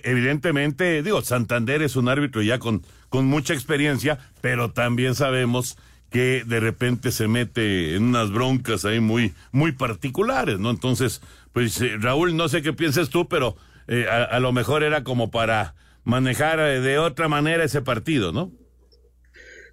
evidentemente, 0.04 1.02
digo, 1.02 1.22
Santander 1.22 1.82
es 1.82 1.96
un 1.96 2.08
árbitro 2.08 2.42
ya 2.42 2.58
con, 2.58 2.82
con 3.08 3.26
mucha 3.26 3.54
experiencia, 3.54 4.18
pero 4.40 4.72
también 4.72 5.14
sabemos 5.14 5.78
que 6.10 6.44
de 6.44 6.60
repente 6.60 7.10
se 7.10 7.26
mete 7.26 7.96
en 7.96 8.04
unas 8.04 8.30
broncas 8.30 8.84
ahí 8.84 9.00
muy, 9.00 9.32
muy 9.50 9.72
particulares, 9.72 10.58
¿no? 10.58 10.70
Entonces, 10.70 11.22
pues 11.52 11.80
eh, 11.80 11.96
Raúl, 11.98 12.36
no 12.36 12.48
sé 12.48 12.60
qué 12.60 12.74
piensas 12.74 13.08
tú, 13.08 13.28
pero 13.28 13.56
eh, 13.92 14.08
a, 14.08 14.40
lo 14.40 14.52
mejor 14.52 14.82
era 14.84 15.04
como 15.04 15.30
para 15.30 15.74
manejar 16.02 16.58
eh, 16.60 16.80
de 16.80 16.98
otra 16.98 17.28
manera 17.28 17.62
ese 17.62 17.82
partido, 17.82 18.32
¿no? 18.32 18.50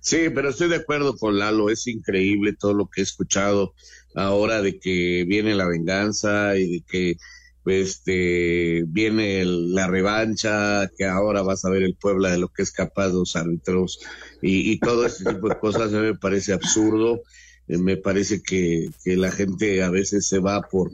Sí, 0.01 0.27
pero 0.35 0.49
estoy 0.49 0.67
de 0.67 0.75
acuerdo 0.75 1.15
con 1.15 1.39
Lalo, 1.39 1.69
es 1.69 1.87
increíble 1.87 2.51
todo 2.51 2.73
lo 2.73 2.89
que 2.89 2.99
he 2.99 3.03
escuchado 3.05 3.73
ahora 4.15 4.61
de 4.61 4.77
que 4.77 5.23
viene 5.25 5.55
la 5.55 5.69
venganza 5.69 6.57
y 6.57 6.69
de 6.69 6.81
que 6.81 7.17
este, 7.65 8.83
viene 8.87 9.45
la 9.45 9.87
revancha, 9.87 10.89
que 10.97 11.05
ahora 11.05 11.41
vas 11.41 11.63
a 11.63 11.69
ver 11.69 11.83
el 11.83 11.95
Puebla 11.95 12.29
de 12.29 12.39
lo 12.39 12.49
que 12.49 12.63
es 12.63 12.71
capaz 12.71 13.13
los 13.13 13.37
árbitros 13.37 14.01
y, 14.41 14.79
todo 14.79 15.05
ese 15.05 15.23
tipo 15.23 15.47
de 15.47 15.59
cosas 15.59 15.91
me 15.91 16.15
parece 16.15 16.51
absurdo. 16.51 17.21
Eh, 17.69 17.77
me 17.77 17.95
parece 17.95 18.41
que, 18.41 18.89
que, 19.05 19.15
la 19.15 19.31
gente 19.31 19.81
a 19.81 19.89
veces 19.89 20.27
se 20.27 20.39
va 20.39 20.61
por, 20.61 20.91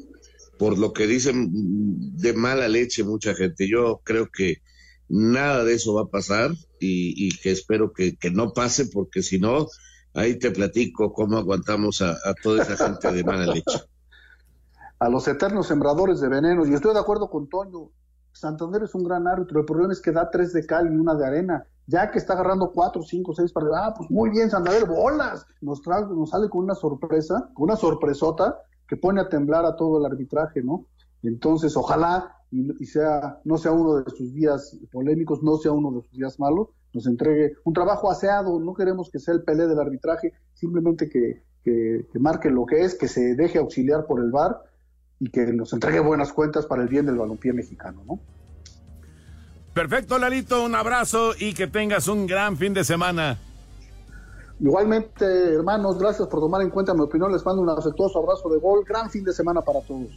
por 0.58 0.78
lo 0.78 0.94
que 0.94 1.08
dicen 1.08 1.50
de 2.18 2.34
mala 2.34 2.68
leche 2.68 3.04
mucha 3.04 3.34
gente. 3.36 3.68
Yo 3.70 4.02
creo 4.04 4.30
que 4.32 4.62
nada 5.10 5.64
de 5.64 5.74
eso 5.74 5.94
va 5.94 6.04
a 6.04 6.08
pasar 6.08 6.52
y, 6.80 7.38
que 7.40 7.52
espero 7.52 7.94
que, 7.94 8.18
no 8.32 8.54
pase 8.54 8.88
porque 8.88 9.22
si 9.24 9.40
no, 9.40 9.68
ahí 10.14 10.38
te 10.38 10.52
platico 10.52 11.14
cómo 11.14 11.38
aguantamos 11.38 12.02
a, 12.02 12.16
toda 12.42 12.64
esa 12.64 12.78
gente 12.78 13.12
de 13.12 13.24
mala 13.24 13.48
leche 13.48 13.80
a 15.00 15.10
los 15.10 15.28
eternos 15.28 15.68
sembradores 15.68 16.22
de 16.22 16.30
venenos. 16.30 16.68
Y 16.68 16.74
estoy 16.74 16.94
de 16.94 17.00
acuerdo 17.00 17.30
con 17.30 17.50
Toño. 17.50 17.90
Santander 18.32 18.84
es 18.84 18.96
un 18.96 19.04
gran 19.04 19.28
árbitro. 19.28 19.60
El 19.60 19.66
problema 19.66 19.94
es 19.94 20.02
que 20.02 20.12
da 20.12 20.30
tres 20.30 20.54
de 20.54 20.66
cal 20.66 20.92
y 20.92 20.96
una 20.96 21.16
de 21.16 21.26
arena. 21.26 21.66
Ya 21.88 22.10
que 22.12 22.18
está 22.18 22.34
agarrando 22.34 22.72
cuatro, 22.72 23.04
cinco, 23.04 23.34
seis 23.34 23.52
para 23.52 23.68
Ah, 23.76 23.94
pues 23.96 24.10
muy 24.10 24.30
bien, 24.30 24.50
Santander, 24.50 24.86
bolas. 24.86 25.46
Nos, 25.62 25.82
trae, 25.82 26.02
nos 26.02 26.32
sale 26.32 26.50
con 26.50 26.64
una 26.64 26.76
sorpresa, 26.76 27.50
con 27.54 27.66
una 27.66 27.76
sorpresota 27.76 28.58
que 28.88 28.98
pone 28.98 29.22
a 29.22 29.30
temblar 29.30 29.66
a 29.66 29.76
todo 29.76 30.00
el 30.00 30.06
arbitraje, 30.06 30.62
¿no? 30.62 30.86
Entonces, 31.24 31.76
ojalá 31.76 32.36
y, 32.52 32.86
sea, 32.86 33.40
no 33.44 33.58
sea 33.58 33.72
uno 33.72 33.96
de 34.02 34.10
sus 34.12 34.34
días 34.34 34.78
polémicos, 34.92 35.44
no 35.44 35.58
sea 35.58 35.72
uno 35.72 35.92
de 35.92 36.02
sus 36.04 36.12
días 36.12 36.40
malos, 36.40 36.70
nos 36.94 37.06
entregue 37.08 37.56
un 37.64 37.74
trabajo 37.74 38.10
aseado. 38.10 38.60
No 38.60 38.74
queremos 38.74 39.10
que 39.10 39.20
sea 39.20 39.34
el 39.34 39.44
pelé 39.44 39.68
del 39.68 39.80
arbitraje, 39.80 40.34
simplemente 40.54 41.10
que, 41.10 41.44
que, 41.64 42.08
que 42.12 42.20
marque 42.20 42.50
lo 42.50 42.66
que 42.66 42.84
es, 42.84 42.96
que 42.96 43.08
se 43.08 43.36
deje 43.36 43.58
auxiliar 43.58 44.06
por 44.06 44.22
el 44.22 44.32
VAR 44.32 44.62
y 45.20 45.30
que 45.30 45.46
nos 45.48 45.74
entregue 45.74 46.00
buenas 46.00 46.32
cuentas 46.32 46.66
para 46.66 46.84
el 46.84 46.88
bien 46.88 47.06
del 47.06 47.18
balompié 47.18 47.54
mexicano, 47.54 48.04
¿no? 48.06 48.20
Perfecto, 49.74 50.18
Lalito, 50.18 50.64
un 50.64 50.74
abrazo 50.74 51.34
y 51.38 51.54
que 51.54 51.68
tengas 51.68 52.08
un 52.08 52.28
gran 52.28 52.56
fin 52.56 52.74
de 52.74 52.86
semana. 52.86 53.38
Igualmente, 54.60 55.26
hermanos, 55.54 56.00
gracias 56.00 56.28
por 56.28 56.40
tomar 56.40 56.62
en 56.62 56.70
cuenta 56.70 56.94
mi 56.94 57.02
opinión. 57.02 57.32
Les 57.32 57.46
mando 57.46 57.62
un 57.62 57.70
afectuoso 57.70 58.20
abrazo 58.20 58.50
de 58.50 58.60
gol. 58.60 58.84
Gran 58.88 59.10
fin 59.10 59.24
de 59.24 59.34
semana 59.34 59.62
para 59.62 59.82
todos. 59.82 60.08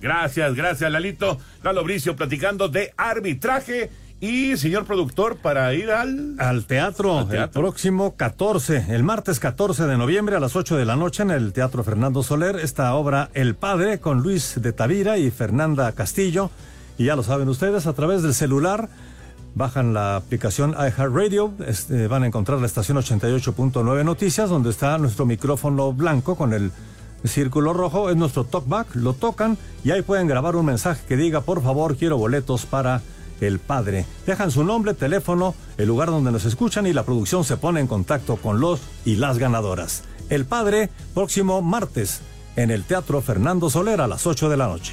Gracias, 0.00 0.54
gracias, 0.54 0.90
Lalito. 0.90 1.38
Lalo 1.62 1.84
Bricio 1.84 2.16
platicando 2.16 2.68
de 2.68 2.92
arbitraje. 2.96 3.90
Y, 4.18 4.56
señor 4.56 4.86
productor, 4.86 5.36
para 5.36 5.72
ir 5.74 5.90
al... 5.90 6.36
Al 6.38 6.64
teatro, 6.64 7.28
el 7.30 7.50
próximo 7.50 8.16
14, 8.16 8.86
el 8.88 9.02
martes 9.02 9.38
14 9.38 9.86
de 9.86 9.98
noviembre 9.98 10.36
a 10.36 10.40
las 10.40 10.56
8 10.56 10.76
de 10.76 10.86
la 10.86 10.96
noche 10.96 11.22
en 11.22 11.30
el 11.30 11.52
Teatro 11.52 11.84
Fernando 11.84 12.22
Soler, 12.22 12.56
esta 12.56 12.94
obra 12.94 13.28
El 13.34 13.56
Padre 13.56 14.00
con 14.00 14.22
Luis 14.22 14.54
de 14.62 14.72
Tavira 14.72 15.18
y 15.18 15.30
Fernanda 15.30 15.92
Castillo. 15.92 16.50
Y 16.96 17.04
ya 17.04 17.16
lo 17.16 17.22
saben 17.22 17.50
ustedes, 17.50 17.86
a 17.86 17.92
través 17.92 18.22
del 18.22 18.32
celular 18.32 18.88
bajan 19.56 19.94
la 19.94 20.16
aplicación 20.16 20.72
iHeartRadio, 20.72 21.54
este, 21.66 22.06
van 22.08 22.22
a 22.22 22.26
encontrar 22.26 22.60
la 22.60 22.66
estación 22.66 22.98
88.9 22.98 24.04
Noticias, 24.04 24.50
donde 24.50 24.70
está 24.70 24.98
nuestro 24.98 25.24
micrófono 25.24 25.94
blanco 25.94 26.36
con 26.36 26.52
el 26.52 26.70
círculo 27.24 27.72
rojo, 27.72 28.10
es 28.10 28.16
nuestro 28.16 28.44
talkback, 28.44 28.94
lo 28.94 29.14
tocan 29.14 29.56
y 29.82 29.90
ahí 29.90 30.02
pueden 30.02 30.28
grabar 30.28 30.56
un 30.56 30.66
mensaje 30.66 31.02
que 31.08 31.16
diga, 31.16 31.40
por 31.40 31.62
favor, 31.62 31.96
quiero 31.96 32.18
boletos 32.18 32.66
para 32.66 33.00
el 33.40 33.58
Padre. 33.58 34.04
Dejan 34.26 34.50
su 34.50 34.62
nombre, 34.62 34.92
teléfono, 34.92 35.54
el 35.78 35.88
lugar 35.88 36.08
donde 36.08 36.32
nos 36.32 36.44
escuchan 36.44 36.86
y 36.86 36.92
la 36.92 37.04
producción 37.04 37.42
se 37.42 37.56
pone 37.56 37.80
en 37.80 37.86
contacto 37.86 38.36
con 38.36 38.60
los 38.60 38.80
y 39.06 39.16
las 39.16 39.38
ganadoras. 39.38 40.04
El 40.28 40.44
Padre, 40.44 40.90
próximo 41.14 41.62
martes, 41.62 42.20
en 42.56 42.70
el 42.70 42.84
Teatro 42.84 43.22
Fernando 43.22 43.70
Soler 43.70 44.02
a 44.02 44.06
las 44.06 44.26
8 44.26 44.50
de 44.50 44.56
la 44.58 44.68
noche. 44.68 44.92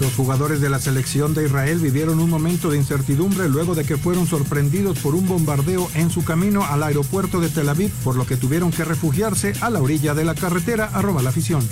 Los 0.00 0.14
jugadores 0.14 0.60
de 0.60 0.68
la 0.68 0.78
selección 0.78 1.34
de 1.34 1.46
Israel 1.46 1.78
vivieron 1.78 2.20
un 2.20 2.28
momento 2.28 2.70
de 2.70 2.76
incertidumbre 2.76 3.48
luego 3.48 3.74
de 3.74 3.84
que 3.84 3.96
fueron 3.96 4.26
sorprendidos 4.26 4.98
por 4.98 5.14
un 5.14 5.26
bombardeo 5.26 5.88
en 5.94 6.10
su 6.10 6.24
camino 6.24 6.64
al 6.64 6.82
aeropuerto 6.82 7.40
de 7.40 7.48
Tel 7.48 7.68
Aviv, 7.68 7.92
por 8.02 8.16
lo 8.16 8.26
que 8.26 8.36
tuvieron 8.36 8.70
que 8.70 8.84
refugiarse 8.84 9.52
a 9.60 9.70
la 9.70 9.80
orilla 9.80 10.14
de 10.14 10.24
la 10.24 10.34
carretera, 10.34 10.90
arroba 10.92 11.22
la 11.22 11.30
afición. 11.30 11.66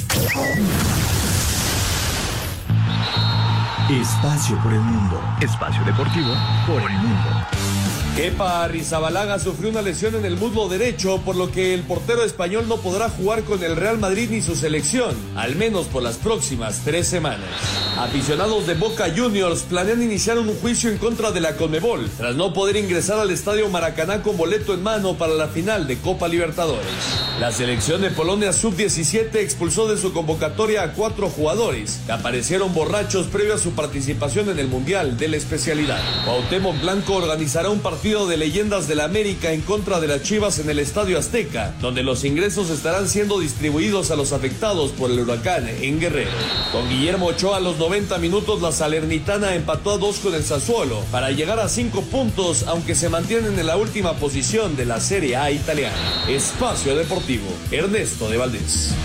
Espacio 3.90 4.56
por 4.62 4.72
el 4.72 4.80
mundo. 4.80 5.20
Espacio 5.40 5.84
deportivo 5.84 6.32
por 6.66 6.80
el 6.80 6.98
mundo. 6.98 7.61
Kepa 8.16 8.64
Arrizabalaga 8.64 9.38
sufrió 9.38 9.70
una 9.70 9.80
lesión 9.80 10.14
en 10.14 10.26
el 10.26 10.36
muslo 10.36 10.68
derecho, 10.68 11.22
por 11.24 11.34
lo 11.34 11.50
que 11.50 11.72
el 11.72 11.80
portero 11.80 12.22
español 12.24 12.68
no 12.68 12.76
podrá 12.76 13.08
jugar 13.08 13.42
con 13.44 13.64
el 13.64 13.74
Real 13.74 13.96
Madrid 13.96 14.28
ni 14.30 14.42
su 14.42 14.54
selección, 14.54 15.16
al 15.34 15.56
menos 15.56 15.86
por 15.86 16.02
las 16.02 16.18
próximas 16.18 16.82
tres 16.84 17.06
semanas. 17.06 17.48
Aficionados 17.96 18.66
de 18.66 18.74
Boca 18.74 19.06
Juniors 19.16 19.62
planean 19.62 20.02
iniciar 20.02 20.38
un 20.38 20.54
juicio 20.60 20.90
en 20.90 20.98
contra 20.98 21.30
de 21.30 21.40
la 21.40 21.56
Conmebol, 21.56 22.10
tras 22.18 22.36
no 22.36 22.52
poder 22.52 22.76
ingresar 22.76 23.18
al 23.18 23.30
estadio 23.30 23.70
Maracaná 23.70 24.22
con 24.22 24.36
boleto 24.36 24.74
en 24.74 24.82
mano 24.82 25.14
para 25.14 25.32
la 25.32 25.48
final 25.48 25.86
de 25.86 25.96
Copa 25.96 26.28
Libertadores. 26.28 26.84
La 27.40 27.50
selección 27.50 28.02
de 28.02 28.10
Polonia 28.10 28.52
Sub-17 28.52 29.36
expulsó 29.36 29.88
de 29.88 29.96
su 29.96 30.12
convocatoria 30.12 30.82
a 30.82 30.92
cuatro 30.92 31.30
jugadores 31.30 32.00
que 32.04 32.12
aparecieron 32.12 32.74
borrachos 32.74 33.28
previo 33.28 33.54
a 33.54 33.58
su 33.58 33.72
participación 33.72 34.50
en 34.50 34.58
el 34.58 34.68
Mundial 34.68 35.16
de 35.16 35.28
la 35.28 35.38
especialidad. 35.38 36.00
Cuauhtémoc 36.26 36.78
Blanco 36.82 37.14
organizará 37.14 37.70
un 37.70 37.80
partido 37.80 38.01
partido 38.02 38.26
de 38.26 38.36
leyendas 38.36 38.88
de 38.88 38.96
la 38.96 39.04
América 39.04 39.52
en 39.52 39.60
contra 39.60 40.00
de 40.00 40.08
las 40.08 40.24
Chivas 40.24 40.58
en 40.58 40.68
el 40.68 40.80
Estadio 40.80 41.16
Azteca, 41.20 41.72
donde 41.80 42.02
los 42.02 42.24
ingresos 42.24 42.68
estarán 42.68 43.08
siendo 43.08 43.38
distribuidos 43.38 44.10
a 44.10 44.16
los 44.16 44.32
afectados 44.32 44.90
por 44.90 45.08
el 45.08 45.20
huracán 45.20 45.68
en 45.68 46.00
Guerrero. 46.00 46.32
Con 46.72 46.88
Guillermo 46.88 47.26
Ochoa 47.26 47.58
a 47.58 47.60
los 47.60 47.78
90 47.78 48.18
minutos, 48.18 48.60
la 48.60 48.72
Salernitana 48.72 49.54
empató 49.54 49.92
a 49.92 49.98
dos 49.98 50.18
con 50.18 50.34
el 50.34 50.42
Sassuolo 50.42 50.98
para 51.12 51.30
llegar 51.30 51.60
a 51.60 51.68
cinco 51.68 52.02
puntos, 52.02 52.64
aunque 52.66 52.96
se 52.96 53.08
mantienen 53.08 53.56
en 53.56 53.68
la 53.68 53.76
última 53.76 54.14
posición 54.14 54.74
de 54.74 54.84
la 54.84 54.98
Serie 54.98 55.36
A 55.36 55.52
italiana. 55.52 55.94
Espacio 56.28 56.96
Deportivo, 56.96 57.46
Ernesto 57.70 58.28
de 58.28 58.36
Valdés. 58.36 58.96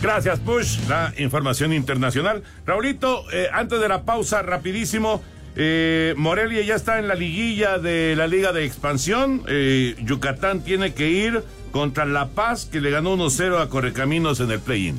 Gracias, 0.00 0.38
Push. 0.40 0.86
La 0.88 1.12
información 1.18 1.74
internacional. 1.74 2.42
Raulito, 2.64 3.24
eh, 3.30 3.48
antes 3.52 3.80
de 3.80 3.88
la 3.88 4.04
pausa, 4.04 4.40
rapidísimo. 4.42 5.22
Eh, 5.56 6.14
Morelia 6.16 6.62
ya 6.62 6.74
está 6.74 6.98
en 6.98 7.06
la 7.06 7.14
liguilla 7.14 7.78
de 7.78 8.14
la 8.16 8.26
Liga 8.26 8.52
de 8.52 8.64
Expansión. 8.64 9.42
Eh, 9.48 9.94
Yucatán 10.04 10.64
tiene 10.64 10.94
que 10.94 11.10
ir 11.10 11.42
contra 11.70 12.04
La 12.06 12.30
Paz, 12.30 12.66
que 12.66 12.80
le 12.80 12.90
ganó 12.90 13.16
1-0 13.16 13.60
a 13.60 13.68
Correcaminos 13.68 14.40
en 14.40 14.50
el 14.50 14.60
play-in. 14.60 14.96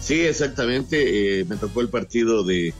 Sí, 0.00 0.20
exactamente. 0.20 1.40
Eh, 1.40 1.44
me 1.46 1.56
tocó 1.56 1.80
el 1.80 1.88
partido 1.88 2.44
de, 2.44 2.72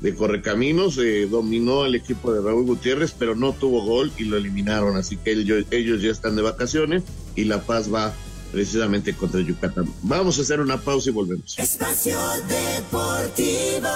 de 0.00 0.14
Correcaminos. 0.14 0.98
dominó 1.30 1.86
el 1.86 1.94
equipo 1.94 2.32
de 2.32 2.42
Raúl 2.42 2.64
Gutiérrez, 2.66 3.14
pero 3.16 3.34
no 3.34 3.52
tuvo 3.52 3.84
gol 3.84 4.12
y 4.18 4.24
lo 4.24 4.36
eliminaron. 4.36 4.96
Así 4.96 5.16
que 5.16 5.32
ellos, 5.32 5.64
ellos 5.70 6.02
ya 6.02 6.10
están 6.10 6.34
de 6.36 6.42
vacaciones 6.42 7.04
y 7.36 7.44
La 7.44 7.62
Paz 7.62 7.92
va 7.92 8.12
precisamente 8.52 9.14
contra 9.14 9.40
Yucatán. 9.40 9.86
Vamos 10.02 10.38
a 10.38 10.42
hacer 10.42 10.60
una 10.60 10.76
pausa 10.76 11.10
y 11.10 11.12
volvemos. 11.12 11.56
Espacio 11.58 12.18
Deportivo. 12.48 13.88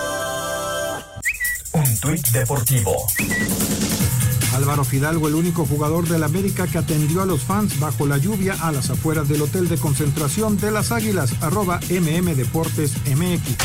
Deportivo. 2.04 3.06
Álvaro 4.54 4.84
Fidalgo, 4.84 5.26
el 5.26 5.34
único 5.34 5.64
jugador 5.64 6.06
del 6.06 6.22
América 6.22 6.66
que 6.66 6.76
atendió 6.76 7.22
a 7.22 7.26
los 7.26 7.44
fans 7.44 7.80
bajo 7.80 8.06
la 8.06 8.18
lluvia 8.18 8.54
a 8.60 8.72
las 8.72 8.90
afueras 8.90 9.26
del 9.26 9.40
hotel 9.40 9.70
de 9.70 9.78
concentración 9.78 10.58
de 10.58 10.70
las 10.70 10.92
Águilas, 10.92 11.32
arroba 11.40 11.80
MM 11.88 12.34
Deportes 12.36 12.92
MX. 13.06 13.56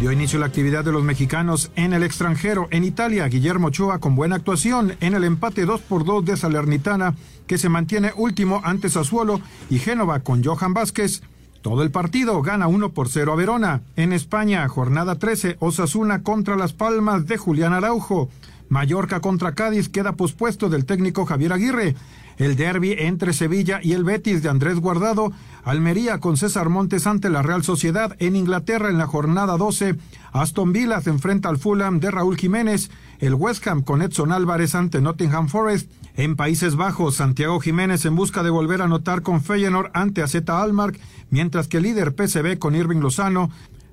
Dio 0.00 0.10
inicio 0.10 0.38
la 0.38 0.46
actividad 0.46 0.82
de 0.82 0.92
los 0.92 1.02
mexicanos 1.02 1.70
en 1.76 1.92
el 1.92 2.04
extranjero. 2.04 2.68
En 2.70 2.84
Italia, 2.84 3.28
Guillermo 3.28 3.66
Ochoa 3.66 3.98
con 3.98 4.16
buena 4.16 4.36
actuación 4.36 4.96
en 5.00 5.12
el 5.12 5.24
empate 5.24 5.66
2 5.66 5.82
por 5.82 6.06
2 6.06 6.24
de 6.24 6.36
Salernitana, 6.38 7.16
que 7.46 7.58
se 7.58 7.68
mantiene 7.68 8.12
último 8.16 8.62
ante 8.64 8.88
Sassuolo, 8.88 9.42
y 9.68 9.78
Génova 9.78 10.20
con 10.20 10.42
Johan 10.42 10.72
Vázquez 10.72 11.20
todo 11.64 11.82
el 11.82 11.90
partido 11.90 12.42
gana 12.42 12.66
1 12.66 12.90
por 12.90 13.08
0 13.08 13.32
a 13.32 13.36
Verona. 13.36 13.80
En 13.96 14.12
España, 14.12 14.68
jornada 14.68 15.18
13, 15.18 15.56
Osasuna 15.60 16.22
contra 16.22 16.56
Las 16.56 16.74
Palmas 16.74 17.26
de 17.26 17.38
Julián 17.38 17.72
Araujo. 17.72 18.28
Mallorca 18.68 19.20
contra 19.20 19.54
Cádiz 19.54 19.88
queda 19.88 20.12
pospuesto 20.12 20.68
del 20.68 20.84
técnico 20.84 21.24
Javier 21.24 21.54
Aguirre. 21.54 21.96
El 22.36 22.56
derby 22.56 22.94
entre 22.98 23.32
Sevilla 23.32 23.80
y 23.82 23.92
el 23.92 24.04
Betis 24.04 24.42
de 24.42 24.48
Andrés 24.48 24.80
Guardado, 24.80 25.32
Almería 25.64 26.18
con 26.18 26.36
César 26.36 26.68
Montes 26.68 27.06
ante 27.06 27.30
la 27.30 27.42
Real 27.42 27.62
Sociedad 27.62 28.16
en 28.18 28.36
Inglaterra 28.36 28.90
en 28.90 28.98
la 28.98 29.06
jornada 29.06 29.56
12, 29.56 29.96
Aston 30.32 30.72
Villa 30.72 31.00
se 31.00 31.10
enfrenta 31.10 31.48
al 31.48 31.58
Fulham 31.58 32.00
de 32.00 32.10
Raúl 32.10 32.36
Jiménez, 32.36 32.90
el 33.20 33.34
West 33.34 33.66
Ham 33.66 33.82
con 33.82 34.02
Edson 34.02 34.32
Álvarez 34.32 34.74
ante 34.74 35.00
Nottingham 35.00 35.48
Forest, 35.48 35.90
en 36.16 36.36
Países 36.36 36.76
Bajos, 36.76 37.16
Santiago 37.16 37.60
Jiménez 37.60 38.04
en 38.04 38.14
busca 38.14 38.42
de 38.42 38.50
volver 38.50 38.82
a 38.82 38.84
anotar 38.84 39.22
con 39.22 39.42
Feyenoord 39.42 39.90
ante 39.94 40.22
AZ 40.22 40.36
Almark, 40.48 40.98
mientras 41.30 41.66
que 41.66 41.78
el 41.78 41.84
líder 41.84 42.14
PSV 42.16 42.58
con 42.58 42.74
Irving 42.74 43.00
Lozano 43.00 43.50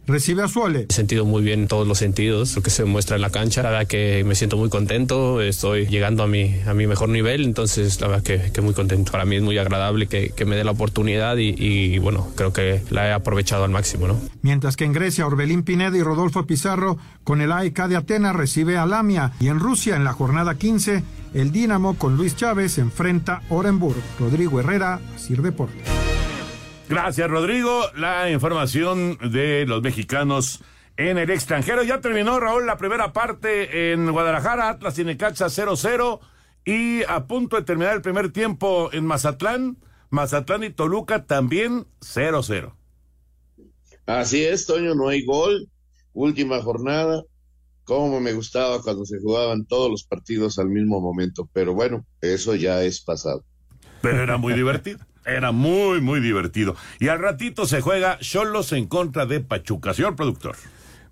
recibe 0.07 0.43
a 0.43 0.47
Suole. 0.47 0.87
He 0.89 0.93
sentido 0.93 1.25
muy 1.25 1.41
bien 1.41 1.61
en 1.61 1.67
todos 1.67 1.87
los 1.87 1.97
sentidos, 1.97 2.55
lo 2.55 2.61
que 2.61 2.69
se 2.69 2.85
muestra 2.85 3.15
en 3.15 3.21
la 3.21 3.29
cancha. 3.29 3.63
La 3.63 3.71
verdad 3.71 3.87
que 3.87 4.23
me 4.25 4.35
siento 4.35 4.57
muy 4.57 4.69
contento, 4.69 5.41
estoy 5.41 5.87
llegando 5.87 6.23
a 6.23 6.27
mi, 6.27 6.59
a 6.65 6.73
mi 6.73 6.87
mejor 6.87 7.09
nivel, 7.09 7.43
entonces 7.45 7.99
la 8.01 8.07
verdad 8.07 8.23
que, 8.23 8.51
que 8.51 8.61
muy 8.61 8.73
contento. 8.73 9.11
Para 9.11 9.25
mí 9.25 9.35
es 9.35 9.41
muy 9.41 9.57
agradable 9.57 10.07
que, 10.07 10.29
que 10.29 10.45
me 10.45 10.55
dé 10.55 10.63
la 10.63 10.71
oportunidad 10.71 11.37
y, 11.37 11.55
y, 11.57 11.99
bueno, 11.99 12.27
creo 12.35 12.53
que 12.53 12.81
la 12.89 13.07
he 13.07 13.13
aprovechado 13.13 13.63
al 13.63 13.71
máximo. 13.71 14.07
¿no? 14.07 14.19
Mientras 14.41 14.75
que 14.75 14.85
en 14.85 14.93
Grecia, 14.93 15.25
Orbelín 15.25 15.63
Pineda 15.63 15.97
y 15.97 16.03
Rodolfo 16.03 16.45
Pizarro 16.45 16.97
con 17.23 17.41
el 17.41 17.51
AEK 17.51 17.87
de 17.87 17.95
Atenas 17.97 18.35
recibe 18.35 18.77
a 18.77 18.85
Lamia 18.85 19.33
y 19.39 19.47
en 19.47 19.59
Rusia 19.59 19.95
en 19.95 20.03
la 20.03 20.13
jornada 20.13 20.57
15 20.57 21.03
el 21.33 21.51
Dinamo 21.51 21.97
con 21.97 22.17
Luis 22.17 22.35
Chávez 22.35 22.77
enfrenta 22.77 23.41
a 23.49 23.53
Orenburg. 23.53 24.01
Rodrigo 24.19 24.59
Herrera, 24.59 24.99
Sir 25.17 25.41
Deportes. 25.41 25.87
Gracias, 26.91 27.29
Rodrigo. 27.29 27.85
La 27.95 28.29
información 28.29 29.17
de 29.31 29.65
los 29.65 29.81
mexicanos 29.81 30.61
en 30.97 31.17
el 31.17 31.29
extranjero. 31.29 31.83
Ya 31.83 32.01
terminó, 32.01 32.37
Raúl, 32.37 32.65
la 32.65 32.77
primera 32.77 33.13
parte 33.13 33.93
en 33.93 34.11
Guadalajara, 34.11 34.67
Atlas 34.67 34.99
y 34.99 35.05
Necaxa 35.05 35.45
0-0. 35.45 36.19
Y 36.65 37.03
a 37.03 37.27
punto 37.27 37.55
de 37.55 37.61
terminar 37.61 37.95
el 37.95 38.01
primer 38.01 38.33
tiempo 38.33 38.89
en 38.91 39.05
Mazatlán, 39.05 39.77
Mazatlán 40.09 40.65
y 40.65 40.69
Toluca 40.69 41.25
también 41.25 41.87
0-0. 42.01 42.73
Así 44.05 44.43
es, 44.43 44.65
Toño, 44.67 44.93
no 44.93 45.07
hay 45.07 45.23
gol. 45.23 45.69
Última 46.11 46.61
jornada. 46.61 47.23
Cómo 47.85 48.19
me 48.19 48.33
gustaba 48.33 48.81
cuando 48.81 49.05
se 49.05 49.17
jugaban 49.17 49.65
todos 49.65 49.89
los 49.89 50.03
partidos 50.03 50.59
al 50.59 50.67
mismo 50.67 50.99
momento. 50.99 51.47
Pero 51.53 51.73
bueno, 51.73 52.05
eso 52.19 52.53
ya 52.53 52.83
es 52.83 52.99
pasado. 52.99 53.45
Pero 54.01 54.21
era 54.23 54.35
muy 54.35 54.51
divertido. 54.51 54.99
Era 55.25 55.51
muy, 55.51 56.01
muy 56.01 56.19
divertido. 56.19 56.75
Y 56.99 57.09
al 57.09 57.19
ratito 57.19 57.65
se 57.65 57.81
juega 57.81 58.17
Cholos 58.19 58.71
en 58.71 58.87
contra 58.87 59.25
de 59.25 59.39
Pachuca. 59.39 59.93
Señor 59.93 60.15
productor. 60.15 60.55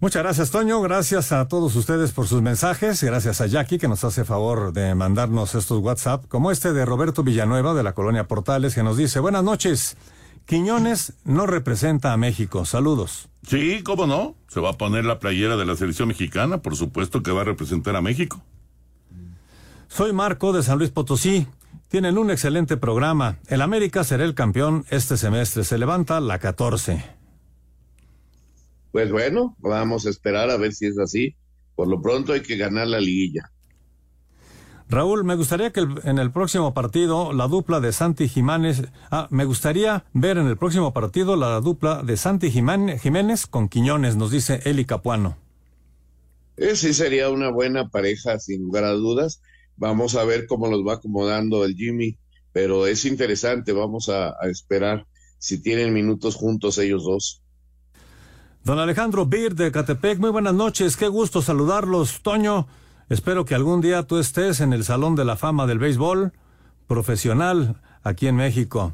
Muchas 0.02 0.24
gracias, 0.24 0.50
Toño. 0.50 0.82
Gracias 0.82 1.34
a 1.34 1.48
todos 1.50 1.76
ustedes 1.76 2.14
por 2.14 2.26
sus 2.26 2.42
mensajes. 2.42 3.04
Gracias 3.04 3.42
a 3.42 3.48
Jackie, 3.48 3.78
que 3.78 3.90
nos 3.90 4.06
hace 4.06 4.24
favor 4.24 4.72
de 4.72 4.96
mandarnos 4.96 5.56
estos 5.56 5.80
WhatsApp, 5.80 6.26
como 6.30 6.52
este 6.52 6.72
de 6.72 6.86
Roberto 6.86 7.22
Villanueva, 7.22 7.74
de 7.74 7.84
la 7.84 7.94
colonia 7.94 8.26
Portales, 8.26 8.76
que 8.76 8.82
nos 8.82 8.96
dice, 8.96 9.20
buenas 9.20 9.44
noches. 9.44 9.98
Quiñones 10.46 11.14
no 11.26 11.46
representa 11.46 12.14
a 12.14 12.18
México. 12.18 12.66
Saludos. 12.66 13.28
Sí, 13.46 13.84
cómo 13.84 14.08
no. 14.08 14.36
Se 14.48 14.62
va 14.62 14.70
a 14.70 14.78
poner 14.78 15.04
la 15.04 15.20
playera 15.20 15.58
de 15.58 15.66
la 15.66 15.76
selección 15.76 16.08
mexicana. 16.08 16.60
Por 16.60 16.78
supuesto 16.78 17.22
que 17.22 17.32
va 17.32 17.42
a 17.42 17.44
representar 17.44 17.96
a 17.98 18.02
México. 18.02 18.42
Soy 19.90 20.14
Marco 20.14 20.54
de 20.54 20.64
San 20.64 20.78
Luis 20.78 20.92
Potosí. 20.92 21.46
Tienen 21.90 22.20
un 22.20 22.30
excelente 22.30 22.78
programa. 22.78 23.40
El 23.48 23.64
América 23.64 24.04
será 24.04 24.24
el 24.24 24.36
campeón 24.36 24.86
este 24.92 25.18
semestre. 25.18 25.64
Se 25.64 25.80
levanta 25.80 26.20
la 26.20 26.38
14. 26.38 27.04
Pues 28.92 29.12
bueno, 29.12 29.56
vamos 29.58 30.06
a 30.06 30.12
esperar 30.12 30.52
a 30.52 30.58
ver 30.58 30.74
si 30.74 30.86
es 30.86 31.00
así. 31.00 31.36
Por 31.76 31.88
lo 31.88 32.00
pronto 32.00 32.34
hay 32.34 32.42
que 32.42 32.58
ganar 32.58 32.86
la 32.86 33.00
liguilla. 33.00 33.52
Raúl, 34.88 35.24
me 35.24 35.36
gustaría 35.36 35.72
que 35.72 35.80
el, 35.80 36.00
en 36.04 36.20
el 36.20 36.32
próximo 36.32 36.76
partido 36.76 37.34
la 37.34 37.48
dupla 37.48 37.80
de 37.80 37.92
Santi 37.92 38.28
Jiménez, 38.28 38.84
ah, 39.10 39.28
me 39.32 39.46
gustaría 39.46 40.06
ver 40.14 40.38
en 40.38 40.46
el 40.46 40.58
próximo 40.58 40.94
partido 40.94 41.36
la 41.36 41.60
dupla 41.60 42.04
de 42.04 42.18
Santi 42.18 42.52
Jiménez 42.52 43.48
con 43.48 43.68
Quiñones, 43.68 44.16
nos 44.16 44.30
dice 44.30 44.62
Eli 44.66 44.86
Capuano. 44.86 45.38
Eh, 46.58 46.76
sí 46.76 46.94
sería 46.94 47.30
una 47.30 47.50
buena 47.50 47.90
pareja, 47.90 48.38
sin 48.38 48.64
lugar 48.64 48.84
a 48.84 48.92
dudas. 48.92 49.42
Vamos 49.80 50.16
a 50.16 50.24
ver 50.26 50.46
cómo 50.46 50.68
los 50.68 50.86
va 50.86 50.96
acomodando 50.96 51.66
el 51.66 51.76
Jimmy, 51.76 52.18
pero 52.52 52.86
es 52.86 53.06
interesante, 53.06 53.72
vamos 53.74 54.10
a, 54.10 54.36
a 54.40 54.48
esperar 54.48 55.08
si 55.38 55.62
tienen 55.62 55.94
minutos 55.94 56.36
juntos 56.36 56.78
ellos 56.78 57.06
dos. 57.06 57.42
Don 58.64 58.78
Alejandro 58.78 59.26
Bir 59.26 59.56
de 59.56 59.72
Catepec, 59.72 60.20
muy 60.20 60.30
buenas 60.30 60.54
noches, 60.54 60.98
qué 60.98 61.08
gusto 61.08 61.42
saludarlos, 61.42 62.22
Toño. 62.22 62.68
Espero 63.08 63.46
que 63.46 63.56
algún 63.56 63.82
día 63.82 64.04
tú 64.04 64.20
estés 64.20 64.60
en 64.60 64.74
el 64.74 64.84
Salón 64.84 65.16
de 65.16 65.26
la 65.26 65.38
Fama 65.38 65.66
del 65.66 65.80
Béisbol 65.80 66.34
profesional 66.88 67.82
aquí 68.04 68.28
en 68.28 68.36
México. 68.36 68.94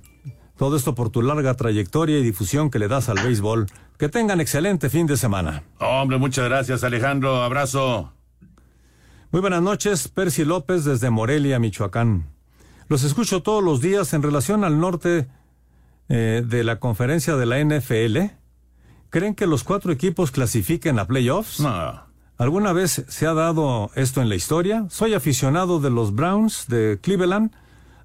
Todo 0.57 0.77
esto 0.77 0.95
por 0.95 1.09
tu 1.09 1.21
larga 1.21 1.55
trayectoria 1.55 2.19
y 2.19 2.23
difusión 2.23 2.69
que 2.69 2.79
le 2.79 2.87
das 2.87 3.09
al 3.09 3.17
béisbol. 3.17 3.65
Que 3.97 4.09
tengan 4.09 4.39
excelente 4.39 4.89
fin 4.89 5.07
de 5.07 5.17
semana. 5.17 5.63
Hombre, 5.79 6.17
muchas 6.17 6.45
gracias, 6.45 6.83
Alejandro. 6.83 7.43
Abrazo. 7.43 8.14
Muy 9.35 9.41
buenas 9.41 9.61
noches, 9.61 10.07
Percy 10.07 10.45
López 10.45 10.85
desde 10.85 11.09
Morelia, 11.09 11.59
Michoacán. 11.59 12.25
Los 12.87 13.03
escucho 13.03 13.43
todos 13.43 13.61
los 13.61 13.81
días 13.81 14.13
en 14.13 14.23
relación 14.23 14.63
al 14.63 14.79
norte 14.79 15.27
eh, 16.07 16.41
de 16.47 16.63
la 16.63 16.79
conferencia 16.79 17.35
de 17.35 17.45
la 17.45 17.59
NFL. 17.59 18.33
¿Creen 19.09 19.35
que 19.35 19.45
los 19.45 19.65
cuatro 19.65 19.91
equipos 19.91 20.31
clasifiquen 20.31 20.99
a 20.99 21.07
playoffs? 21.07 21.59
No. 21.59 22.01
¿Alguna 22.37 22.71
vez 22.71 23.03
se 23.09 23.27
ha 23.27 23.33
dado 23.33 23.91
esto 23.95 24.21
en 24.21 24.29
la 24.29 24.35
historia? 24.35 24.85
Soy 24.89 25.13
aficionado 25.13 25.81
de 25.81 25.89
los 25.89 26.15
Browns 26.15 26.67
de 26.69 26.99
Cleveland. 27.01 27.51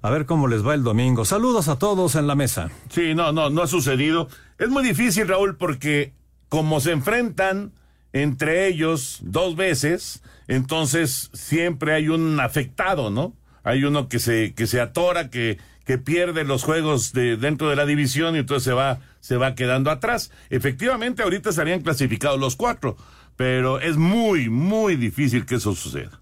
A 0.01 0.09
ver 0.09 0.25
cómo 0.25 0.49
les 0.49 0.67
va 0.67 0.73
el 0.73 0.83
domingo. 0.83 1.23
Saludos 1.23 1.69
a 1.69 1.79
todos 1.79 2.15
en 2.15 2.27
la 2.27 2.35
mesa. 2.35 2.71
Sí, 2.89 3.15
no, 3.15 3.31
no, 3.31 3.49
no 3.49 3.61
ha 3.61 3.67
sucedido. 3.67 4.27
Es 4.57 4.67
muy 4.67 4.83
difícil, 4.83 5.29
Raúl, 5.29 5.55
porque 5.55 6.13
como 6.49 6.81
se 6.81 6.91
enfrentan 6.91 7.71
entre 8.13 8.67
ellos 8.67 9.19
dos 9.21 9.55
veces, 9.55 10.21
entonces 10.47 11.29
siempre 11.33 11.93
hay 11.93 12.09
un 12.09 12.39
afectado, 12.39 13.09
¿no? 13.09 13.33
Hay 13.63 13.83
uno 13.83 14.09
que 14.09 14.19
se, 14.19 14.53
que 14.53 14.67
se 14.67 14.81
atora, 14.81 15.29
que, 15.29 15.59
que 15.85 15.97
pierde 15.97 16.43
los 16.43 16.63
juegos 16.63 17.13
de, 17.13 17.37
dentro 17.37 17.69
de 17.69 17.75
la 17.75 17.85
división 17.85 18.35
y 18.35 18.39
entonces 18.39 18.63
se 18.63 18.73
va, 18.73 18.99
se 19.19 19.37
va 19.37 19.55
quedando 19.55 19.91
atrás. 19.91 20.31
Efectivamente, 20.49 21.23
ahorita 21.23 21.51
estarían 21.51 21.81
clasificados 21.81 22.39
los 22.39 22.55
cuatro, 22.55 22.97
pero 23.35 23.79
es 23.79 23.97
muy, 23.97 24.49
muy 24.49 24.95
difícil 24.95 25.45
que 25.45 25.55
eso 25.55 25.75
suceda. 25.75 26.19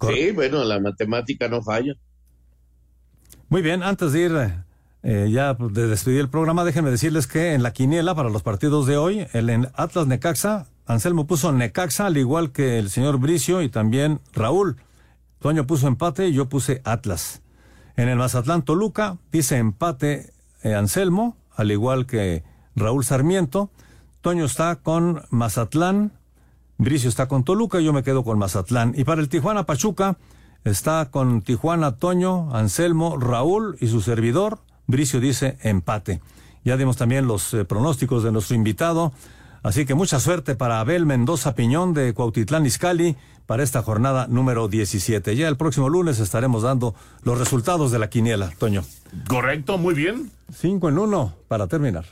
Sí, 0.00 0.30
bueno, 0.30 0.62
la 0.64 0.78
matemática 0.78 1.48
no 1.48 1.62
falla. 1.62 1.94
Muy 3.48 3.62
bien, 3.62 3.82
antes 3.82 4.12
de 4.12 4.20
ir 4.20 4.32
eh, 5.02 5.28
ya 5.30 5.54
de 5.54 5.86
despedir 5.86 6.20
el 6.20 6.28
programa, 6.28 6.64
déjenme 6.64 6.90
decirles 6.90 7.26
que 7.26 7.54
en 7.54 7.62
la 7.62 7.72
quiniela 7.72 8.14
para 8.14 8.30
los 8.30 8.42
partidos 8.42 8.86
de 8.86 8.96
hoy, 8.96 9.26
el 9.32 9.50
en 9.50 9.68
Atlas 9.74 10.06
Necaxa, 10.06 10.66
Anselmo 10.86 11.26
puso 11.26 11.52
Necaxa, 11.52 12.06
al 12.06 12.16
igual 12.16 12.50
que 12.50 12.78
el 12.78 12.90
señor 12.90 13.18
Bricio 13.18 13.62
y 13.62 13.68
también 13.68 14.20
Raúl. 14.32 14.76
Toño 15.38 15.66
puso 15.66 15.86
empate 15.86 16.28
y 16.28 16.32
yo 16.32 16.48
puse 16.48 16.80
Atlas. 16.84 17.42
En 17.96 18.08
el 18.08 18.16
Mazatlán 18.16 18.62
Toluca 18.62 19.18
dice 19.30 19.58
empate 19.58 20.32
eh, 20.62 20.74
Anselmo, 20.74 21.36
al 21.54 21.70
igual 21.70 22.06
que 22.06 22.42
Raúl 22.74 23.04
Sarmiento. 23.04 23.70
Toño 24.20 24.44
está 24.44 24.76
con 24.76 25.22
Mazatlán, 25.30 26.12
Bricio 26.78 27.08
está 27.08 27.28
con 27.28 27.44
Toluca, 27.44 27.80
yo 27.80 27.92
me 27.92 28.02
quedo 28.02 28.24
con 28.24 28.38
Mazatlán. 28.38 28.94
Y 28.96 29.04
para 29.04 29.20
el 29.20 29.28
Tijuana 29.28 29.66
Pachuca 29.66 30.16
está 30.64 31.10
con 31.10 31.42
Tijuana 31.42 31.96
Toño, 31.96 32.54
Anselmo, 32.54 33.16
Raúl 33.16 33.76
y 33.80 33.88
su 33.88 34.00
servidor. 34.00 34.60
Bricio 34.88 35.20
dice 35.20 35.58
empate. 35.62 36.20
Ya 36.64 36.76
dimos 36.76 36.96
también 36.96 37.28
los 37.28 37.54
eh, 37.54 37.64
pronósticos 37.64 38.24
de 38.24 38.32
nuestro 38.32 38.56
invitado. 38.56 39.12
Así 39.62 39.86
que 39.86 39.94
mucha 39.94 40.18
suerte 40.18 40.54
para 40.54 40.80
Abel 40.80 41.06
Mendoza 41.06 41.54
Piñón 41.54 41.92
de 41.92 42.14
Cuautitlán 42.14 42.66
Izcalli 42.66 43.16
para 43.46 43.62
esta 43.62 43.82
jornada 43.82 44.26
número 44.28 44.66
17. 44.66 45.36
Ya 45.36 45.46
el 45.48 45.56
próximo 45.56 45.88
lunes 45.88 46.18
estaremos 46.20 46.62
dando 46.62 46.94
los 47.22 47.38
resultados 47.38 47.92
de 47.92 47.98
la 47.98 48.08
quiniela, 48.08 48.50
Toño. 48.58 48.82
Correcto, 49.28 49.78
muy 49.78 49.94
bien. 49.94 50.30
Cinco 50.52 50.88
en 50.88 50.98
uno 50.98 51.34
para 51.48 51.66
terminar. 51.66 52.06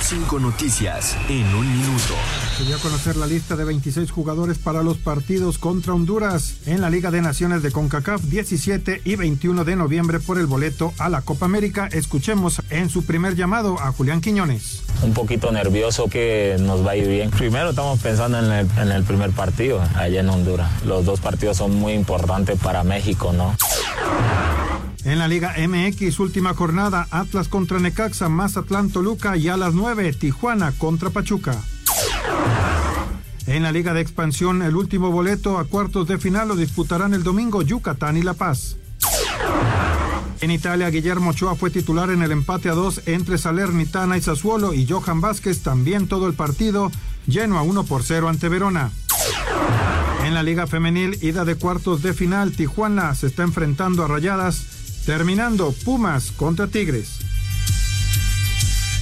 Cinco 0.00 0.38
noticias 0.38 1.16
en 1.28 1.46
un 1.54 1.70
minuto. 1.70 2.14
Se 2.56 2.64
dio 2.64 2.76
a 2.76 2.78
conocer 2.78 3.16
la 3.16 3.26
lista 3.26 3.56
de 3.56 3.64
26 3.64 4.10
jugadores 4.10 4.58
para 4.58 4.82
los 4.82 4.98
partidos 4.98 5.58
contra 5.58 5.94
Honduras 5.94 6.56
en 6.66 6.82
la 6.82 6.90
Liga 6.90 7.10
de 7.10 7.22
Naciones 7.22 7.62
de 7.62 7.72
CONCACAF 7.72 8.22
17 8.22 9.00
y 9.04 9.16
21 9.16 9.64
de 9.64 9.74
noviembre 9.74 10.20
por 10.20 10.38
el 10.38 10.46
boleto 10.46 10.92
a 10.98 11.08
la 11.08 11.22
Copa 11.22 11.46
América. 11.46 11.88
Escuchemos 11.90 12.60
en 12.68 12.90
su 12.90 13.04
primer 13.04 13.36
llamado 13.36 13.80
a 13.80 13.90
Julián 13.90 14.20
Quiñones. 14.20 14.82
Un 15.02 15.14
poquito 15.14 15.50
nervioso 15.50 16.08
que 16.08 16.56
nos 16.60 16.86
va 16.86 16.92
a 16.92 16.96
ir 16.96 17.08
bien. 17.08 17.30
Primero 17.30 17.70
estamos 17.70 17.98
pensando 18.00 18.38
en 18.38 18.52
el, 18.52 18.68
en 18.78 18.92
el 18.92 19.02
primer 19.02 19.30
partido 19.30 19.80
allá 19.94 20.20
en 20.20 20.28
Honduras. 20.28 20.70
Los 20.84 21.06
dos 21.06 21.20
partidos 21.20 21.56
son 21.56 21.74
muy 21.74 21.94
importantes 21.94 22.60
para 22.60 22.84
México, 22.84 23.32
¿no? 23.32 23.56
En 25.04 25.18
la 25.18 25.26
Liga 25.26 25.54
MX, 25.56 26.20
última 26.20 26.54
jornada, 26.54 27.08
Atlas 27.10 27.48
contra 27.48 27.80
Necaxa, 27.80 28.28
Mazatlán 28.28 28.90
Toluca 28.90 29.36
y 29.36 29.48
a 29.48 29.56
las 29.56 29.74
9, 29.74 30.12
Tijuana 30.12 30.72
contra 30.78 31.10
Pachuca. 31.10 31.58
En 33.46 33.64
la 33.64 33.72
Liga 33.72 33.92
de 33.92 34.00
Expansión, 34.00 34.62
el 34.62 34.76
último 34.76 35.10
boleto 35.10 35.58
a 35.58 35.64
cuartos 35.64 36.06
de 36.06 36.18
final 36.18 36.48
lo 36.48 36.56
disputarán 36.56 37.12
el 37.12 37.22
domingo 37.22 37.62
Yucatán 37.62 38.16
y 38.16 38.22
La 38.22 38.34
Paz. 38.34 38.76
En 40.40 40.50
Italia, 40.50 40.90
Guillermo 40.90 41.30
Ochoa 41.30 41.54
fue 41.54 41.70
titular 41.70 42.10
en 42.10 42.22
el 42.22 42.32
empate 42.32 42.68
a 42.68 42.74
dos 42.74 43.02
entre 43.06 43.38
Salernitana 43.38 44.16
y 44.16 44.22
Sassuolo 44.22 44.74
y 44.74 44.86
Johan 44.88 45.20
Vázquez 45.20 45.62
también 45.62 46.08
todo 46.08 46.26
el 46.26 46.34
partido 46.34 46.90
lleno 47.26 47.58
a 47.58 47.62
1 47.62 47.84
por 47.84 48.02
0 48.02 48.28
ante 48.28 48.48
Verona. 48.48 48.90
En 50.24 50.34
la 50.34 50.42
Liga 50.42 50.66
Femenil, 50.66 51.18
ida 51.22 51.44
de 51.44 51.56
cuartos 51.56 52.02
de 52.02 52.14
final, 52.14 52.52
Tijuana 52.52 53.14
se 53.14 53.26
está 53.26 53.42
enfrentando 53.42 54.04
a 54.04 54.08
Rayadas, 54.08 55.02
terminando 55.04 55.72
Pumas 55.84 56.30
contra 56.32 56.68
Tigres. 56.68 57.18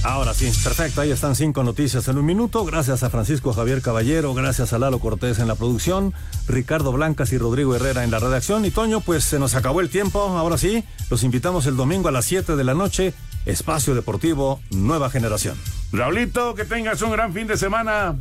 Ahora 0.03 0.33
sí, 0.33 0.51
perfecto. 0.63 1.01
Ahí 1.01 1.11
están 1.11 1.35
cinco 1.35 1.63
noticias 1.63 2.07
en 2.07 2.17
un 2.17 2.25
minuto. 2.25 2.65
Gracias 2.65 3.03
a 3.03 3.09
Francisco 3.11 3.53
Javier 3.53 3.81
Caballero, 3.83 4.33
gracias 4.33 4.73
a 4.73 4.79
Lalo 4.79 4.99
Cortés 4.99 5.37
en 5.37 5.47
la 5.47 5.55
producción, 5.55 6.13
Ricardo 6.47 6.91
Blancas 6.91 7.31
y 7.33 7.37
Rodrigo 7.37 7.75
Herrera 7.75 8.03
en 8.03 8.09
la 8.09 8.17
redacción. 8.17 8.65
Y 8.65 8.71
Toño, 8.71 9.01
pues 9.01 9.23
se 9.23 9.37
nos 9.37 9.53
acabó 9.53 9.79
el 9.79 9.89
tiempo. 9.89 10.19
Ahora 10.19 10.57
sí, 10.57 10.83
los 11.11 11.23
invitamos 11.23 11.67
el 11.67 11.77
domingo 11.77 12.07
a 12.07 12.11
las 12.11 12.25
7 12.25 12.55
de 12.55 12.63
la 12.63 12.73
noche. 12.73 13.13
Espacio 13.45 13.93
Deportivo, 13.93 14.59
Nueva 14.71 15.09
Generación. 15.09 15.55
Raulito, 15.91 16.55
que 16.55 16.65
tengas 16.65 17.01
un 17.03 17.11
gran 17.11 17.33
fin 17.33 17.45
de 17.45 17.57
semana. 17.57 18.15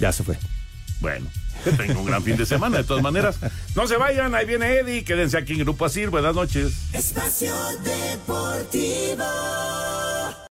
Ya 0.00 0.12
se 0.12 0.24
fue. 0.24 0.38
Bueno, 1.00 1.26
que 1.64 1.72
tenga 1.72 1.98
un 1.98 2.06
gran 2.06 2.22
fin 2.22 2.36
de 2.36 2.46
semana, 2.46 2.78
de 2.78 2.84
todas 2.84 3.02
maneras. 3.02 3.36
No 3.74 3.86
se 3.86 3.96
vayan, 3.96 4.34
ahí 4.34 4.46
viene 4.46 4.78
Eddie. 4.78 5.04
Quédense 5.04 5.38
aquí 5.38 5.52
en 5.54 5.60
Grupo 5.60 5.84
Asir. 5.84 6.10
Buenas 6.10 6.34
noches. 6.34 6.72
Espacio 6.92 7.54
Deportivo. 7.84 9.24